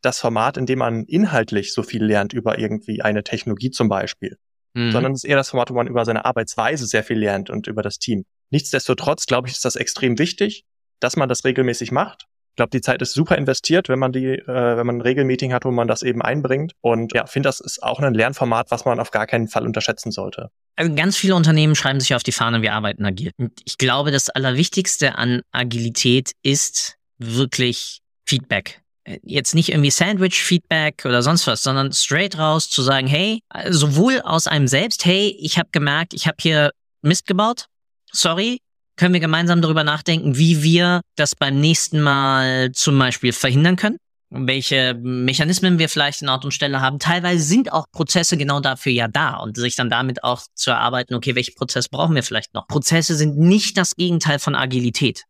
das 0.00 0.18
Format, 0.18 0.56
in 0.56 0.66
dem 0.66 0.80
man 0.80 1.04
inhaltlich 1.04 1.72
so 1.72 1.82
viel 1.82 2.04
lernt 2.04 2.32
über 2.32 2.58
irgendwie 2.58 3.02
eine 3.02 3.22
Technologie 3.22 3.70
zum 3.70 3.88
Beispiel, 3.88 4.36
mhm. 4.74 4.92
sondern 4.92 5.12
es 5.12 5.24
ist 5.24 5.30
eher 5.30 5.36
das 5.36 5.50
Format, 5.50 5.70
wo 5.70 5.74
man 5.74 5.86
über 5.86 6.04
seine 6.04 6.24
Arbeitsweise 6.24 6.86
sehr 6.86 7.04
viel 7.04 7.18
lernt 7.18 7.50
und 7.50 7.66
über 7.66 7.82
das 7.82 7.98
Team. 7.98 8.24
Nichtsdestotrotz, 8.50 9.26
glaube 9.26 9.48
ich, 9.48 9.54
ist 9.54 9.64
das 9.64 9.76
extrem 9.76 10.18
wichtig, 10.18 10.64
dass 11.00 11.16
man 11.16 11.28
das 11.28 11.44
regelmäßig 11.44 11.92
macht 11.92 12.26
glaube, 12.58 12.70
die 12.70 12.82
Zeit 12.82 13.00
ist 13.00 13.14
super 13.14 13.38
investiert, 13.38 13.88
wenn 13.88 13.98
man 13.98 14.12
die, 14.12 14.26
äh, 14.26 14.76
wenn 14.76 14.86
man 14.86 14.98
ein 14.98 15.00
Regelmeeting 15.00 15.54
hat, 15.54 15.64
wo 15.64 15.70
man 15.70 15.88
das 15.88 16.02
eben 16.02 16.20
einbringt. 16.20 16.72
Und 16.82 17.14
ja, 17.14 17.24
finde, 17.24 17.48
das 17.48 17.60
ist 17.60 17.82
auch 17.82 18.00
ein 18.00 18.12
Lernformat, 18.12 18.70
was 18.70 18.84
man 18.84 19.00
auf 19.00 19.10
gar 19.10 19.26
keinen 19.26 19.48
Fall 19.48 19.64
unterschätzen 19.64 20.10
sollte. 20.10 20.50
Also 20.76 20.94
ganz 20.94 21.16
viele 21.16 21.34
Unternehmen 21.34 21.74
schreiben 21.74 22.00
sich 22.00 22.14
auf 22.14 22.22
die 22.22 22.32
Fahne, 22.32 22.60
wir 22.60 22.74
arbeiten 22.74 23.06
agil. 23.06 23.30
Und 23.38 23.52
ich 23.64 23.78
glaube, 23.78 24.10
das 24.10 24.28
Allerwichtigste 24.28 25.16
an 25.16 25.42
Agilität 25.52 26.32
ist 26.42 26.96
wirklich 27.18 28.00
Feedback. 28.26 28.82
Jetzt 29.22 29.54
nicht 29.54 29.70
irgendwie 29.70 29.90
Sandwich-Feedback 29.90 31.04
oder 31.06 31.22
sonst 31.22 31.46
was, 31.46 31.62
sondern 31.62 31.92
straight 31.92 32.38
raus 32.38 32.68
zu 32.68 32.82
sagen, 32.82 33.06
hey, 33.06 33.40
sowohl 33.70 34.20
aus 34.20 34.46
einem 34.46 34.68
selbst, 34.68 35.06
hey, 35.06 35.34
ich 35.40 35.58
habe 35.58 35.70
gemerkt, 35.72 36.12
ich 36.12 36.26
habe 36.26 36.36
hier 36.40 36.72
Mist 37.00 37.26
gebaut, 37.26 37.66
sorry, 38.12 38.60
können 38.98 39.14
wir 39.14 39.20
gemeinsam 39.20 39.62
darüber 39.62 39.84
nachdenken, 39.84 40.36
wie 40.36 40.62
wir 40.62 41.00
das 41.16 41.34
beim 41.34 41.60
nächsten 41.60 42.00
Mal 42.00 42.72
zum 42.72 42.98
Beispiel 42.98 43.32
verhindern 43.32 43.76
können. 43.76 43.96
Welche 44.30 44.92
Mechanismen 44.94 45.78
wir 45.78 45.88
vielleicht 45.88 46.20
in 46.20 46.28
Ort 46.28 46.44
und 46.44 46.50
Stelle 46.50 46.82
haben. 46.82 46.98
Teilweise 46.98 47.42
sind 47.42 47.72
auch 47.72 47.86
Prozesse 47.90 48.36
genau 48.36 48.60
dafür 48.60 48.92
ja 48.92 49.08
da 49.08 49.36
und 49.36 49.56
sich 49.56 49.74
dann 49.74 49.88
damit 49.88 50.22
auch 50.22 50.42
zu 50.54 50.70
erarbeiten, 50.70 51.14
okay, 51.14 51.34
welche 51.34 51.52
Prozesse 51.52 51.88
brauchen 51.90 52.14
wir 52.14 52.22
vielleicht 52.22 52.52
noch. 52.52 52.68
Prozesse 52.68 53.14
sind 53.14 53.38
nicht 53.38 53.78
das 53.78 53.96
Gegenteil 53.96 54.38
von 54.38 54.54
Agilität. 54.54 55.22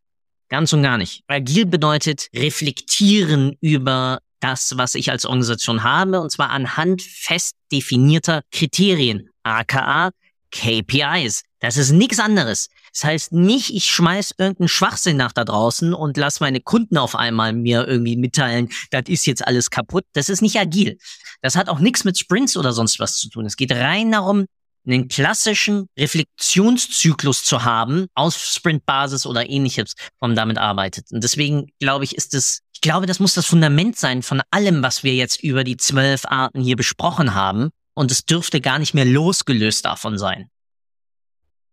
Ganz 0.49 0.73
und 0.73 0.83
gar 0.83 0.99
nicht. 0.99 1.23
Agil 1.29 1.67
bedeutet 1.67 2.29
reflektieren 2.35 3.57
über 3.61 4.19
das, 4.41 4.73
was 4.77 4.95
ich 4.95 5.11
als 5.11 5.27
Organisation 5.27 5.85
habe, 5.85 6.21
und 6.21 6.33
zwar 6.33 6.51
anhand 6.51 7.03
fest 7.03 7.55
definierter 7.71 8.43
Kriterien, 8.51 9.29
aka 9.43 10.11
KPIs. 10.51 11.43
Das 11.61 11.77
ist 11.77 11.93
nichts 11.93 12.19
anderes. 12.19 12.69
Das 12.99 13.05
heißt 13.05 13.33
nicht, 13.33 13.73
ich 13.73 13.87
schmeiß 13.87 14.35
irgendeinen 14.39 14.67
Schwachsinn 14.67 15.17
nach 15.17 15.31
da 15.31 15.45
draußen 15.45 15.95
und 15.95 16.17
lass 16.17 16.41
meine 16.41 16.61
Kunden 16.61 16.99
auf 16.99 17.15
einmal 17.15 17.53
mir 17.53 17.87
irgendwie 17.87 18.17
mitteilen, 18.17 18.71
das 18.91 19.05
ist 19.07 19.25
jetzt 19.25 19.47
alles 19.47 19.71
kaputt. 19.71 20.05
Das 20.15 20.29
ist 20.29 20.43
nicht 20.43 20.59
agil. 20.59 20.99
Das 21.41 21.55
hat 21.55 21.69
auch 21.69 21.79
nichts 21.79 22.03
mit 22.03 22.19
Sprints 22.19 22.57
oder 22.57 22.73
sonst 22.73 22.99
was 22.99 23.17
zu 23.17 23.29
tun. 23.29 23.47
Es 23.47 23.57
geht 23.57 23.71
rein 23.71 24.11
darum, 24.11 24.47
einen 24.85 25.07
klassischen 25.07 25.87
Reflexionszyklus 25.97 27.45
zu 27.45 27.63
haben 27.63 28.09
auf 28.17 28.37
Sprintbasis 28.37 29.27
oder 29.27 29.49
ähnliches, 29.49 29.93
wo 30.19 30.27
man 30.27 30.35
damit 30.35 30.59
arbeitet. 30.59 31.13
Und 31.13 31.23
deswegen 31.23 31.69
glaube 31.79 32.03
ich, 32.03 32.17
ist 32.17 32.35
es, 32.35 32.63
ich 32.73 32.81
glaube, 32.81 33.07
das 33.07 33.21
muss 33.21 33.35
das 33.35 33.47
Fundament 33.47 33.97
sein 33.97 34.25
von 34.25 34.43
allem, 34.51 34.83
was 34.83 35.05
wir 35.05 35.15
jetzt 35.15 35.41
über 35.45 35.63
die 35.63 35.77
zwölf 35.77 36.25
Arten 36.25 36.61
hier 36.61 36.75
besprochen 36.75 37.35
haben 37.35 37.71
und 37.95 38.11
es 38.11 38.25
dürfte 38.25 38.61
gar 38.61 38.81
nicht 38.81 38.93
mehr 38.93 39.05
losgelöst 39.05 39.85
davon 39.85 40.19
sein. 40.19 40.51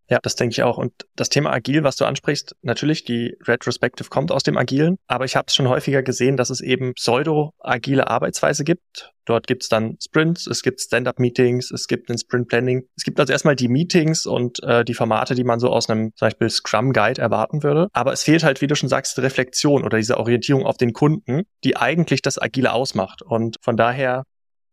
Ja, 0.10 0.20
das 0.22 0.36
denke 0.36 0.53
ich 0.53 0.64
auch. 0.64 0.78
Und 0.78 0.93
das 1.16 1.30
Thema 1.30 1.51
Agil, 1.51 1.84
was 1.84 1.95
du 1.95 2.06
ansprichst, 2.06 2.56
natürlich, 2.62 3.06
die 3.06 3.38
Retrospective 3.41 4.10
kommt 4.10 4.32
aus 4.32 4.43
dem 4.43 4.58
Agilen, 4.58 4.97
aber 5.08 5.26
ich 5.26 5.36
habe 5.36 5.45
es 5.47 5.56
schon 5.56 5.68
häufiger 5.68 6.03
gesehen, 6.03 6.38
dass 6.38 6.49
es 6.49 6.62
eben 6.62 6.93
pseudo-agile 6.93 8.08
Arbeitsweise 8.08 8.64
gibt. 8.64 9.12
Dort 9.26 9.47
gibt 9.47 9.64
es 9.64 9.70
dann 9.70 9.97
Sprints, 9.99 10.45
es 10.45 10.62
gibt 10.62 10.80
Stand-up-Meetings, 10.80 11.72
es 11.72 11.88
gibt 11.88 12.12
ein 12.12 12.18
Sprint-Planning. 12.20 12.84
Es 12.95 13.03
gibt 13.03 13.20
also 13.20 13.34
erstmal 13.34 13.56
die 13.56 13.68
Meetings 13.68 14.28
und 14.28 14.62
äh, 14.62 14.86
die 14.86 14.93
Formate, 14.93 15.34
die 15.34 15.43
man 15.43 15.60
so 15.60 15.70
aus 15.70 15.89
einem 15.89 16.12
zum 16.16 16.28
Beispiel 16.28 16.49
Scrum-Guide 16.49 17.20
erwarten 17.20 17.64
würde. 17.64 17.88
Aber 17.91 18.14
es 18.14 18.22
fehlt 18.22 18.43
halt, 18.43 18.62
wie 18.62 18.68
du 18.68 18.76
schon 18.76 18.89
sagst, 18.89 19.18
Reflexion 19.18 19.84
oder 19.84 19.97
diese 19.97 20.18
Orientierung 20.18 20.66
auf 20.68 20.78
den 20.78 20.93
Kunden, 20.93 21.43
die 21.64 21.76
eigentlich 21.76 22.22
das 22.22 22.39
Agile 22.39 22.72
ausmacht. 22.72 23.24
Und 23.24 23.58
von 23.62 23.76
daher 23.76 24.26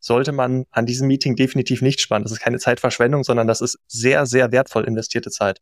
sollte 0.02 0.32
man 0.32 0.64
an 0.70 0.84
diesem 0.84 1.06
Meeting 1.06 1.36
definitiv 1.36 1.80
nicht 1.80 2.00
sparen. 2.00 2.24
Das 2.24 2.32
ist 2.32 2.40
keine 2.40 2.58
Zeitverschwendung, 2.58 3.24
sondern 3.24 3.46
das 3.46 3.60
ist 3.60 3.78
sehr, 3.86 4.26
sehr 4.26 4.52
wertvoll 4.52 4.84
investierte 4.84 5.30
Zeit. 5.30 5.60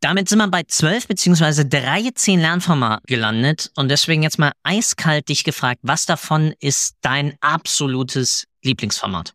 Damit 0.00 0.28
sind 0.28 0.38
wir 0.38 0.48
bei 0.48 0.64
12 0.64 1.06
beziehungsweise 1.06 1.64
13 1.64 2.38
Lernformaten 2.38 3.04
gelandet 3.06 3.70
und 3.76 3.88
deswegen 3.88 4.22
jetzt 4.22 4.38
mal 4.38 4.52
eiskalt 4.64 5.28
dich 5.28 5.44
gefragt, 5.44 5.80
was 5.82 6.04
davon 6.04 6.52
ist 6.58 6.96
dein 7.00 7.36
absolutes 7.40 8.44
Lieblingsformat? 8.62 9.32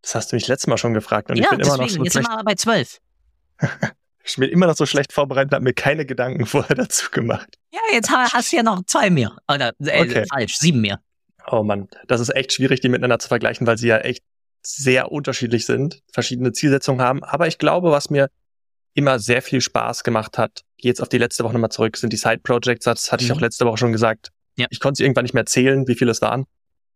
Das 0.00 0.14
hast 0.14 0.32
du 0.32 0.36
mich 0.36 0.48
letztes 0.48 0.68
Mal 0.68 0.78
schon 0.78 0.94
gefragt 0.94 1.30
und 1.30 1.36
ja, 1.36 1.44
ich 1.44 1.50
bin 1.50 1.58
deswegen, 1.58 1.74
immer 1.74 1.84
noch 1.84 1.90
so 1.90 2.04
jetzt 2.04 2.12
sind 2.14 2.22
wir 2.22 2.30
aber 2.30 2.44
bei 2.44 2.54
12. 2.54 2.98
ich 4.24 4.36
bin 4.36 4.48
immer 4.48 4.66
noch 4.66 4.76
so 4.76 4.86
schlecht 4.86 5.12
vorbereitet, 5.12 5.52
habe 5.52 5.64
mir 5.64 5.74
keine 5.74 6.06
Gedanken 6.06 6.46
vorher 6.46 6.76
dazu 6.76 7.10
gemacht. 7.10 7.58
Ja, 7.72 7.80
jetzt 7.92 8.10
hast 8.10 8.52
du 8.52 8.56
ja 8.56 8.62
noch 8.62 8.82
zwei 8.86 9.10
mehr. 9.10 9.36
Oder 9.52 9.72
äh, 9.80 10.00
Okay. 10.00 10.24
falsch, 10.30 10.56
sieben 10.56 10.80
mehr. 10.80 11.00
Oh 11.50 11.62
Mann, 11.62 11.88
das 12.06 12.20
ist 12.20 12.34
echt 12.34 12.52
schwierig, 12.52 12.80
die 12.80 12.88
miteinander 12.88 13.18
zu 13.18 13.28
vergleichen, 13.28 13.66
weil 13.66 13.78
sie 13.78 13.88
ja 13.88 13.98
echt 13.98 14.22
sehr 14.64 15.10
unterschiedlich 15.10 15.66
sind, 15.66 16.02
verschiedene 16.12 16.52
Zielsetzungen 16.52 17.00
haben. 17.02 17.24
Aber 17.24 17.48
ich 17.48 17.58
glaube, 17.58 17.90
was 17.90 18.10
mir 18.10 18.30
immer 18.94 19.18
sehr 19.18 19.42
viel 19.42 19.60
Spaß 19.60 20.04
gemacht 20.04 20.38
hat, 20.38 20.62
jetzt 20.76 21.00
auf 21.00 21.08
die 21.08 21.18
letzte 21.18 21.42
Woche 21.44 21.54
nochmal 21.54 21.70
zurück, 21.70 21.96
sind 21.96 22.12
die 22.12 22.16
Side-Projects. 22.16 22.84
Das 22.84 23.10
hatte 23.10 23.24
ich 23.24 23.30
Mhm. 23.30 23.36
auch 23.36 23.40
letzte 23.40 23.64
Woche 23.64 23.78
schon 23.78 23.92
gesagt. 23.92 24.28
Ja. 24.56 24.66
Ich 24.70 24.80
konnte 24.80 24.98
sie 24.98 25.04
irgendwann 25.04 25.24
nicht 25.24 25.34
mehr 25.34 25.46
zählen, 25.46 25.88
wie 25.88 25.94
viele 25.94 26.10
es 26.10 26.20
waren. 26.22 26.44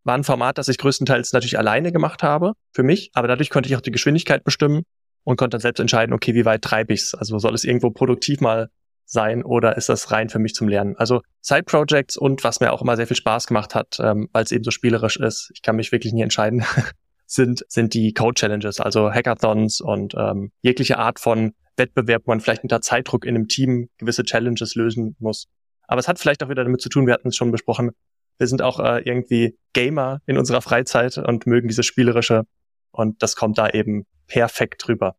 War 0.05 0.15
ein 0.15 0.23
Format, 0.25 0.59
das 0.59 0.69
ich 0.69 0.79
größtenteils 0.79 1.33
natürlich 1.33 1.59
alleine 1.59 1.91
gemacht 1.91 2.23
habe, 2.23 2.53
für 2.73 2.83
mich. 2.83 3.11
Aber 3.15 3.27
dadurch 3.27 3.51
konnte 3.51 3.69
ich 3.69 3.77
auch 3.77 3.81
die 3.81 3.91
Geschwindigkeit 3.91 4.45
bestimmen 4.45 4.83
und 5.25 5.37
konnte 5.37 5.55
dann 5.57 5.63
selbst 5.63 5.81
entscheiden, 5.81 6.13
okay, 6.13 6.35
wie 6.35 6.45
weit 6.45 6.63
treibe 6.63 6.93
ich's? 6.93 7.15
Also 7.15 7.39
soll 7.39 7.55
es 7.55 7.65
irgendwo 7.65 7.91
produktiv 7.91 8.41
mal 8.41 8.69
sein 9.07 9.45
oder 9.45 9.77
ist 9.77 9.89
das 9.89 10.11
rein 10.11 10.29
für 10.29 10.39
mich 10.39 10.55
zum 10.55 10.69
Lernen? 10.69 10.97
Also 10.97 11.23
Side-Projects 11.41 12.17
und 12.17 12.45
was 12.45 12.61
mir 12.61 12.73
auch 12.73 12.83
immer 12.83 12.97
sehr 12.97 13.07
viel 13.07 13.17
Spaß 13.17 13.47
gemacht 13.47 13.75
hat, 13.75 13.99
ähm, 14.01 14.29
weil 14.33 14.45
es 14.45 14.53
eben 14.53 14.65
so 14.65 14.71
spielerisch 14.71 15.17
ist, 15.17 15.51
ich 15.55 15.63
kann 15.63 15.77
mich 15.77 15.93
wirklich 15.93 16.13
nie 16.13 16.23
entscheiden, 16.23 16.65
sind, 17.27 17.65
sind 17.69 17.95
die 17.95 18.13
Code-Challenges, 18.13 18.81
also 18.81 19.11
Hackathons 19.11 19.81
und 19.81 20.15
ähm, 20.17 20.53
jegliche 20.61 20.99
Art 20.99 21.19
von 21.19 21.55
Wettbewerb, 21.77 22.23
wo 22.27 22.33
man 22.33 22.41
vielleicht 22.41 22.63
unter 22.63 22.81
Zeitdruck 22.81 23.25
in 23.25 23.35
einem 23.35 23.49
Team 23.49 23.89
gewisse 23.99 24.25
Challenges 24.25 24.75
lösen 24.75 25.17
muss. 25.19 25.47
Aber 25.87 26.01
es 26.01 26.09
hat 26.09 26.19
vielleicht 26.19 26.43
auch 26.43 26.49
wieder 26.49 26.65
damit 26.65 26.81
zu 26.81 26.89
tun, 26.89 27.07
wir 27.07 27.15
hatten 27.15 27.29
es 27.29 27.37
schon 27.37 27.53
besprochen, 27.53 27.93
wir 28.39 28.47
sind 28.47 28.61
auch 28.61 28.81
äh, 28.81 29.01
irgendwie 29.03 29.57
Gamer 29.73 30.21
in 30.27 30.37
unserer 30.37 30.61
Freizeit 30.61 31.17
und 31.19 31.47
mögen 31.47 31.69
dieses 31.69 31.87
Spielerische 31.87 32.45
und 32.91 33.23
das 33.23 33.37
kommt 33.37 33.59
da 33.59 33.69
eben 33.69 34.07
perfekt 34.27 34.87
drüber. 34.87 35.17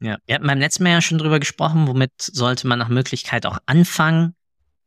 Ja, 0.00 0.18
wir 0.26 0.36
hatten 0.36 0.46
beim 0.46 0.58
letzten 0.58 0.84
Mal 0.84 0.90
ja 0.90 1.02
schon 1.02 1.18
drüber 1.18 1.40
gesprochen, 1.40 1.86
womit 1.88 2.12
sollte 2.18 2.66
man 2.66 2.78
nach 2.78 2.88
Möglichkeit 2.88 3.46
auch 3.46 3.58
anfangen. 3.66 4.34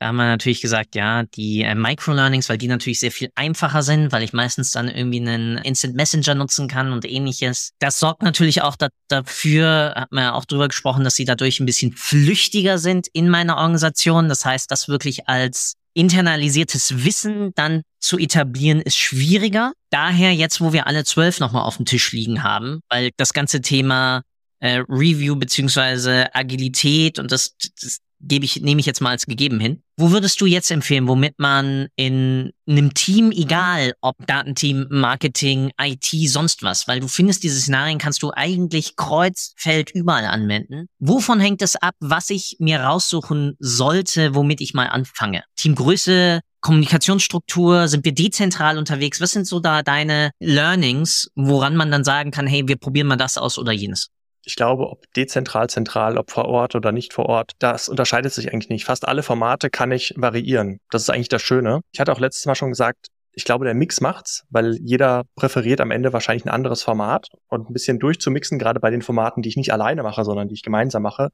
Da 0.01 0.07
haben 0.07 0.15
wir 0.15 0.25
natürlich 0.25 0.61
gesagt, 0.61 0.95
ja, 0.95 1.23
die 1.23 1.61
äh, 1.61 1.75
Microlearnings, 1.75 2.49
weil 2.49 2.57
die 2.57 2.67
natürlich 2.67 2.99
sehr 2.99 3.11
viel 3.11 3.29
einfacher 3.35 3.83
sind, 3.83 4.11
weil 4.11 4.23
ich 4.23 4.33
meistens 4.33 4.71
dann 4.71 4.87
irgendwie 4.87 5.19
einen 5.19 5.59
Instant 5.59 5.95
Messenger 5.95 6.33
nutzen 6.33 6.67
kann 6.67 6.91
und 6.91 7.05
ähnliches. 7.05 7.73
Das 7.77 7.99
sorgt 7.99 8.23
natürlich 8.23 8.63
auch 8.63 8.75
da, 8.75 8.87
dafür, 9.09 9.93
hat 9.95 10.11
man 10.11 10.23
ja 10.23 10.33
auch 10.33 10.45
drüber 10.45 10.69
gesprochen, 10.69 11.03
dass 11.03 11.13
sie 11.13 11.25
dadurch 11.25 11.59
ein 11.59 11.67
bisschen 11.67 11.91
flüchtiger 11.91 12.79
sind 12.79 13.09
in 13.13 13.29
meiner 13.29 13.57
Organisation. 13.57 14.27
Das 14.27 14.43
heißt, 14.43 14.71
das 14.71 14.87
wirklich 14.87 15.29
als 15.29 15.75
internalisiertes 15.93 17.05
Wissen 17.05 17.51
dann 17.53 17.83
zu 17.99 18.17
etablieren, 18.17 18.81
ist 18.81 18.97
schwieriger. 18.97 19.73
Daher 19.91 20.33
jetzt, 20.33 20.61
wo 20.61 20.73
wir 20.73 20.87
alle 20.87 21.03
zwölf 21.03 21.39
nochmal 21.39 21.61
auf 21.63 21.77
dem 21.77 21.85
Tisch 21.85 22.11
liegen 22.11 22.41
haben, 22.41 22.79
weil 22.89 23.11
das 23.17 23.33
ganze 23.33 23.61
Thema 23.61 24.23
äh, 24.61 24.83
Review 24.87 25.35
beziehungsweise 25.35 26.33
Agilität 26.33 27.19
und 27.19 27.31
das, 27.31 27.55
das 27.81 27.99
gebe 28.23 28.45
ich, 28.45 28.61
nehme 28.61 28.79
ich 28.79 28.85
jetzt 28.85 29.01
mal 29.01 29.09
als 29.09 29.25
gegeben 29.25 29.59
hin. 29.59 29.81
Wo 29.97 30.11
würdest 30.11 30.39
du 30.41 30.45
jetzt 30.45 30.71
empfehlen, 30.71 31.07
womit 31.07 31.39
man 31.39 31.87
in 31.95 32.51
einem 32.67 32.93
Team, 32.93 33.31
egal 33.31 33.93
ob 34.01 34.15
Datenteam, 34.25 34.87
Marketing, 34.89 35.71
IT, 35.81 36.07
sonst 36.29 36.63
was, 36.63 36.87
weil 36.87 36.99
du 36.99 37.07
findest, 37.07 37.43
diese 37.43 37.59
Szenarien 37.59 37.97
kannst 37.97 38.21
du 38.23 38.31
eigentlich 38.33 38.95
kreuzfeld 38.95 39.91
überall 39.91 40.25
anwenden. 40.25 40.87
Wovon 40.99 41.39
hängt 41.39 41.61
es 41.61 41.75
ab, 41.75 41.95
was 41.99 42.29
ich 42.29 42.57
mir 42.59 42.81
raussuchen 42.81 43.55
sollte, 43.59 44.35
womit 44.35 44.61
ich 44.61 44.73
mal 44.73 44.87
anfange? 44.87 45.43
Teamgröße, 45.55 46.41
Kommunikationsstruktur, 46.61 47.87
sind 47.87 48.05
wir 48.05 48.13
dezentral 48.13 48.77
unterwegs? 48.77 49.19
Was 49.19 49.31
sind 49.31 49.47
so 49.47 49.59
da 49.59 49.81
deine 49.81 50.29
Learnings, 50.39 51.31
woran 51.35 51.75
man 51.75 51.89
dann 51.89 52.03
sagen 52.03 52.29
kann, 52.29 52.45
hey, 52.45 52.67
wir 52.67 52.75
probieren 52.75 53.07
mal 53.07 53.15
das 53.15 53.39
aus 53.39 53.57
oder 53.57 53.71
jenes? 53.71 54.09
Ich 54.43 54.55
glaube, 54.55 54.89
ob 54.89 55.11
dezentral, 55.13 55.69
zentral, 55.69 56.17
ob 56.17 56.31
vor 56.31 56.45
Ort 56.45 56.75
oder 56.75 56.91
nicht 56.91 57.13
vor 57.13 57.27
Ort, 57.27 57.51
das 57.59 57.89
unterscheidet 57.89 58.33
sich 58.33 58.51
eigentlich 58.51 58.69
nicht. 58.69 58.85
Fast 58.85 59.07
alle 59.07 59.23
Formate 59.23 59.69
kann 59.69 59.91
ich 59.91 60.13
variieren. 60.17 60.79
Das 60.89 61.03
ist 61.03 61.09
eigentlich 61.09 61.29
das 61.29 61.41
Schöne. 61.41 61.81
Ich 61.91 61.99
hatte 61.99 62.11
auch 62.11 62.19
letztes 62.19 62.45
Mal 62.45 62.55
schon 62.55 62.69
gesagt, 62.69 63.07
ich 63.33 63.45
glaube, 63.45 63.65
der 63.65 63.73
Mix 63.73 64.01
macht's, 64.01 64.45
weil 64.49 64.77
jeder 64.81 65.23
präferiert 65.35 65.79
am 65.79 65.91
Ende 65.91 66.11
wahrscheinlich 66.11 66.45
ein 66.45 66.49
anderes 66.49 66.83
Format 66.83 67.29
und 67.47 67.69
ein 67.69 67.73
bisschen 67.73 67.99
durchzumixen, 67.99 68.59
gerade 68.59 68.79
bei 68.79 68.89
den 68.89 69.01
Formaten, 69.01 69.41
die 69.41 69.49
ich 69.49 69.57
nicht 69.57 69.71
alleine 69.71 70.03
mache, 70.03 70.25
sondern 70.25 70.49
die 70.49 70.55
ich 70.55 70.63
gemeinsam 70.63 71.03
mache, 71.03 71.29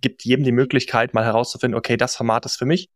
gibt 0.00 0.24
jedem 0.24 0.44
die 0.44 0.52
Möglichkeit, 0.52 1.12
mal 1.12 1.24
herauszufinden, 1.24 1.76
okay, 1.76 1.96
das 1.96 2.16
Format 2.16 2.46
ist 2.46 2.56
für 2.56 2.64
mich. 2.64 2.88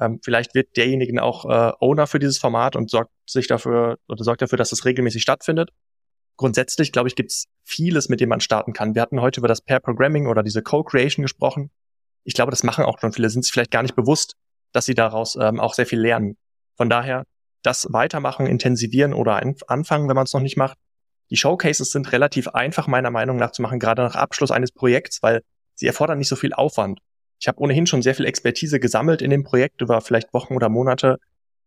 Ähm, 0.00 0.20
vielleicht 0.22 0.54
wird 0.54 0.76
derjenige 0.76 1.22
auch 1.22 1.44
äh, 1.44 1.72
Owner 1.80 2.06
für 2.06 2.18
dieses 2.18 2.38
Format 2.38 2.76
und 2.76 2.90
sorgt 2.90 3.12
sich 3.26 3.46
dafür 3.46 3.98
oder 4.08 4.24
sorgt 4.24 4.42
dafür, 4.42 4.58
dass 4.58 4.72
es 4.72 4.84
regelmäßig 4.84 5.22
stattfindet 5.22 5.70
grundsätzlich, 6.36 6.92
glaube 6.92 7.08
ich, 7.08 7.16
gibt 7.16 7.32
es 7.32 7.46
vieles, 7.64 8.08
mit 8.08 8.20
dem 8.20 8.28
man 8.28 8.40
starten 8.40 8.72
kann. 8.72 8.94
Wir 8.94 9.02
hatten 9.02 9.20
heute 9.20 9.40
über 9.40 9.48
das 9.48 9.60
Pair 9.60 9.80
Programming 9.80 10.26
oder 10.26 10.42
diese 10.42 10.62
Co-Creation 10.62 11.22
gesprochen. 11.22 11.70
Ich 12.24 12.34
glaube, 12.34 12.50
das 12.50 12.62
machen 12.62 12.84
auch 12.84 12.98
schon 13.00 13.12
viele, 13.12 13.30
sind 13.30 13.44
sich 13.44 13.52
vielleicht 13.52 13.70
gar 13.70 13.82
nicht 13.82 13.96
bewusst, 13.96 14.34
dass 14.72 14.84
sie 14.84 14.94
daraus 14.94 15.36
ähm, 15.36 15.60
auch 15.60 15.74
sehr 15.74 15.86
viel 15.86 16.00
lernen. 16.00 16.36
Von 16.76 16.90
daher, 16.90 17.24
das 17.62 17.88
weitermachen, 17.90 18.46
intensivieren 18.46 19.12
oder 19.12 19.42
anfangen, 19.66 20.08
wenn 20.08 20.16
man 20.16 20.24
es 20.24 20.32
noch 20.32 20.40
nicht 20.40 20.56
macht. 20.56 20.78
Die 21.30 21.36
Showcases 21.36 21.90
sind 21.90 22.12
relativ 22.12 22.48
einfach 22.48 22.86
meiner 22.86 23.10
Meinung 23.10 23.36
nach 23.36 23.50
zu 23.50 23.62
machen, 23.62 23.80
gerade 23.80 24.02
nach 24.02 24.14
Abschluss 24.14 24.50
eines 24.50 24.70
Projekts, 24.70 25.22
weil 25.22 25.42
sie 25.74 25.86
erfordern 25.86 26.18
nicht 26.18 26.28
so 26.28 26.36
viel 26.36 26.52
Aufwand. 26.52 27.00
Ich 27.40 27.48
habe 27.48 27.60
ohnehin 27.60 27.86
schon 27.86 28.02
sehr 28.02 28.14
viel 28.14 28.26
Expertise 28.26 28.78
gesammelt 28.78 29.22
in 29.22 29.30
dem 29.30 29.42
Projekt 29.42 29.80
über 29.80 30.00
vielleicht 30.00 30.32
Wochen 30.32 30.54
oder 30.54 30.68
Monate. 30.68 31.18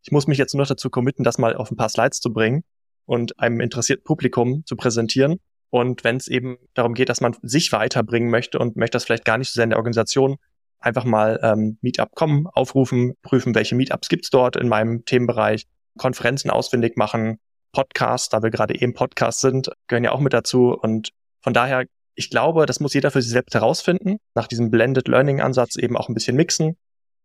Ich 0.01 0.11
muss 0.11 0.28
mich 0.28 0.38
jetzt 0.38 0.53
nur 0.53 0.61
noch 0.61 0.70
dazu 0.70 0.89
committen, 0.89 1.24
das 1.24 1.38
mal 1.38 1.55
auf 1.55 1.70
ein 1.72 1.78
paar 1.78 1.89
Slides 1.89 2.22
zu 2.22 2.32
bringen 2.32 2.63
und 3.10 3.39
einem 3.39 3.60
interessierten 3.60 4.03
Publikum 4.03 4.64
zu 4.68 4.76
präsentieren. 4.76 5.39
Und 5.72 6.03
wenn 6.03 6.18
es 6.18 6.28
eben 6.28 6.60
darum 6.76 6.93
geht, 6.93 7.10
dass 7.10 7.22
man 7.22 7.36
sich 7.41 7.72
weiterbringen 7.72 8.30
möchte 8.30 8.60
und 8.60 8.76
möchte 8.78 8.97
das 8.97 9.05
vielleicht 9.05 9.26
gar 9.26 9.39
nicht 9.39 9.49
so 9.49 9.55
sehr 9.55 9.64
in 9.64 9.72
der 9.72 9.80
Organisation, 9.80 10.38
einfach 10.80 11.05
mal 11.05 11.39
ähm, 11.41 11.80
Meetup 11.82 12.14
kommen, 12.14 12.45
aufrufen, 12.45 13.16
prüfen, 13.24 13.55
welche 13.55 13.74
Meetups 13.74 14.10
gibt's 14.10 14.30
dort 14.30 14.55
in 14.57 14.70
meinem 14.70 15.05
Themenbereich, 15.05 15.66
Konferenzen 15.97 16.51
ausfindig 16.51 16.97
machen, 16.97 17.39
Podcasts, 17.72 18.30
da 18.30 18.43
wir 18.43 18.51
gerade 18.51 18.80
eben 18.80 18.93
Podcasts 18.93 19.41
sind, 19.41 19.72
gehören 19.88 20.03
ja 20.03 20.12
auch 20.12 20.20
mit 20.20 20.34
dazu. 20.34 20.78
Und 20.80 21.10
von 21.41 21.55
daher, 21.55 21.86
ich 22.14 22.30
glaube, 22.30 22.68
das 22.68 22.80
muss 22.80 22.93
jeder 22.93 23.10
für 23.10 23.24
sich 23.24 23.32
selbst 23.32 23.55
herausfinden, 23.55 24.18
nach 24.36 24.45
diesem 24.45 24.70
Blended 24.70 25.07
Learning 25.07 25.41
Ansatz 25.41 25.78
eben 25.78 25.97
auch 25.97 26.10
ein 26.10 26.14
bisschen 26.14 26.36
mixen. 26.36 26.78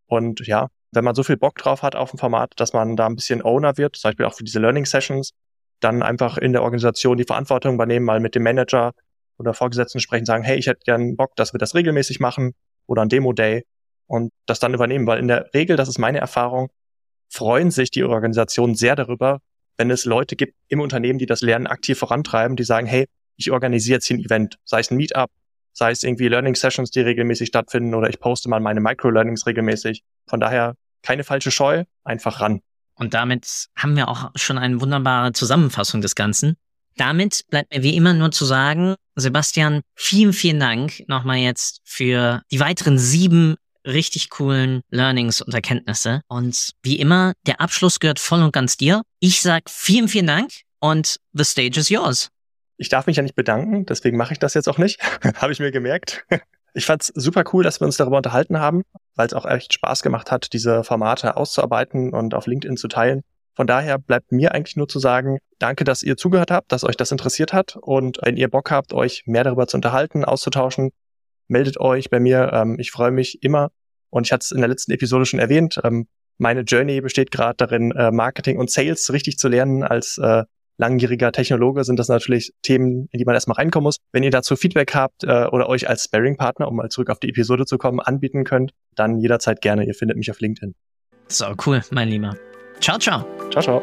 Und 0.06 0.46
ja, 0.46 0.68
wenn 0.92 1.04
man 1.04 1.14
so 1.14 1.22
viel 1.22 1.36
Bock 1.36 1.56
drauf 1.56 1.82
hat 1.82 1.94
auf 1.94 2.14
ein 2.14 2.18
Format, 2.18 2.52
dass 2.56 2.72
man 2.72 2.96
da 2.96 3.04
ein 3.04 3.16
bisschen 3.16 3.42
Owner 3.42 3.76
wird, 3.76 3.96
zum 3.96 4.08
Beispiel 4.08 4.24
auch 4.24 4.34
für 4.34 4.44
diese 4.44 4.60
Learning 4.60 4.86
Sessions, 4.86 5.32
dann 5.84 6.02
einfach 6.02 6.38
in 6.38 6.52
der 6.52 6.62
Organisation 6.62 7.16
die 7.16 7.24
Verantwortung 7.24 7.74
übernehmen, 7.74 8.06
mal 8.06 8.20
mit 8.20 8.34
dem 8.34 8.42
Manager 8.42 8.92
oder 9.38 9.54
Vorgesetzten 9.54 10.00
sprechen, 10.00 10.24
sagen, 10.24 10.42
hey, 10.42 10.58
ich 10.58 10.66
hätte 10.66 10.80
gern 10.84 11.16
Bock, 11.16 11.36
dass 11.36 11.52
wir 11.52 11.58
das 11.58 11.74
regelmäßig 11.74 12.20
machen 12.20 12.54
oder 12.86 13.02
ein 13.02 13.08
Demo-Day 13.08 13.64
und 14.06 14.32
das 14.46 14.60
dann 14.60 14.74
übernehmen, 14.74 15.06
weil 15.06 15.18
in 15.18 15.28
der 15.28 15.52
Regel, 15.54 15.76
das 15.76 15.88
ist 15.88 15.98
meine 15.98 16.18
Erfahrung, 16.18 16.70
freuen 17.28 17.70
sich 17.70 17.90
die 17.90 18.04
Organisationen 18.04 18.74
sehr 18.74 18.96
darüber, 18.96 19.40
wenn 19.76 19.90
es 19.90 20.04
Leute 20.04 20.36
gibt 20.36 20.54
im 20.68 20.80
Unternehmen, 20.80 21.18
die 21.18 21.26
das 21.26 21.40
Lernen 21.40 21.66
aktiv 21.66 21.98
vorantreiben, 21.98 22.56
die 22.56 22.64
sagen, 22.64 22.86
hey, 22.86 23.06
ich 23.36 23.50
organisiere 23.50 23.96
jetzt 23.96 24.06
hier 24.06 24.16
ein 24.16 24.24
Event, 24.24 24.58
sei 24.64 24.80
es 24.80 24.90
ein 24.90 24.96
Meetup, 24.96 25.30
sei 25.72 25.90
es 25.90 26.04
irgendwie 26.04 26.28
Learning 26.28 26.54
Sessions, 26.54 26.90
die 26.90 27.00
regelmäßig 27.00 27.48
stattfinden 27.48 27.94
oder 27.94 28.08
ich 28.08 28.20
poste 28.20 28.48
mal 28.48 28.60
meine 28.60 28.80
Micro-Learnings 28.80 29.46
regelmäßig. 29.46 30.04
Von 30.28 30.38
daher 30.38 30.76
keine 31.02 31.24
falsche 31.24 31.50
Scheu, 31.50 31.84
einfach 32.04 32.40
ran. 32.40 32.60
Und 32.96 33.14
damit 33.14 33.66
haben 33.76 33.96
wir 33.96 34.08
auch 34.08 34.30
schon 34.36 34.58
eine 34.58 34.80
wunderbare 34.80 35.32
Zusammenfassung 35.32 36.00
des 36.00 36.14
Ganzen. 36.14 36.56
Damit 36.96 37.42
bleibt 37.48 37.74
mir 37.74 37.82
wie 37.82 37.96
immer 37.96 38.14
nur 38.14 38.30
zu 38.30 38.44
sagen, 38.44 38.94
Sebastian, 39.16 39.80
vielen, 39.94 40.32
vielen 40.32 40.60
Dank 40.60 41.08
nochmal 41.08 41.38
jetzt 41.38 41.80
für 41.84 42.42
die 42.50 42.60
weiteren 42.60 42.98
sieben 42.98 43.56
richtig 43.86 44.30
coolen 44.30 44.80
Learnings 44.90 45.40
und 45.40 45.52
Erkenntnisse. 45.52 46.22
Und 46.28 46.70
wie 46.82 46.98
immer, 46.98 47.34
der 47.46 47.60
Abschluss 47.60 48.00
gehört 48.00 48.18
voll 48.18 48.42
und 48.42 48.52
ganz 48.52 48.76
dir. 48.76 49.02
Ich 49.20 49.42
sag 49.42 49.68
vielen, 49.68 50.08
vielen 50.08 50.26
Dank 50.26 50.52
und 50.80 51.16
the 51.32 51.44
stage 51.44 51.78
is 51.78 51.88
yours. 51.88 52.28
Ich 52.76 52.88
darf 52.88 53.06
mich 53.06 53.16
ja 53.16 53.22
nicht 53.22 53.36
bedanken, 53.36 53.86
deswegen 53.86 54.16
mache 54.16 54.32
ich 54.32 54.38
das 54.38 54.54
jetzt 54.54 54.68
auch 54.68 54.78
nicht. 54.78 55.00
Habe 55.36 55.52
ich 55.52 55.60
mir 55.60 55.70
gemerkt. 55.70 56.24
Ich 56.74 56.86
fand's 56.86 57.12
super 57.14 57.44
cool, 57.52 57.62
dass 57.62 57.80
wir 57.80 57.86
uns 57.86 57.96
darüber 57.96 58.16
unterhalten 58.16 58.58
haben, 58.58 58.82
weil 59.16 59.26
es 59.26 59.34
auch 59.34 59.46
echt 59.46 59.72
Spaß 59.72 60.02
gemacht 60.02 60.30
hat, 60.30 60.52
diese 60.52 60.84
Formate 60.84 61.36
auszuarbeiten 61.36 62.12
und 62.12 62.34
auf 62.34 62.46
LinkedIn 62.46 62.76
zu 62.76 62.88
teilen. 62.88 63.22
Von 63.54 63.66
daher 63.66 63.98
bleibt 63.98 64.32
mir 64.32 64.52
eigentlich 64.52 64.76
nur 64.76 64.88
zu 64.88 64.98
sagen, 64.98 65.38
danke, 65.58 65.84
dass 65.84 66.02
ihr 66.02 66.16
zugehört 66.16 66.50
habt, 66.50 66.72
dass 66.72 66.82
euch 66.82 66.96
das 66.96 67.12
interessiert 67.12 67.52
hat. 67.52 67.76
Und 67.80 68.18
wenn 68.22 68.36
ihr 68.36 68.48
Bock 68.48 68.70
habt, 68.70 68.92
euch 68.92 69.22
mehr 69.26 69.44
darüber 69.44 69.68
zu 69.68 69.76
unterhalten, 69.76 70.24
auszutauschen, 70.24 70.90
meldet 71.46 71.78
euch 71.78 72.10
bei 72.10 72.18
mir. 72.18 72.50
Ähm, 72.52 72.76
ich 72.80 72.90
freue 72.90 73.12
mich 73.12 73.42
immer. 73.42 73.70
Und 74.10 74.26
ich 74.26 74.32
hatte 74.32 74.44
es 74.44 74.50
in 74.50 74.58
der 74.58 74.68
letzten 74.68 74.92
Episode 74.92 75.24
schon 75.24 75.38
erwähnt. 75.38 75.80
Ähm, 75.84 76.08
meine 76.36 76.62
Journey 76.62 77.00
besteht 77.00 77.30
gerade 77.30 77.56
darin, 77.56 77.92
äh, 77.92 78.10
Marketing 78.10 78.58
und 78.58 78.70
Sales 78.70 79.12
richtig 79.12 79.38
zu 79.38 79.48
lernen 79.48 79.84
als 79.84 80.18
äh, 80.18 80.44
langjähriger 80.76 81.32
Technologe 81.32 81.84
sind 81.84 81.98
das 81.98 82.08
natürlich 82.08 82.52
Themen, 82.62 83.08
in 83.10 83.18
die 83.18 83.24
man 83.24 83.34
erstmal 83.34 83.56
reinkommen 83.56 83.84
muss. 83.84 83.96
Wenn 84.12 84.22
ihr 84.22 84.30
dazu 84.30 84.56
Feedback 84.56 84.94
habt 84.94 85.24
äh, 85.24 85.46
oder 85.46 85.68
euch 85.68 85.88
als 85.88 86.04
Sparing-Partner, 86.04 86.68
um 86.68 86.76
mal 86.76 86.88
zurück 86.88 87.10
auf 87.10 87.18
die 87.18 87.28
Episode 87.28 87.66
zu 87.66 87.78
kommen, 87.78 88.00
anbieten 88.00 88.44
könnt, 88.44 88.72
dann 88.94 89.18
jederzeit 89.18 89.60
gerne. 89.60 89.86
Ihr 89.86 89.94
findet 89.94 90.16
mich 90.16 90.30
auf 90.30 90.40
LinkedIn. 90.40 90.74
So, 91.28 91.46
cool, 91.66 91.82
mein 91.90 92.08
Lieber. 92.08 92.36
Ciao, 92.80 92.98
ciao. 92.98 93.24
Ciao, 93.50 93.62
ciao. 93.62 93.82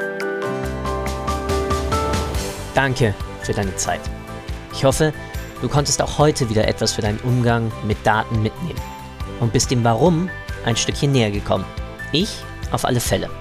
Danke 2.75 3.13
für 3.41 3.53
deine 3.53 3.75
Zeit. 3.75 4.01
Ich 4.73 4.85
hoffe, 4.85 5.13
du 5.61 5.67
konntest 5.67 6.01
auch 6.01 6.17
heute 6.17 6.49
wieder 6.49 6.67
etwas 6.67 6.93
für 6.93 7.01
deinen 7.01 7.19
Umgang 7.19 7.71
mit 7.85 7.97
Daten 8.05 8.41
mitnehmen 8.41 8.79
und 9.39 9.51
bist 9.51 9.71
dem 9.71 9.83
Warum 9.83 10.29
ein 10.65 10.75
Stückchen 10.75 11.11
näher 11.11 11.31
gekommen. 11.31 11.65
Ich 12.11 12.43
auf 12.71 12.85
alle 12.85 12.99
Fälle. 12.99 13.40